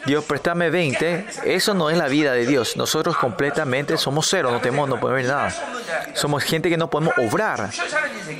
[0.05, 1.25] Dios, préstame 20.
[1.45, 2.77] Eso no es la vida de Dios.
[2.77, 5.53] Nosotros completamente somos cero, no tenemos, no podemos ver nada.
[6.13, 7.69] Somos gente que no podemos obrar.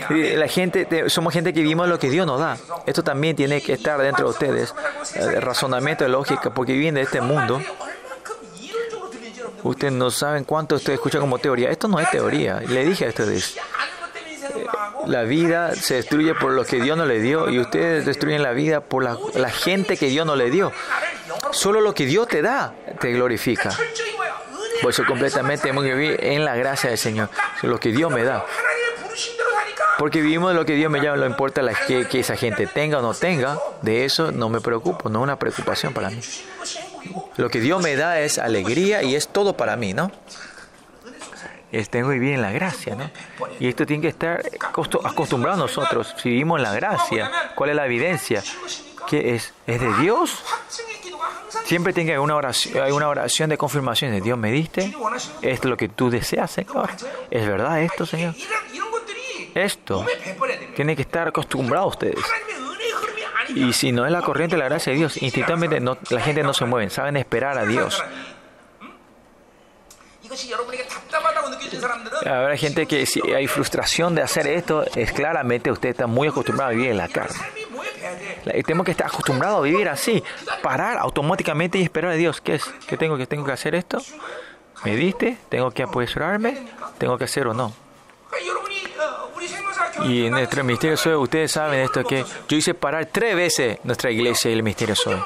[0.09, 2.57] La gente, somos gente que vivimos lo que Dios nos da.
[2.85, 4.73] Esto también tiene que estar dentro de ustedes.
[5.15, 7.61] Eh, El razonamiento, lógica, porque viven de este mundo.
[9.63, 11.71] Ustedes no saben cuánto ustedes escuchan como teoría.
[11.71, 12.59] Esto no es teoría.
[12.59, 13.57] Le dije a ustedes.
[15.07, 18.51] La vida se destruye por lo que Dios no le dio y ustedes destruyen la
[18.51, 20.71] vida por la, la gente que Dios no le dio.
[21.51, 23.71] Solo lo que Dios te da te glorifica.
[24.81, 27.29] Por eso completamente hemos que vivir en la gracia del Señor,
[27.63, 28.45] lo que Dios me da.
[29.97, 32.67] Porque vivimos de lo que Dios me llama, no importa la, que, que esa gente
[32.67, 36.19] tenga o no tenga, de eso no me preocupo, no es una preocupación para mí.
[37.37, 40.11] Lo que Dios me da es alegría y es todo para mí, ¿no?
[41.79, 43.09] estén hoy bien en la gracia, ¿no?
[43.59, 44.43] Y esto tiene que estar
[45.03, 46.15] acostumbrado a nosotros.
[46.21, 48.43] Si vivimos en la gracia, ¿cuál es la evidencia?
[49.05, 49.53] que es?
[49.67, 50.43] ¿Es de Dios?
[51.65, 54.93] Siempre tiene que haber una oración, hay una oración de confirmación de Dios me diste,
[55.41, 56.89] esto es lo que tú deseas, Señor.
[57.31, 58.35] ¿Es verdad esto, Señor?
[59.53, 60.05] Esto
[60.75, 62.23] tiene que estar acostumbrado a ustedes.
[63.49, 66.43] Y si no es la corriente de la gracia de Dios, instintivamente no, la gente
[66.43, 68.03] no se mueve, saben esperar a Dios.
[72.25, 76.71] Habrá gente que si hay frustración de hacer esto, es claramente usted está muy acostumbrado
[76.71, 77.37] a vivir en la carne.
[78.63, 80.23] Tenemos que estar acostumbrados a vivir así,
[80.61, 82.41] parar automáticamente y esperar a Dios.
[82.41, 82.63] ¿Qué es?
[82.87, 83.99] ¿Qué tengo que tengo que hacer esto?
[84.83, 85.37] ¿Me diste?
[85.49, 86.67] ¿Tengo que apresurarme?
[86.97, 87.73] ¿Tengo que hacer o no?
[90.03, 94.11] Y en nuestro Misterio Soy, ustedes saben esto, que yo hice parar tres veces nuestra
[94.11, 95.17] iglesia y el Misterio Soy.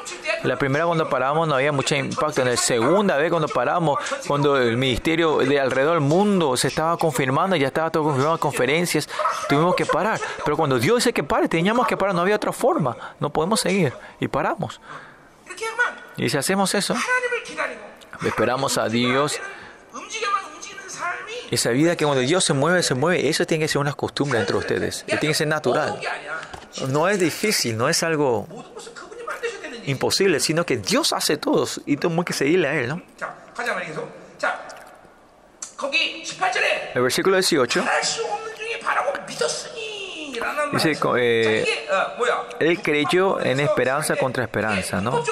[0.44, 4.58] La primera cuando paramos no había mucho impacto, en la segunda vez cuando paramos, cuando
[4.58, 9.10] el ministerio de alrededor del mundo se estaba confirmando, ya estaba todo confirmado, conferencias,
[9.48, 10.20] tuvimos que parar.
[10.46, 13.60] Pero cuando Dios dice que pare, teníamos que parar, no había otra forma, no podemos
[13.60, 14.80] seguir y paramos.
[16.16, 16.96] Y si hacemos eso,
[18.24, 19.40] esperamos a Dios
[21.52, 23.28] esa vida que cuando Dios se mueve, se mueve.
[23.28, 25.04] Eso tiene que ser una costumbre entre ustedes.
[25.08, 26.00] Y tiene que ser natural.
[26.90, 28.48] No es difícil, no es algo
[29.86, 33.02] imposible, sino que Dios hace todo y tenemos que seguirle a Él, ¿no?
[36.94, 37.86] El versículo 18
[40.72, 41.66] dice, eh,
[42.60, 45.24] Él creyó en esperanza contra esperanza, ¿no?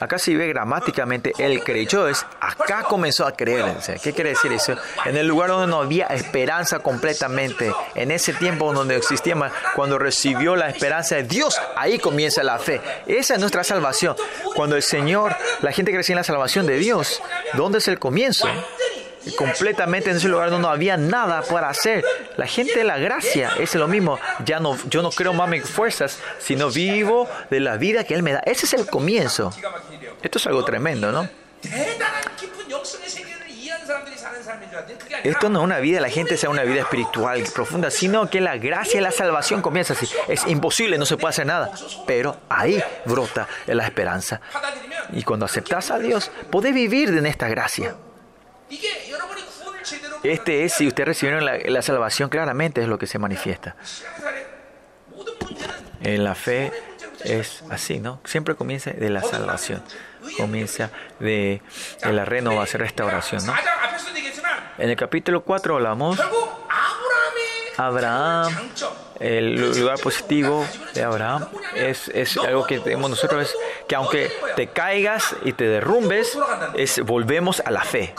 [0.00, 3.64] Acá si ve gramáticamente, Él creyó, es acá comenzó a creer.
[4.02, 4.76] ¿Qué quiere decir eso?
[5.04, 9.98] En el lugar donde no había esperanza completamente, en ese tiempo donde existía más, cuando
[9.98, 12.80] recibió la esperanza de Dios, ahí comienza la fe.
[13.06, 14.16] Esa es nuestra salvación.
[14.54, 17.22] Cuando el Señor, la gente que recibe la salvación de Dios,
[17.54, 18.46] ¿dónde es el comienzo?
[19.34, 22.04] completamente en ese lugar donde no había nada para hacer.
[22.36, 24.18] La gente de la gracia es lo mismo.
[24.44, 28.22] Ya no, yo no creo más mis fuerzas, sino vivo de la vida que Él
[28.22, 28.40] me da.
[28.40, 29.52] Ese es el comienzo.
[30.22, 31.28] Esto es algo tremendo, ¿no?
[35.24, 38.56] Esto no es una vida, la gente sea una vida espiritual profunda, sino que la
[38.56, 40.08] gracia y la salvación comienza así.
[40.28, 41.72] Es imposible, no se puede hacer nada,
[42.06, 44.40] pero ahí brota la esperanza.
[45.12, 47.96] Y cuando aceptas a Dios, podés vivir en esta gracia.
[50.32, 53.76] Este es, si ustedes recibieron la, salvación, claramente es lo que se manifiesta.
[56.00, 56.72] En la fe
[57.24, 58.20] es así, ¿no?
[58.24, 59.82] Siempre comienza de la salvación,
[60.36, 61.62] comienza de,
[62.02, 63.54] de la renovación, restauración, ¿no?
[64.78, 66.20] En el capítulo 4 hablamos,
[67.76, 68.52] Abraham
[69.20, 73.56] el lugar positivo de Abraham es, es algo que tenemos nosotros, es
[73.88, 76.36] que aunque te caigas y te derrumbes,
[76.74, 78.14] es, volvemos a la fe.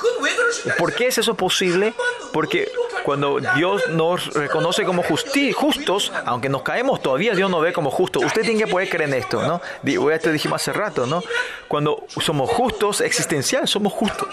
[0.77, 1.93] ¿Por qué es eso posible?
[2.33, 2.71] Porque
[3.03, 7.89] cuando Dios nos reconoce como justi justos, aunque nos caemos, todavía Dios nos ve como
[7.89, 8.23] justos.
[8.25, 9.61] Usted tiene que poder creer en esto, ¿no?
[9.83, 11.23] Ya te dijimos hace rato, ¿no?
[11.67, 14.27] Cuando somos justos, existencial, somos justos.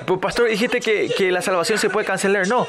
[0.00, 2.48] Pero pastor, dijiste que, que, la salvación se puede cancelar.
[2.48, 2.66] No.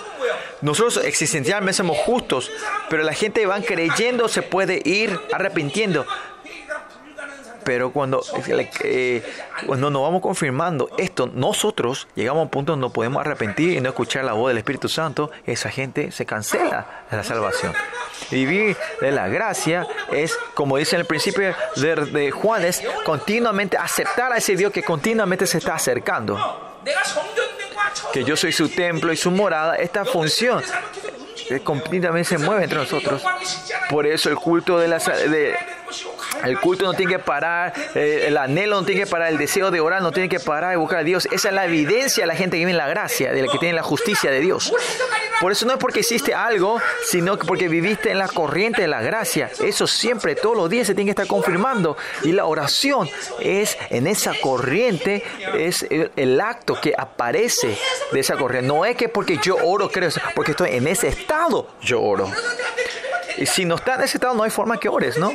[0.62, 2.52] Nosotros existencialmente somos justos,
[2.90, 6.06] pero la gente va creyendo, se puede ir arrepintiendo.
[7.70, 8.26] Pero cuando,
[8.84, 9.22] eh,
[9.68, 13.90] nos vamos confirmando esto, nosotros llegamos a un punto donde no podemos arrepentir y no
[13.90, 17.72] escuchar la voz del Espíritu Santo, esa gente se cancela la salvación.
[18.32, 23.78] Vivir de la gracia es, como dice en el principio de, de Juan, es continuamente
[23.78, 26.80] aceptar a ese Dios que continuamente se está acercando.
[28.12, 30.64] Que yo soy su templo y su morada, esta función
[31.64, 33.22] completamente se mueve entre nosotros.
[33.92, 35.56] Por eso el culto de la, de,
[36.44, 39.72] el culto no tiene que parar, eh, el anhelo no tiene que parar, el deseo
[39.72, 41.28] de orar no tiene que parar de buscar a Dios.
[41.32, 43.58] Esa es la evidencia de la gente que vive en la gracia, de la que
[43.58, 44.74] tiene la justicia de Dios.
[45.42, 49.02] Por eso no es porque hiciste algo, sino porque viviste en la corriente de la
[49.02, 49.50] gracia.
[49.64, 51.98] Eso siempre, todos los días se tiene que estar confirmando.
[52.24, 55.24] Y la oración es en esa corriente,
[55.56, 57.78] es el, el acto que aparece
[58.12, 58.68] de esa corriente.
[58.68, 62.30] No es que porque yo oro, creo, porque estoy en ese estado, yo oro.
[63.38, 65.32] Y si no está en ese estado, no hay forma que ores, ¿no?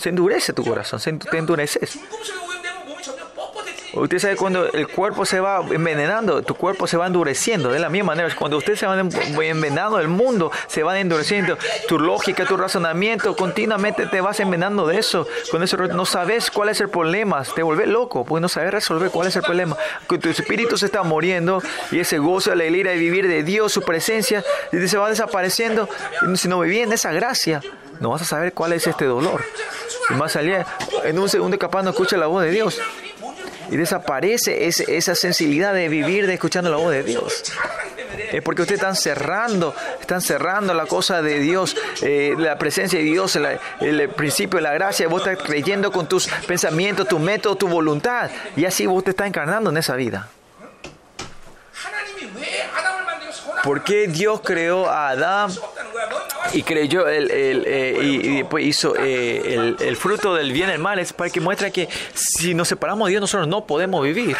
[0.00, 1.98] se endurece tu corazón, se, te endureces.
[3.92, 7.72] Usted sabe cuando el cuerpo se va envenenando, tu cuerpo se va endureciendo.
[7.72, 11.58] De la misma manera, cuando usted se va envenenando, el mundo se va endureciendo.
[11.88, 15.26] Tu lógica, tu razonamiento, continuamente te vas envenenando de eso.
[15.50, 17.42] Con eso no sabes cuál es el problema.
[17.42, 19.76] Te vuelves loco porque no sabes resolver cuál es el problema.
[20.08, 21.60] Que tu espíritu se está muriendo
[21.90, 25.88] y ese gozo, la alegría de vivir de Dios, su presencia, se va desapareciendo.
[26.36, 27.60] Si no vivían esa gracia
[28.00, 29.44] no vas a saber cuál es este dolor.
[30.08, 30.66] Y más allá,
[31.04, 32.80] en un segundo capaz no escucha la voz de Dios.
[33.70, 37.44] Y desaparece esa sensibilidad de vivir de escuchando la voz de Dios.
[38.32, 43.04] Es porque ustedes están cerrando, están cerrando la cosa de Dios, eh, la presencia de
[43.04, 45.06] Dios, el principio de la gracia.
[45.06, 48.30] Vos estás creyendo con tus pensamientos, tu método, tu voluntad.
[48.56, 50.28] Y así vos te estás encarnando en esa vida.
[53.62, 55.50] ¿Por qué Dios creó a Adán
[56.52, 60.68] y creyó el, el, eh, y, y, después hizo eh, el, el, fruto del bien
[60.70, 63.66] y el mal es para que muestra que si nos separamos de Dios nosotros no
[63.66, 64.36] podemos vivir.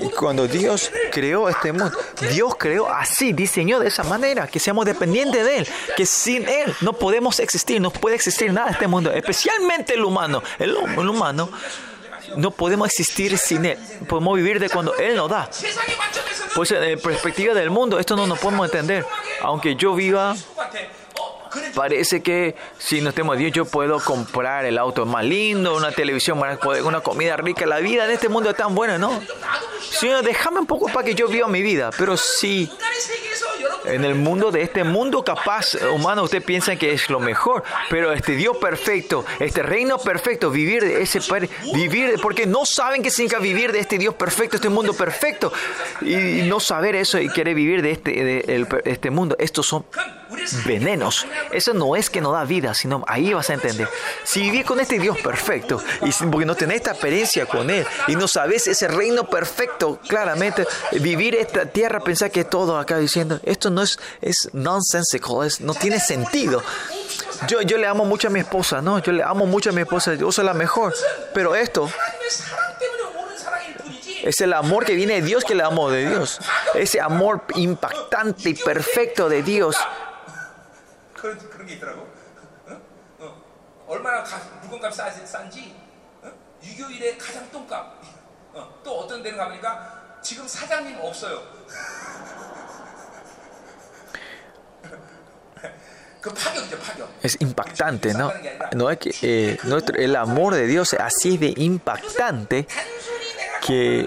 [0.00, 1.96] Y cuando Dios creó este mundo,
[2.32, 6.74] Dios creó así, diseñó de esa manera, que seamos dependientes de Él, que sin Él
[6.80, 10.42] no podemos existir, no puede existir nada en este mundo, especialmente el humano.
[10.58, 11.50] el, el humano
[12.36, 13.78] no podemos existir sin Él.
[14.08, 15.48] Podemos vivir de cuando Él nos da.
[16.54, 19.06] Pues en perspectiva del mundo, esto no nos podemos entender.
[19.40, 20.34] Aunque yo viva
[21.74, 26.38] Parece que si no temo Dios yo puedo comprar el auto más lindo, una televisión
[26.38, 27.66] más, una comida rica.
[27.66, 29.20] La vida en este mundo es tan buena, ¿no?
[29.80, 31.90] Señor, déjame un poco para que yo viva mi vida.
[31.96, 32.70] Pero si
[33.84, 38.12] en el mundo de este mundo capaz humano usted piensa que es lo mejor, pero
[38.12, 41.20] este Dios perfecto, este reino perfecto, vivir de ese
[41.74, 45.52] vivir porque no saben qué significa vivir de este Dios perfecto, este mundo perfecto
[46.00, 49.36] y no saber eso y querer vivir de este de este mundo.
[49.38, 49.84] Estos son
[50.64, 51.26] venenos.
[51.50, 53.88] Eso no es que no da vida, sino ahí vas a entender.
[54.24, 58.16] Si vivís con este Dios perfecto, y porque no tenés esta experiencia con Él, y
[58.16, 63.70] no sabés ese reino perfecto, claramente, vivir esta tierra, pensar que todo acá diciendo, esto
[63.70, 66.62] no es, es nonsensical, es, no tiene sentido.
[67.48, 68.98] Yo, yo le amo mucho a mi esposa, ¿no?
[69.00, 70.94] Yo le amo mucho a mi esposa, yo soy la mejor,
[71.34, 71.90] pero esto...
[74.22, 76.38] Es el amor que viene de Dios que le amo de Dios.
[76.74, 79.76] Ese amor impactante y perfecto de Dios
[81.22, 82.02] 그런 그런 게 있더라고.
[82.66, 82.80] 어?
[83.20, 83.42] 어.
[83.86, 85.80] 얼마나 가, 물건값 싸, 싼지
[86.20, 86.32] 어?
[86.60, 88.02] 6.25일에 가장 똥값.
[88.54, 88.80] 어.
[88.82, 91.40] 또 어떤 데는 가보니까 지금 사장님 없어요.
[96.20, 96.32] 그
[97.24, 98.32] es impactante, ¿no?
[98.76, 102.66] No es que eh, nuestro- el amor de Dios así de impactante
[103.60, 104.06] que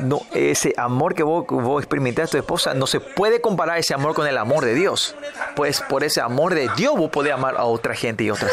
[0.00, 3.94] no, ese amor que vos, vos experimentás a tu esposa, no se puede comparar ese
[3.94, 5.14] amor con el amor de Dios.
[5.54, 8.48] Pues por ese amor de Dios vos podés amar a otra gente y otra.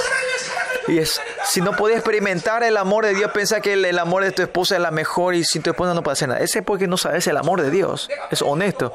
[0.87, 4.31] Y es, si no podés experimentar el amor de Dios, piensa que el, amor de
[4.31, 6.41] tu esposa es la mejor y sin tu esposa no puede hacer nada.
[6.41, 8.09] Ese es porque no sabes el amor de Dios.
[8.31, 8.93] Es honesto.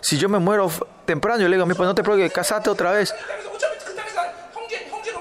[0.00, 0.70] Si, yo me muero
[1.04, 3.14] temprano, yo le digo a mi esposa, no te preocupes, casate otra vez.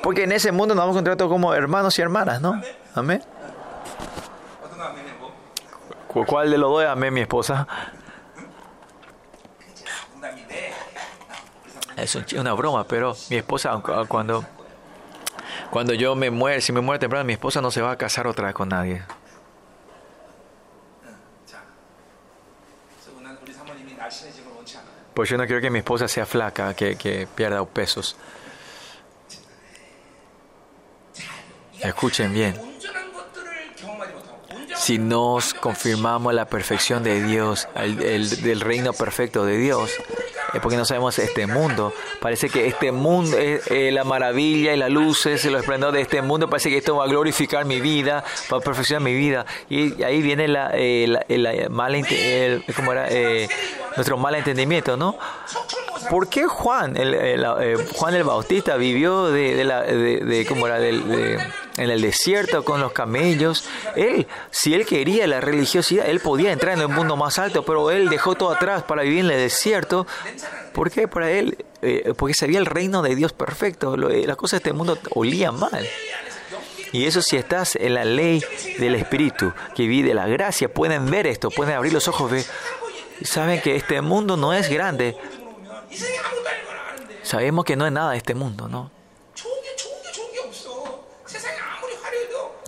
[0.01, 2.61] Porque en ese mundo nos vamos a encontrar todos como hermanos y hermanas, ¿no?
[2.95, 3.23] Amén.
[6.09, 7.67] ¿Cuál de los dos amé mi esposa?
[11.95, 14.43] Es una broma, pero mi esposa, ah, cuando,
[15.69, 18.25] cuando yo me muero, si me muero temprano, mi esposa no se va a casar
[18.25, 19.03] otra vez con nadie.
[25.13, 28.15] Pues yo no quiero que mi esposa sea flaca, que, que pierda pesos.
[31.81, 32.68] Escuchen bien
[34.79, 39.91] si nos confirmamos la perfección de Dios, el, del reino perfecto de Dios,
[40.53, 41.93] es porque no sabemos este mundo.
[42.21, 46.21] Parece que este mundo, eh, la maravilla y las luces y los esplendor de este
[46.21, 49.45] mundo, parece que esto va a glorificar mi vida, va a perfeccionar mi vida.
[49.69, 53.07] Y ahí viene la, eh, la, eh, el, ¿cómo era?
[53.09, 53.49] Eh,
[53.97, 55.17] nuestro mal entendimiento, ¿no?
[56.09, 60.79] ¿Por qué Juan, el, eh, Juan el Bautista vivió de, de la, de, ¿cómo era?
[60.79, 61.37] del de,
[61.79, 63.63] en el desierto con los camellos.
[63.95, 67.89] Él, si él quería la religiosidad, él podía entrar en el mundo más alto, pero
[67.89, 70.05] él dejó todo atrás para vivir en el desierto.
[70.73, 71.07] ¿Por qué?
[71.07, 73.95] Para él, eh, porque sabía el reino de Dios perfecto.
[74.09, 75.87] Eh, las cosas de este mundo olía mal.
[76.91, 78.43] Y eso si estás en la ley
[78.79, 82.43] del Espíritu, que vive la gracia, pueden ver esto, pueden abrir los ojos, ver.
[83.21, 85.15] saben que este mundo no es grande.
[87.21, 88.98] Sabemos que no es nada este mundo, ¿no?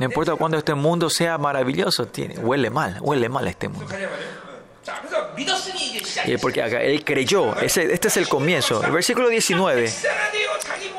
[0.02, 2.10] No importa cuánto este mundo sea maravilloso,
[2.40, 3.94] huele mal, huele mal este mundo.
[6.26, 8.84] Y porque acá él creyó, este es el comienzo.
[8.84, 9.94] El versículo 19.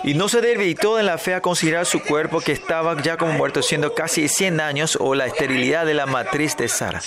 [0.04, 3.32] Y no se debilitó en la fe a considerar su cuerpo que estaba ya como
[3.32, 7.02] muerto, siendo casi 100 años, o la esterilidad de la matriz de Sara.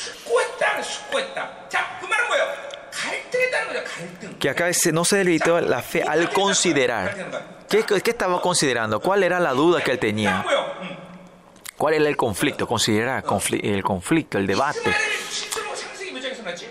[4.38, 7.16] Que acá no se debilitó la fe al considerar.
[7.70, 9.00] ¿Qué, qué estaba considerando?
[9.00, 10.44] ¿Cuál era la duda que él tenía?
[11.78, 12.68] ¿Cuál era el conflicto?
[12.68, 13.24] Considera
[13.62, 14.96] el conflicto, el debate.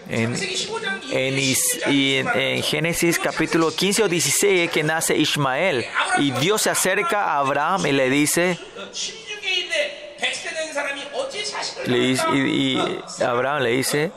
[0.08, 0.34] En,
[1.10, 5.84] en, Génesis capítulo 15 o 16 que nace Ismael
[6.18, 8.58] y Dios se acerca a Abraham y le dice,
[11.86, 14.12] le, y, y Abraham le dice,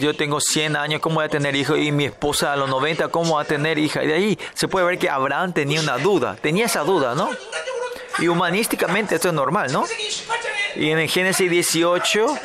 [0.00, 1.78] yo tengo 100 años, ¿cómo voy a tener hijos?
[1.78, 4.02] Y mi esposa a los 90, ¿cómo va a tener hija?
[4.02, 7.30] Y de ahí se puede ver que Abraham tenía una duda, tenía esa duda, ¿no?
[8.18, 9.84] Y humanísticamente esto es normal, ¿no?
[10.76, 12.38] Y en Génesis 18,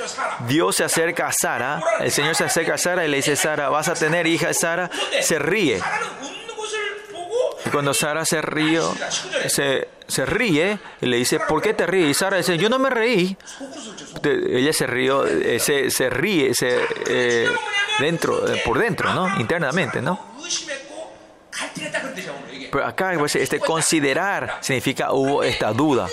[0.47, 3.69] Dios se acerca a Sara, el Señor se acerca a Sara y le dice, Sara,
[3.69, 4.53] vas a tener hija.
[4.53, 4.89] Sara
[5.21, 5.81] se ríe.
[7.65, 8.81] Y cuando Sara se ríe,
[9.47, 12.09] se, se ríe y le dice, ¿por qué te ríes?
[12.09, 13.35] Y Sara dice, yo no me reí.
[14.23, 17.47] Ella se rió, eh, se, se, ríe se, eh,
[17.99, 19.39] dentro, eh, por dentro, ¿no?
[19.39, 20.19] Internamente, ¿no?
[22.71, 26.07] Pero acá este considerar significa hubo esta duda.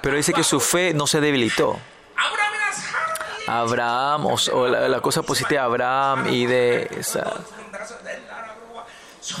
[0.00, 1.78] Pero dice que su fe no se debilitó.
[3.46, 6.88] Abraham, o, la, la cosa positiva de Abraham y de...
[6.98, 7.34] Esa,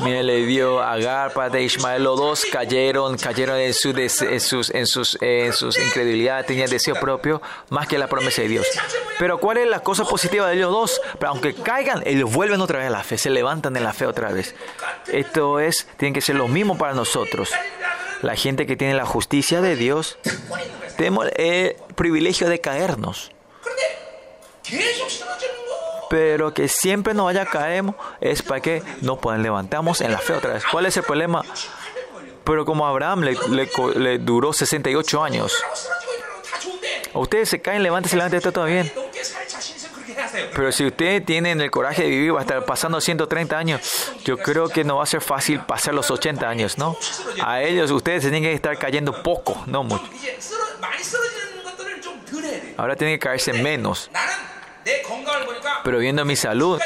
[0.02, 2.02] Mire, le dio a Garpa de Ismael.
[2.04, 6.94] Los dos cayeron, cayeron en, su en sus, en sus, en sus incredulidad, tenían deseo
[6.94, 8.66] propio más que la promesa de Dios.
[9.18, 11.00] Pero ¿cuál es la cosa positiva de ellos dos?
[11.18, 14.06] Pero aunque caigan, ellos vuelven otra vez a la fe, se levantan en la fe
[14.06, 14.54] otra vez.
[15.08, 17.50] Esto es, tiene que ser lo mismo para nosotros.
[18.22, 20.18] La gente que tiene la justicia de Dios,
[20.96, 23.32] tenemos el privilegio de caernos
[26.14, 30.34] pero que siempre nos vaya caemos es para que nos puedan levantamos en la fe
[30.34, 30.62] otra vez.
[30.70, 31.42] ¿Cuál es el problema?
[32.44, 35.52] Pero como a Abraham le, le, le, duró 68 años,
[37.14, 38.92] ustedes se caen, levántense, levántense, todo bien.
[40.54, 44.84] Pero si ustedes tienen el coraje de vivir hasta pasando 130 años, yo creo que
[44.84, 46.96] no va a ser fácil pasar los 80 años, ¿no?
[47.42, 50.08] A ellos ustedes tienen que estar cayendo poco, no mucho.
[52.76, 54.10] Ahora tienen que caerse menos.
[55.82, 56.80] Pero viendo mi salud,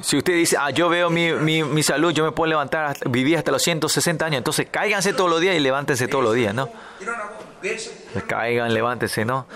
[0.00, 3.08] si usted dice, ah, yo veo mi, mi, mi salud, yo me puedo levantar, hasta,
[3.08, 6.54] vivir hasta los 160 años, entonces cáiganse todos los días y levántense todos los días,
[6.54, 6.68] ¿no?
[8.26, 9.46] Caigan, levántense, ¿no?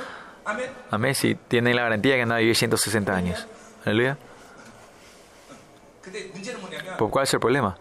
[0.90, 3.46] Amén, si tienen la garantía que van a vivir 160 años.
[3.84, 4.16] Aleluya.
[6.96, 7.76] ¿Por cuál es el problema?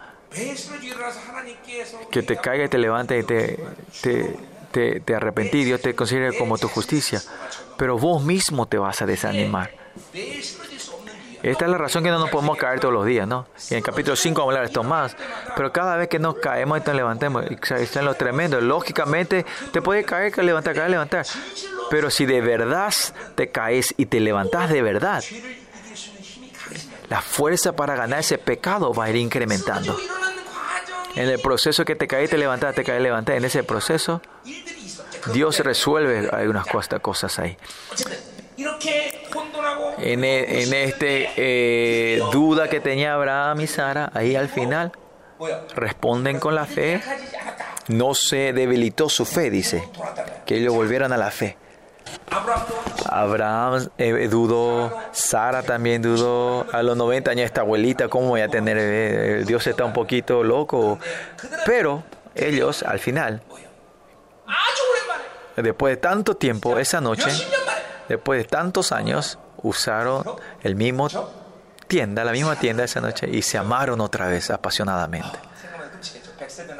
[2.11, 3.59] Que te caiga y te levantes y te,
[4.01, 4.37] te,
[4.71, 7.21] te, te Dios te considere como tu justicia
[7.77, 9.71] pero vos mismo te vas a desanimar.
[11.43, 13.47] Esta es la razón que no nos podemos caer todos los días, ¿no?
[13.69, 15.15] Y en el capítulo 5 vamos a hablar de esto más.
[15.55, 18.59] Pero cada vez que nos caemos y nos levantemos, está en lo tremendo.
[18.59, 21.25] Lógicamente, te puede caer, levantar, caer, levantar.
[21.89, 22.93] Pero si de verdad
[23.35, 25.23] te caes y te levantas de verdad,
[27.09, 29.95] la fuerza para ganar ese pecado va a ir incrementando.
[31.15, 34.21] En el proceso que te caes, te levantas, te caes, levantas, en ese proceso
[35.33, 36.65] Dios resuelve algunas
[37.01, 37.57] cosas ahí.
[39.99, 44.91] En, e, en este eh, duda que tenía Abraham y Sara, ahí al final
[45.75, 47.01] responden con la fe.
[47.87, 49.87] No se debilitó su fe, dice,
[50.45, 51.57] que ellos volvieran a la fe.
[53.09, 56.65] Abraham eh, dudó, Sara también dudó.
[56.73, 58.77] A los 90 años esta abuelita, ¿cómo voy a tener?
[58.79, 60.99] Eh, Dios está un poquito loco.
[61.65, 62.03] Pero
[62.35, 63.41] ellos al final
[65.61, 67.29] después de tanto tiempo, esa noche,
[68.07, 70.23] después de tantos años, usaron
[70.63, 71.07] el mismo
[71.87, 75.39] tienda, la misma tienda esa noche y se amaron otra vez apasionadamente.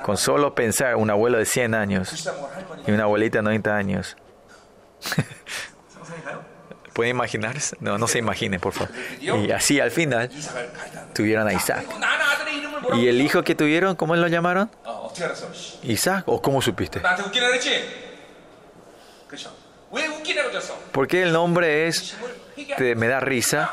[0.04, 2.30] Con solo pensar, un abuelo de 100 años
[2.86, 4.16] y una abuelita de 90 años.
[6.94, 7.78] ¿Pueden imaginarse?
[7.80, 8.90] No, no se imaginen, por favor.
[9.20, 10.32] Y así al final
[11.14, 11.86] tuvieron a Isaac.
[12.95, 14.72] ¿Y el hijo que tuvieron, cómo lo llamaron?
[15.84, 17.02] Isaac, ¿o cómo supiste?
[20.91, 22.16] ¿Por qué el nombre es
[22.95, 23.72] me da risa?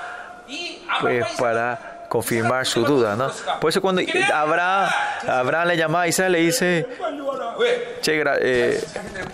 [1.01, 3.31] Pues para confirmar su duda, ¿no?
[3.61, 4.01] Por eso cuando
[4.33, 4.89] Abraham,
[5.27, 6.87] Abraham le llama a Isaac le dice,
[8.03, 8.85] che, eh,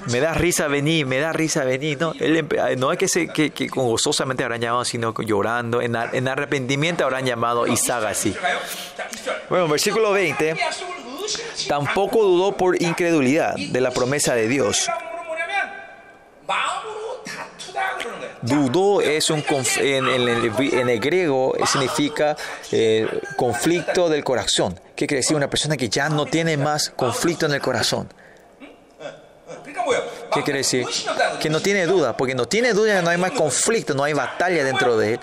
[0.06, 2.14] me da risa venir, me da risa venir, ¿no?
[2.18, 7.05] Él, eh, es que, se, que, que gozosamente habrán llamado, sino llorando, en, en arrepentimiento
[7.05, 8.34] habrán llamado Isaac así.
[9.51, 10.56] Bueno, versículo 20,
[11.68, 14.88] tampoco dudó por incredulidad de la promesa de Dios
[18.43, 19.44] Dudó es un
[19.77, 22.36] en, en, el, griego significa
[22.72, 23.06] eh,
[23.36, 24.81] conflicto del corazón.
[24.97, 28.12] ¿Qué quiere decir una persona que ya no tiene más conflicto en el corazón?
[30.32, 30.86] ¿Qué quiere decir?
[31.40, 34.64] Que no tiene duda, porque no tiene duda, no hay más conflicto, no hay batalla
[34.64, 35.20] dentro de él.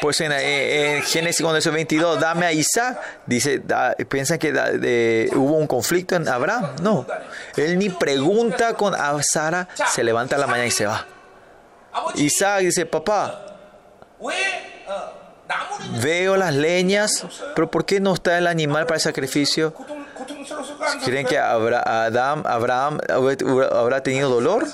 [0.00, 5.56] Pues eh, en, Génesis cuando dice 22, dame a Isaac, dice, da, piensan que hubo
[5.56, 6.76] un conflicto en Abraham.
[6.82, 7.06] No,
[7.56, 11.06] él ni pregunta con a Sara, se levanta la mañana y se va.
[12.14, 13.44] Isaac dice, papá,
[16.02, 19.74] veo las leñas, pero ¿por qué no está el animal para el sacrificio?
[21.04, 24.66] ¿Creen que Abraham habrá tenido dolor?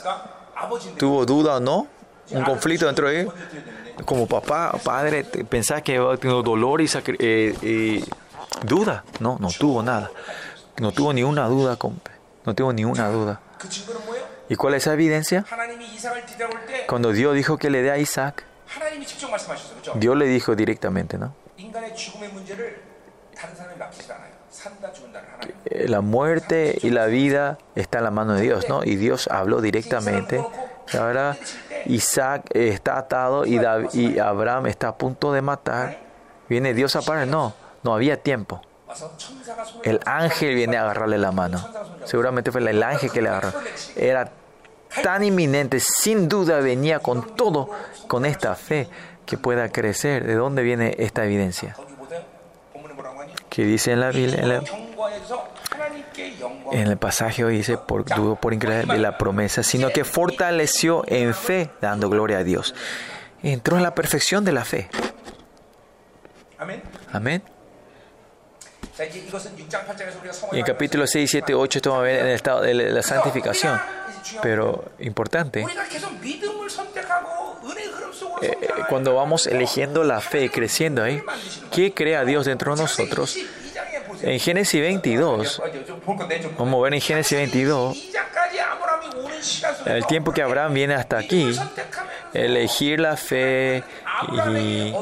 [0.98, 1.86] ¿Tuvo duda o no?
[2.30, 3.28] ¿Un conflicto dentro de él?
[4.04, 8.04] como papá, padre, pensás que había tenido dolor y eh, eh,
[8.62, 9.04] duda.
[9.20, 10.10] No, no tuvo nada.
[10.78, 12.10] No tuvo ni una duda, compa.
[12.44, 13.40] No tuvo ni una duda.
[14.48, 15.44] ¿Y cuál es esa evidencia?
[16.88, 18.44] Cuando Dios dijo que le dé a Isaac,
[19.94, 21.34] Dios le dijo directamente, ¿no?
[25.70, 28.84] La muerte y la vida está en la mano de Dios, ¿no?
[28.84, 30.44] Y Dios habló directamente
[30.92, 31.36] Ahora
[31.86, 33.58] Isaac está atado y,
[34.18, 35.98] Abraham está a punto de matar.
[36.48, 37.26] Viene Dios a parar.
[37.26, 38.60] No, no había tiempo.
[39.82, 41.64] El ángel viene a agarrarle la mano.
[42.04, 43.52] Seguramente fue el ángel que le agarró.
[43.96, 44.30] Era
[45.02, 47.70] tan inminente, sin duda venía con todo,
[48.06, 48.88] con esta fe
[49.26, 50.24] que pueda crecer.
[50.24, 51.76] ¿De dónde viene esta evidencia?
[53.48, 54.62] Que dice en la Biblia,
[56.72, 61.34] en el pasaje hoy dice, por dudo por increíble la promesa, sino que fortaleció en
[61.34, 62.74] fe, dando gloria a Dios.
[63.42, 64.88] Entró en la perfección de la fe.
[66.58, 66.82] Amén.
[67.12, 67.42] Amén.
[70.52, 73.80] Y en capítulo 6, 7, 8 estamos ver en el estado de la santificación.
[74.40, 75.66] Pero importante,
[78.42, 78.56] eh,
[78.88, 81.22] cuando vamos eligiendo la fe, creciendo ahí,
[81.70, 83.36] ¿qué crea Dios dentro de nosotros?
[84.26, 85.62] En Génesis 22,
[86.58, 88.10] vamos a ver en Génesis 22,
[89.84, 91.54] el tiempo que Abraham viene hasta aquí,
[92.32, 93.84] elegir la fe
[94.56, 94.94] y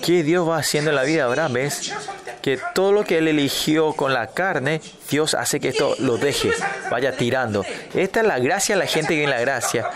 [0.00, 1.92] que Dios va haciendo en la vida de Abraham es
[2.40, 6.52] que todo lo que él eligió con la carne, Dios hace que esto lo deje,
[6.90, 7.66] vaya tirando.
[7.94, 9.90] Esta es la gracia de la gente que viene la gracia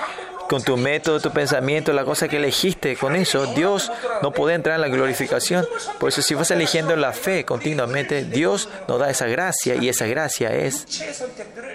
[0.49, 3.91] con tu método, tu pensamiento, la cosa que elegiste, con eso Dios
[4.23, 5.67] no puede entrar en la glorificación.
[5.99, 10.07] Por eso si vas eligiendo la fe continuamente, Dios nos da esa gracia y esa
[10.07, 10.87] gracia es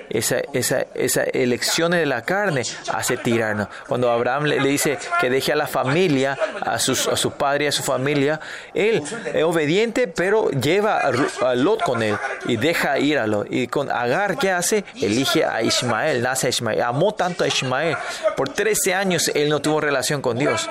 [0.09, 3.67] esa, esa, esa elecciones de la carne hace tirarnos.
[3.87, 7.67] Cuando Abraham le, dice que deje a la familia, a, sus, a su padre y
[7.67, 8.39] a su familia,
[8.73, 12.15] él es obediente pero lleva a, Lot con él
[12.45, 13.47] y deja ir a Lot.
[13.49, 14.83] Y con Agar, ¿qué hace?
[14.95, 16.81] Elige a Ismael, nace a Ismael.
[16.81, 17.97] Amó tanto a Ismael.
[18.35, 20.69] Por 13 años él no tuvo relación con Dios,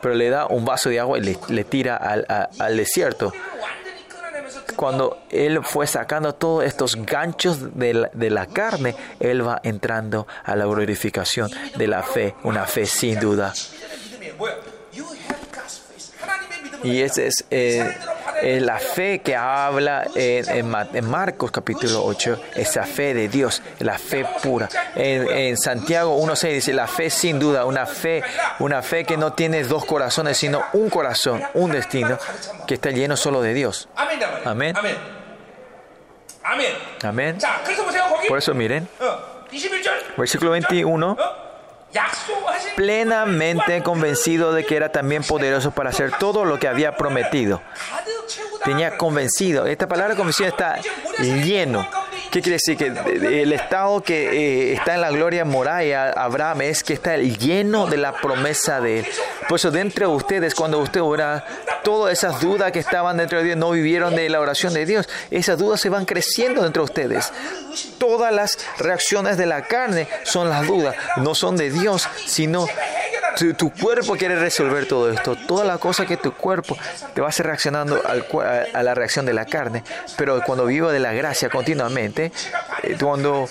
[0.00, 3.32] pero le da un vaso de agua y le, tira al, desierto
[4.76, 10.66] cuando Él fue sacando todos estos ganchos de la, carne, Él va entrando a la
[10.66, 13.52] glorificación de la fe, una fe sin duda.
[16.84, 17.92] Y ese es eh,
[18.42, 20.70] eh, la fe que habla en,
[21.08, 24.68] Marcos capítulo 8, esa fe de Dios, la fe pura.
[24.94, 28.22] En, en Santiago 1.6 dice, la fe sin duda, una fe,
[28.58, 32.18] una fe que no tiene dos corazones, sino un corazón, un destino,
[32.66, 33.88] que está lleno solo de Dios.
[34.44, 34.74] Amén.
[37.02, 37.38] Amén.
[38.28, 38.88] Por eso miren,
[40.16, 41.16] versículo 21
[42.76, 47.60] plenamente convencido de que era también poderoso para hacer todo lo que había prometido
[48.64, 49.66] tenía convencido.
[49.66, 50.78] Esta palabra convencido está
[51.18, 51.86] lleno.
[52.30, 52.76] ¿Qué quiere decir?
[52.76, 57.86] Que el estado que eh, está en la gloria moraya, Abraham, es que está lleno
[57.86, 59.06] de la promesa de él.
[59.48, 61.44] Por eso dentro de ustedes, cuando usted ora,
[61.82, 65.08] todas esas dudas que estaban dentro de Dios, no vivieron de la oración de Dios.
[65.32, 67.32] Esas dudas se van creciendo dentro de ustedes.
[67.98, 72.66] Todas las reacciones de la carne son las dudas, no son de Dios, sino
[73.56, 75.36] tu, cuerpo quiere resolver todo esto.
[75.36, 76.76] Toda la cosa que tu cuerpo
[77.14, 79.84] te va a hacer reaccionando a, la reacción de la carne.
[80.16, 82.32] Pero cuando viva de la gracia continuamente,
[82.82, 83.48] eh, cuando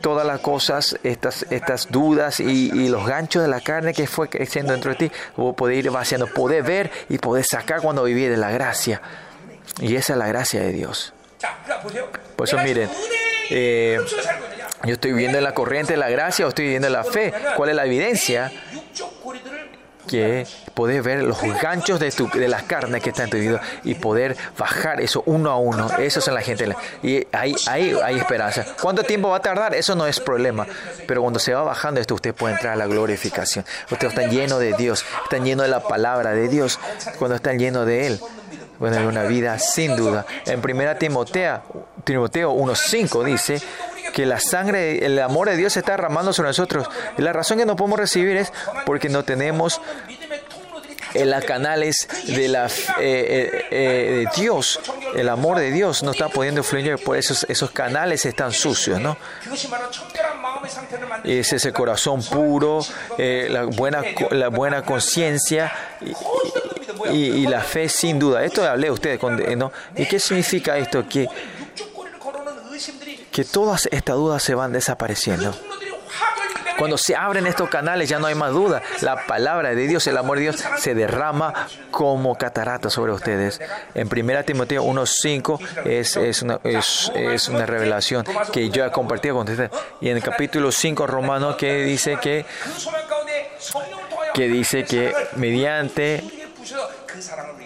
[0.00, 4.72] todas las cosas, estas, estas dudas y, los ganchos de la carne que fue creciendo
[4.72, 8.36] dentro de ti, vos podés ir vaciando, podés ver y podés sacar cuando vivís de
[8.36, 9.00] la gracia.
[9.80, 11.12] Y esa es la gracia de Dios.
[12.36, 12.88] Por eso miren,
[13.50, 13.98] eh,
[14.84, 17.32] yo estoy viviendo en la corriente de la gracia o estoy viviendo en la fe.
[17.56, 18.52] ¿Cuál es la evidencia?
[20.06, 23.60] que poder ver los ganchos de, tu, de la carne que está en tu vida
[23.84, 25.90] y poder bajar eso uno a uno.
[25.98, 26.74] Eso es en la gente.
[27.02, 28.64] Y ahí, ahí hay esperanza.
[28.80, 29.74] ¿Cuánto tiempo va a tardar?
[29.74, 30.66] Eso no es problema.
[31.06, 33.64] Pero cuando se va bajando esto, usted puede entrar a la glorificación.
[33.90, 36.78] Ustedes están llenos de Dios, están llenos de la palabra de Dios.
[37.18, 38.20] Cuando están llenos de Él,
[38.78, 40.26] bueno, es una vida sin duda.
[40.46, 41.62] En primera Timoteo,
[42.04, 43.60] Timoteo 1.5 dice,
[44.16, 46.88] que la sangre, el amor de Dios se está derramando sobre nosotros.
[47.18, 48.50] La razón que no podemos recibir es
[48.86, 49.78] porque no tenemos
[51.12, 54.80] en las canales de, la, eh, eh, eh, de Dios,
[55.14, 59.18] el amor de Dios no está pudiendo fluir, por eso esos canales están sucios, ¿no?
[61.24, 62.80] Ese es el corazón puro,
[63.18, 65.72] eh, la buena, la buena conciencia
[67.12, 68.44] y, la fe sin duda.
[68.44, 69.20] Esto hablé a ustedes,
[69.58, 69.72] ¿no?
[69.94, 71.06] ¿Y qué significa esto?
[71.06, 71.28] Que
[73.36, 75.54] que todas estas dudas se van desapareciendo.
[76.78, 78.80] Cuando se abren estos canales ya no hay más duda.
[79.02, 81.52] La palabra de Dios, el amor de Dios se derrama
[81.90, 83.60] como catarata sobre ustedes.
[83.92, 89.70] En 1 Timoteo 1.5 es, es, una, revelación que yo he compartido con ustedes.
[90.00, 92.46] Y en el capítulo 5 romano que dice que,
[94.32, 96.24] que dice que mediante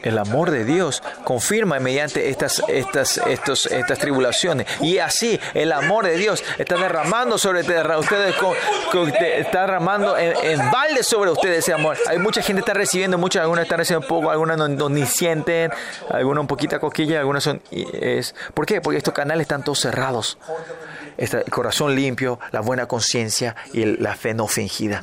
[0.03, 4.67] el amor de Dios confirma mediante estas, estas, estos, estas tribulaciones.
[4.81, 10.71] Y así el amor de Dios está derramando sobre ustedes, con, está derramando en, en,
[10.71, 11.97] balde sobre ustedes ese amor.
[12.09, 15.07] Hay mucha gente que está recibiendo, muchas, algunas están recibiendo poco, algunas no, no ni
[15.07, 15.71] sienten,
[16.11, 17.63] algunas un poquita coquilla, algunas son...
[17.71, 18.81] Es, ¿Por qué?
[18.81, 20.39] Porque estos canales están todos cerrados
[21.21, 25.03] el corazón limpio, la buena conciencia y la fe no fingida.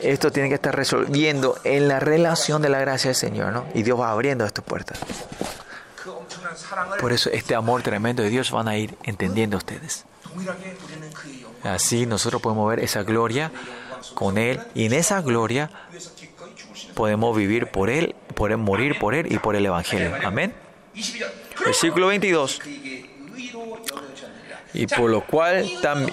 [0.00, 3.66] Esto tiene que estar resolviendo en la relación de la gracia del Señor, ¿no?
[3.74, 4.98] Y Dios va abriendo estas puertas.
[6.98, 10.04] Por eso este amor tremendo de Dios van a ir entendiendo ustedes.
[11.62, 13.52] Así nosotros podemos ver esa gloria
[14.14, 15.70] con Él y en esa gloria
[16.94, 20.14] podemos vivir por Él, podemos morir por Él y por el Evangelio.
[20.24, 20.54] Amén.
[21.64, 22.60] Versículo 22
[24.74, 26.06] y por lo cual tam,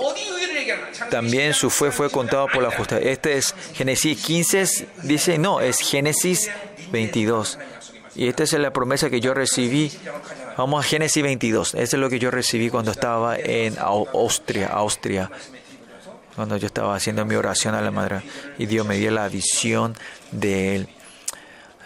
[1.09, 2.99] también su fe fue contado por la justicia.
[2.99, 6.49] Este es Génesis 15, dice, no, es Génesis
[6.91, 7.57] 22.
[8.15, 9.91] Y esta es la promesa que yo recibí.
[10.57, 11.73] Vamos a Génesis 22.
[11.75, 15.31] Este es lo que yo recibí cuando estaba en Austria, Austria.
[16.35, 18.21] Cuando yo estaba haciendo mi oración a la madre.
[18.57, 19.95] Y Dios me dio la visión
[20.31, 20.88] de,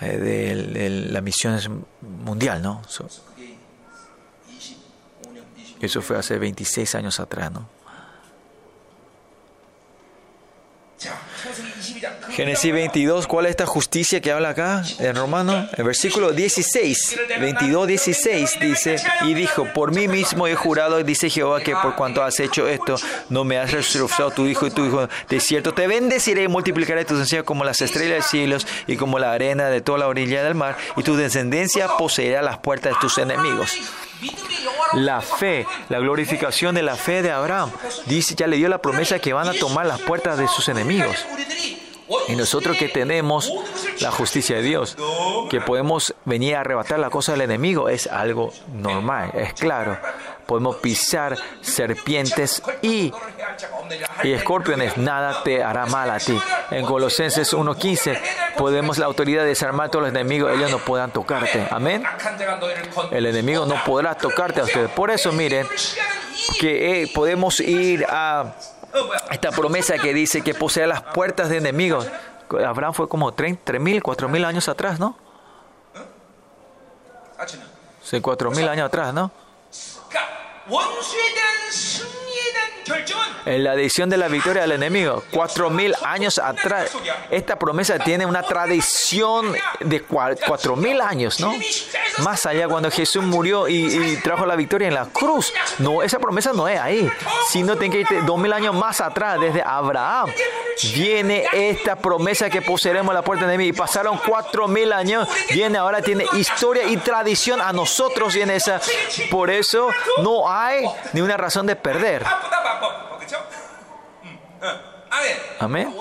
[0.02, 2.82] eh, de, de, la misión mundial, ¿no?
[2.88, 3.08] So,
[5.86, 7.68] eso fue hace 26 años atrás, ¿no?
[12.32, 15.68] Génesis 22, ¿cuál es esta justicia que habla acá en Romano?
[15.78, 21.62] El versículo 16, 22, 16 dice, y dijo, por mí mismo he jurado, dice Jehová,
[21.62, 22.96] que por cuanto has hecho esto,
[23.30, 25.08] no me has rehusado tu hijo y tu hijo.
[25.30, 29.20] De cierto, te bendeciré y multiplicaré tus encías como las estrellas de cielos y como
[29.20, 33.00] la arena de toda la orilla del mar, y tu descendencia poseerá las puertas de
[33.00, 33.72] tus enemigos.
[34.94, 37.72] La fe, la glorificación de la fe de Abraham,
[38.06, 41.16] dice, ya le dio la promesa que van a tomar las puertas de sus enemigos.
[42.28, 43.52] Y nosotros que tenemos
[44.00, 44.96] la justicia de Dios,
[45.50, 49.98] que podemos venir a arrebatar la cosa del enemigo, es algo normal, es claro.
[50.46, 53.12] Podemos pisar serpientes y
[54.24, 56.40] y escorpiones, nada te hará mal a ti.
[56.72, 58.20] En Colosenses 1.15
[58.58, 61.68] podemos la autoridad de desarmar a todos los enemigos, ellos no puedan tocarte.
[61.70, 62.04] Amén.
[63.12, 64.90] El enemigo no podrá tocarte a ustedes.
[64.92, 65.68] Por eso miren
[66.60, 68.56] que eh, podemos ir a
[69.32, 72.08] esta promesa que dice que posee las puertas de enemigos.
[72.66, 75.18] Abraham fue como 3.000, 4.000 años atrás, ¿no?
[78.04, 79.32] Sí, 4.000 años atrás, ¿no?
[83.46, 86.92] En la decisión de la victoria del enemigo, 4.000 años atrás.
[87.30, 91.54] Esta promesa tiene una tradición de cua- 4.000 años, ¿no?
[92.20, 95.54] Más allá, cuando Jesús murió y, y trajo la victoria en la cruz.
[95.80, 97.10] No, esa promesa no es ahí,
[97.50, 100.30] sino tiene que irte 2.000 años más atrás, desde Abraham.
[100.94, 103.76] Viene esta promesa que poseeremos la puerta del enemigo.
[103.76, 108.82] Y pasaron 4.000 años, viene ahora, tiene historia y tradición a nosotros, viene esa.
[109.32, 109.90] Por eso
[110.22, 112.26] no hay ni una razón de perder.
[115.60, 115.96] Amén.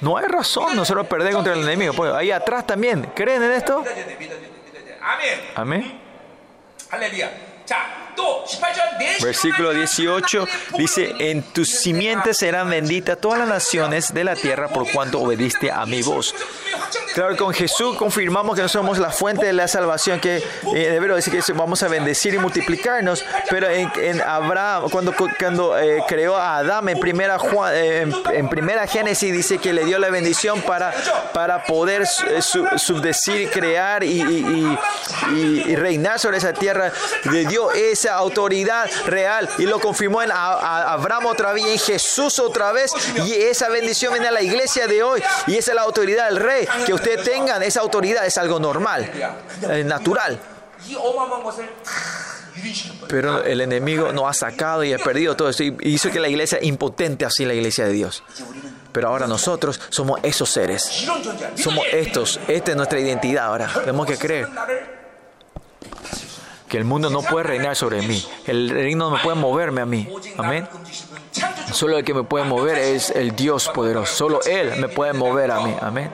[0.00, 1.92] No hay razón no nosotros perder contra el enemigo.
[1.94, 3.10] Pues ahí atrás también.
[3.14, 3.84] ¿Creen en esto?
[5.00, 5.52] Amén.
[5.54, 6.00] Amén.
[9.20, 10.46] Versículo 18
[10.76, 15.70] dice, en tus simientes serán benditas todas las naciones de la tierra por cuanto obediste
[15.70, 16.34] a mi voz.
[17.14, 21.00] Claro, con Jesús confirmamos que no somos la fuente de la salvación, que eh, de
[21.00, 26.02] verdad dice que vamos a bendecir y multiplicarnos, pero en, en Abraham, cuando, cuando eh,
[26.08, 29.98] creó a Adán en primera, Juan, eh, en, en, primera Génesis, dice que le dio
[29.98, 30.92] la bendición para,
[31.32, 34.78] para poder su, eh, subdecir, crear y, y,
[35.30, 36.92] y, y reinar sobre esa tierra,
[37.30, 42.38] le dio ese esa autoridad real y lo confirmó en Abraham otra vez y Jesús
[42.38, 42.92] otra vez.
[43.24, 46.36] Y esa bendición viene a la iglesia de hoy y esa es la autoridad del
[46.36, 46.66] rey.
[46.86, 49.10] Que ustedes tengan esa autoridad es algo normal,
[49.70, 50.38] eh, natural.
[53.08, 56.28] Pero el enemigo nos ha sacado y ha perdido todo esto y hizo que la
[56.28, 58.22] iglesia impotente así la iglesia de Dios.
[58.92, 61.06] Pero ahora nosotros somos esos seres.
[61.56, 62.38] Somos estos.
[62.46, 63.70] Esta es nuestra identidad ahora.
[63.74, 64.48] Tenemos que creer
[66.68, 69.86] que el mundo no puede reinar sobre mí, el reino no me puede moverme a
[69.86, 70.08] mí.
[70.38, 70.68] Amén.
[71.72, 75.50] Solo el que me puede mover es el Dios poderoso, solo Él me puede mover
[75.50, 75.74] a mí.
[75.80, 76.10] Amén.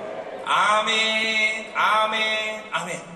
[0.47, 3.11] Amén, amén, amén.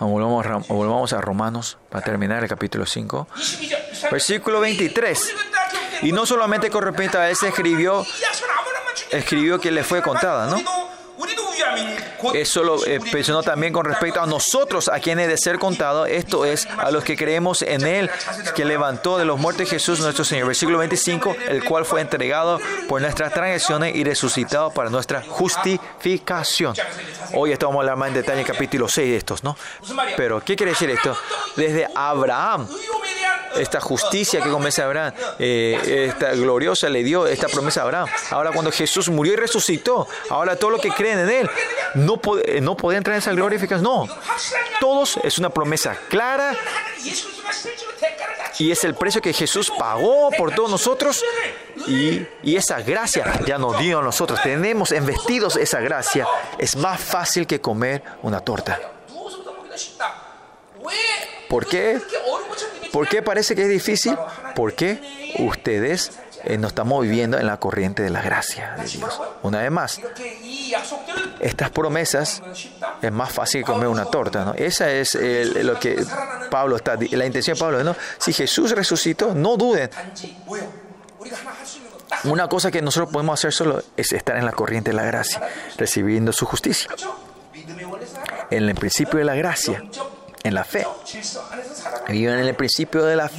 [0.00, 3.28] Volvamos a, Romanos para terminar el capítulo 5.
[4.10, 5.34] Versículo 23.
[6.02, 8.04] Y no solamente con respecto a ese escribió,
[9.10, 10.89] escribió que le fue contada, ¿no?
[12.34, 16.44] Eso lo eh, mencionó también con respecto a nosotros, a quienes de ser contado, esto
[16.44, 18.10] es, a los que creemos en Él,
[18.54, 20.46] que levantó de los muertos Jesús nuestro Señor.
[20.46, 26.74] Versículo 25, el cual fue entregado por nuestras transgresiones y resucitado para nuestra justificación.
[27.34, 29.56] Hoy estamos hablando más en detalle en capítulo 6 de estos, ¿no?
[30.16, 31.16] Pero, ¿qué quiere decir esto?
[31.56, 32.68] Desde Abraham
[33.56, 38.08] esta justicia que comienza a Abraham, eh, esta gloriosa le dio esta promesa a Abraham.
[38.30, 41.50] Ahora cuando Jesús murió y resucitó, ahora todo lo que creen en Él
[41.94, 43.82] no, puede, eh, no entrar en esa glorificación.
[43.82, 44.06] No,
[44.80, 46.56] todos es una promesa clara
[48.58, 51.24] y es el precio que Jesús pagó por todos nosotros
[51.86, 54.40] y, y, esa gracia ya nos dio a nosotros.
[54.42, 56.26] Tenemos investidos esa gracia.
[56.58, 58.78] Es más fácil que comer una torta.
[61.48, 62.00] ¿Por qué?
[62.92, 64.16] ¿Por qué parece que es difícil?
[64.54, 65.00] Porque
[65.38, 66.12] ustedes
[66.44, 69.20] eh, nos estamos viviendo en la corriente de la gracia de Dios.
[69.42, 70.00] Una vez más,
[71.40, 72.42] estas promesas
[73.02, 74.54] es más fácil que comer una torta, ¿no?
[74.54, 76.04] Esa es lo que
[76.50, 77.94] Pablo está, la intención de Pablo, ¿no?
[78.18, 79.90] Si Jesús resucitó, no duden.
[82.24, 85.42] Una cosa que nosotros podemos hacer solo es estar en la corriente de la gracia,
[85.76, 86.90] recibiendo su justicia.
[88.50, 89.82] En el principio de la gracia,
[90.42, 90.86] en la fe.
[92.08, 93.30] Viven en el principio de la,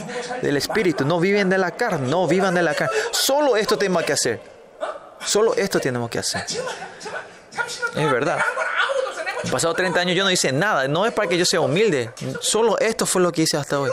[0.42, 2.96] del Espíritu, no viven de la carne, no vivan de la carne.
[3.12, 4.42] Solo esto tenemos que hacer.
[5.26, 6.46] Solo esto tenemos que hacer.
[7.96, 8.40] Es verdad.
[9.50, 12.12] Pasado 30 años yo no hice nada, no es para que yo sea humilde,
[12.42, 13.92] solo esto fue lo que hice hasta hoy.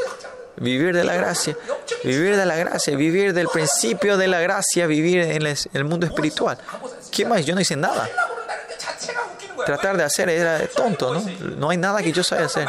[0.57, 1.57] Vivir de la gracia,
[2.05, 6.59] vivir de la gracia, vivir del principio de la gracia, vivir en el mundo espiritual.
[7.11, 7.47] ¿Qué más?
[7.47, 8.09] Yo no hice nada
[9.69, 11.23] tratar de hacer era tonto, ¿no?
[11.57, 12.67] No hay nada que yo sabía hacer.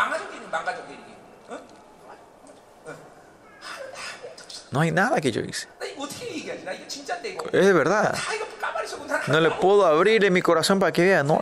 [4.69, 5.67] No hay nada que yo hice.
[7.53, 8.17] Es de verdad.
[9.27, 11.23] No le puedo abrir en mi corazón para que vea.
[11.23, 11.41] No,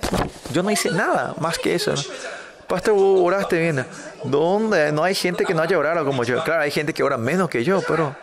[0.54, 1.94] yo no hice nada más que eso.
[1.94, 2.02] ¿no?
[2.68, 3.84] Pastor, vos oraste bien.
[4.24, 4.92] ¿Dónde?
[4.92, 6.44] No hay gente que no haya orado como yo.
[6.44, 8.16] Claro, hay gente que ora menos que yo, pero.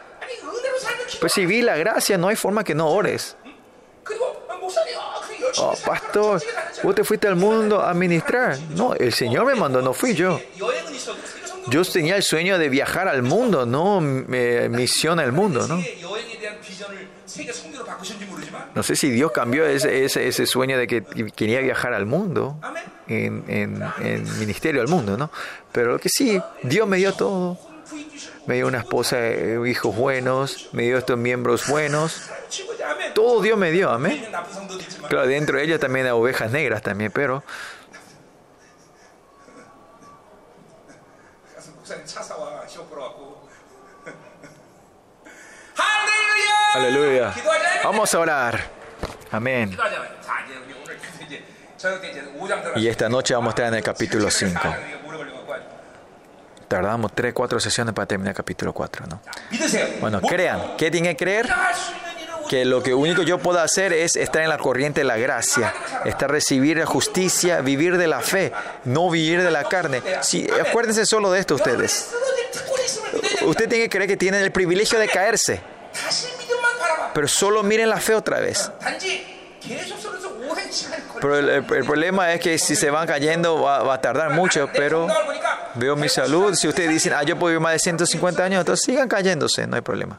[1.20, 3.36] Pues si vi la gracia, no hay forma que no ores.
[5.59, 6.43] Oh, pastor,
[6.85, 8.59] Vos te fuiste al mundo a ministrar.
[8.77, 10.39] No, el Señor me mandó, no fui yo.
[11.69, 15.82] Yo tenía el sueño de viajar al mundo, no eh, misión al mundo, ¿no?
[18.74, 21.02] No sé si Dios cambió ese, ese, sueño de que
[21.35, 22.61] quería viajar al mundo,
[23.09, 25.31] en, en, en ministerio al mundo, ¿no?
[25.73, 27.59] Pero lo que sí, Dios me dio todo
[28.47, 32.31] me dio una esposa, eh, hijos buenos, me dio estos miembros buenos.
[33.15, 34.27] Todo Dios me dio, amén.
[35.09, 37.43] Claro, dentro de ella también hay ovejas negras también, pero...
[46.75, 47.33] Aleluya.
[47.85, 48.61] Vamos a orar.
[49.31, 49.77] Amén.
[52.77, 54.61] Y esta noche vamos a estar en el capítulo 5
[56.74, 59.20] tardábamos 3, 4 sesiones para terminar capítulo 4, ¿no?
[60.01, 61.48] Bueno, crean, ¿qué tienen que creer?
[62.48, 65.72] que lo que único yo puedo hacer es estar en la corriente de la gracia,
[66.05, 68.52] estar recibir la justicia, vivir de la fe,
[68.84, 70.02] no vivir de la carne.
[70.20, 72.10] Si, acuérdense solo de esto ustedes.
[73.46, 75.62] Usted tiene que creer que tienen el privilegio de caerse,
[77.14, 78.70] pero solo miren la fe otra vez.
[81.20, 85.09] Pero el, problema es que si se van cayendo va, va, a tardar mucho, pero
[85.74, 86.55] veo mi salud.
[86.55, 89.76] Si ustedes dicen, ah, yo puedo vivir más de 150 años, entonces sigan cayéndose, no
[89.76, 90.18] hay problema.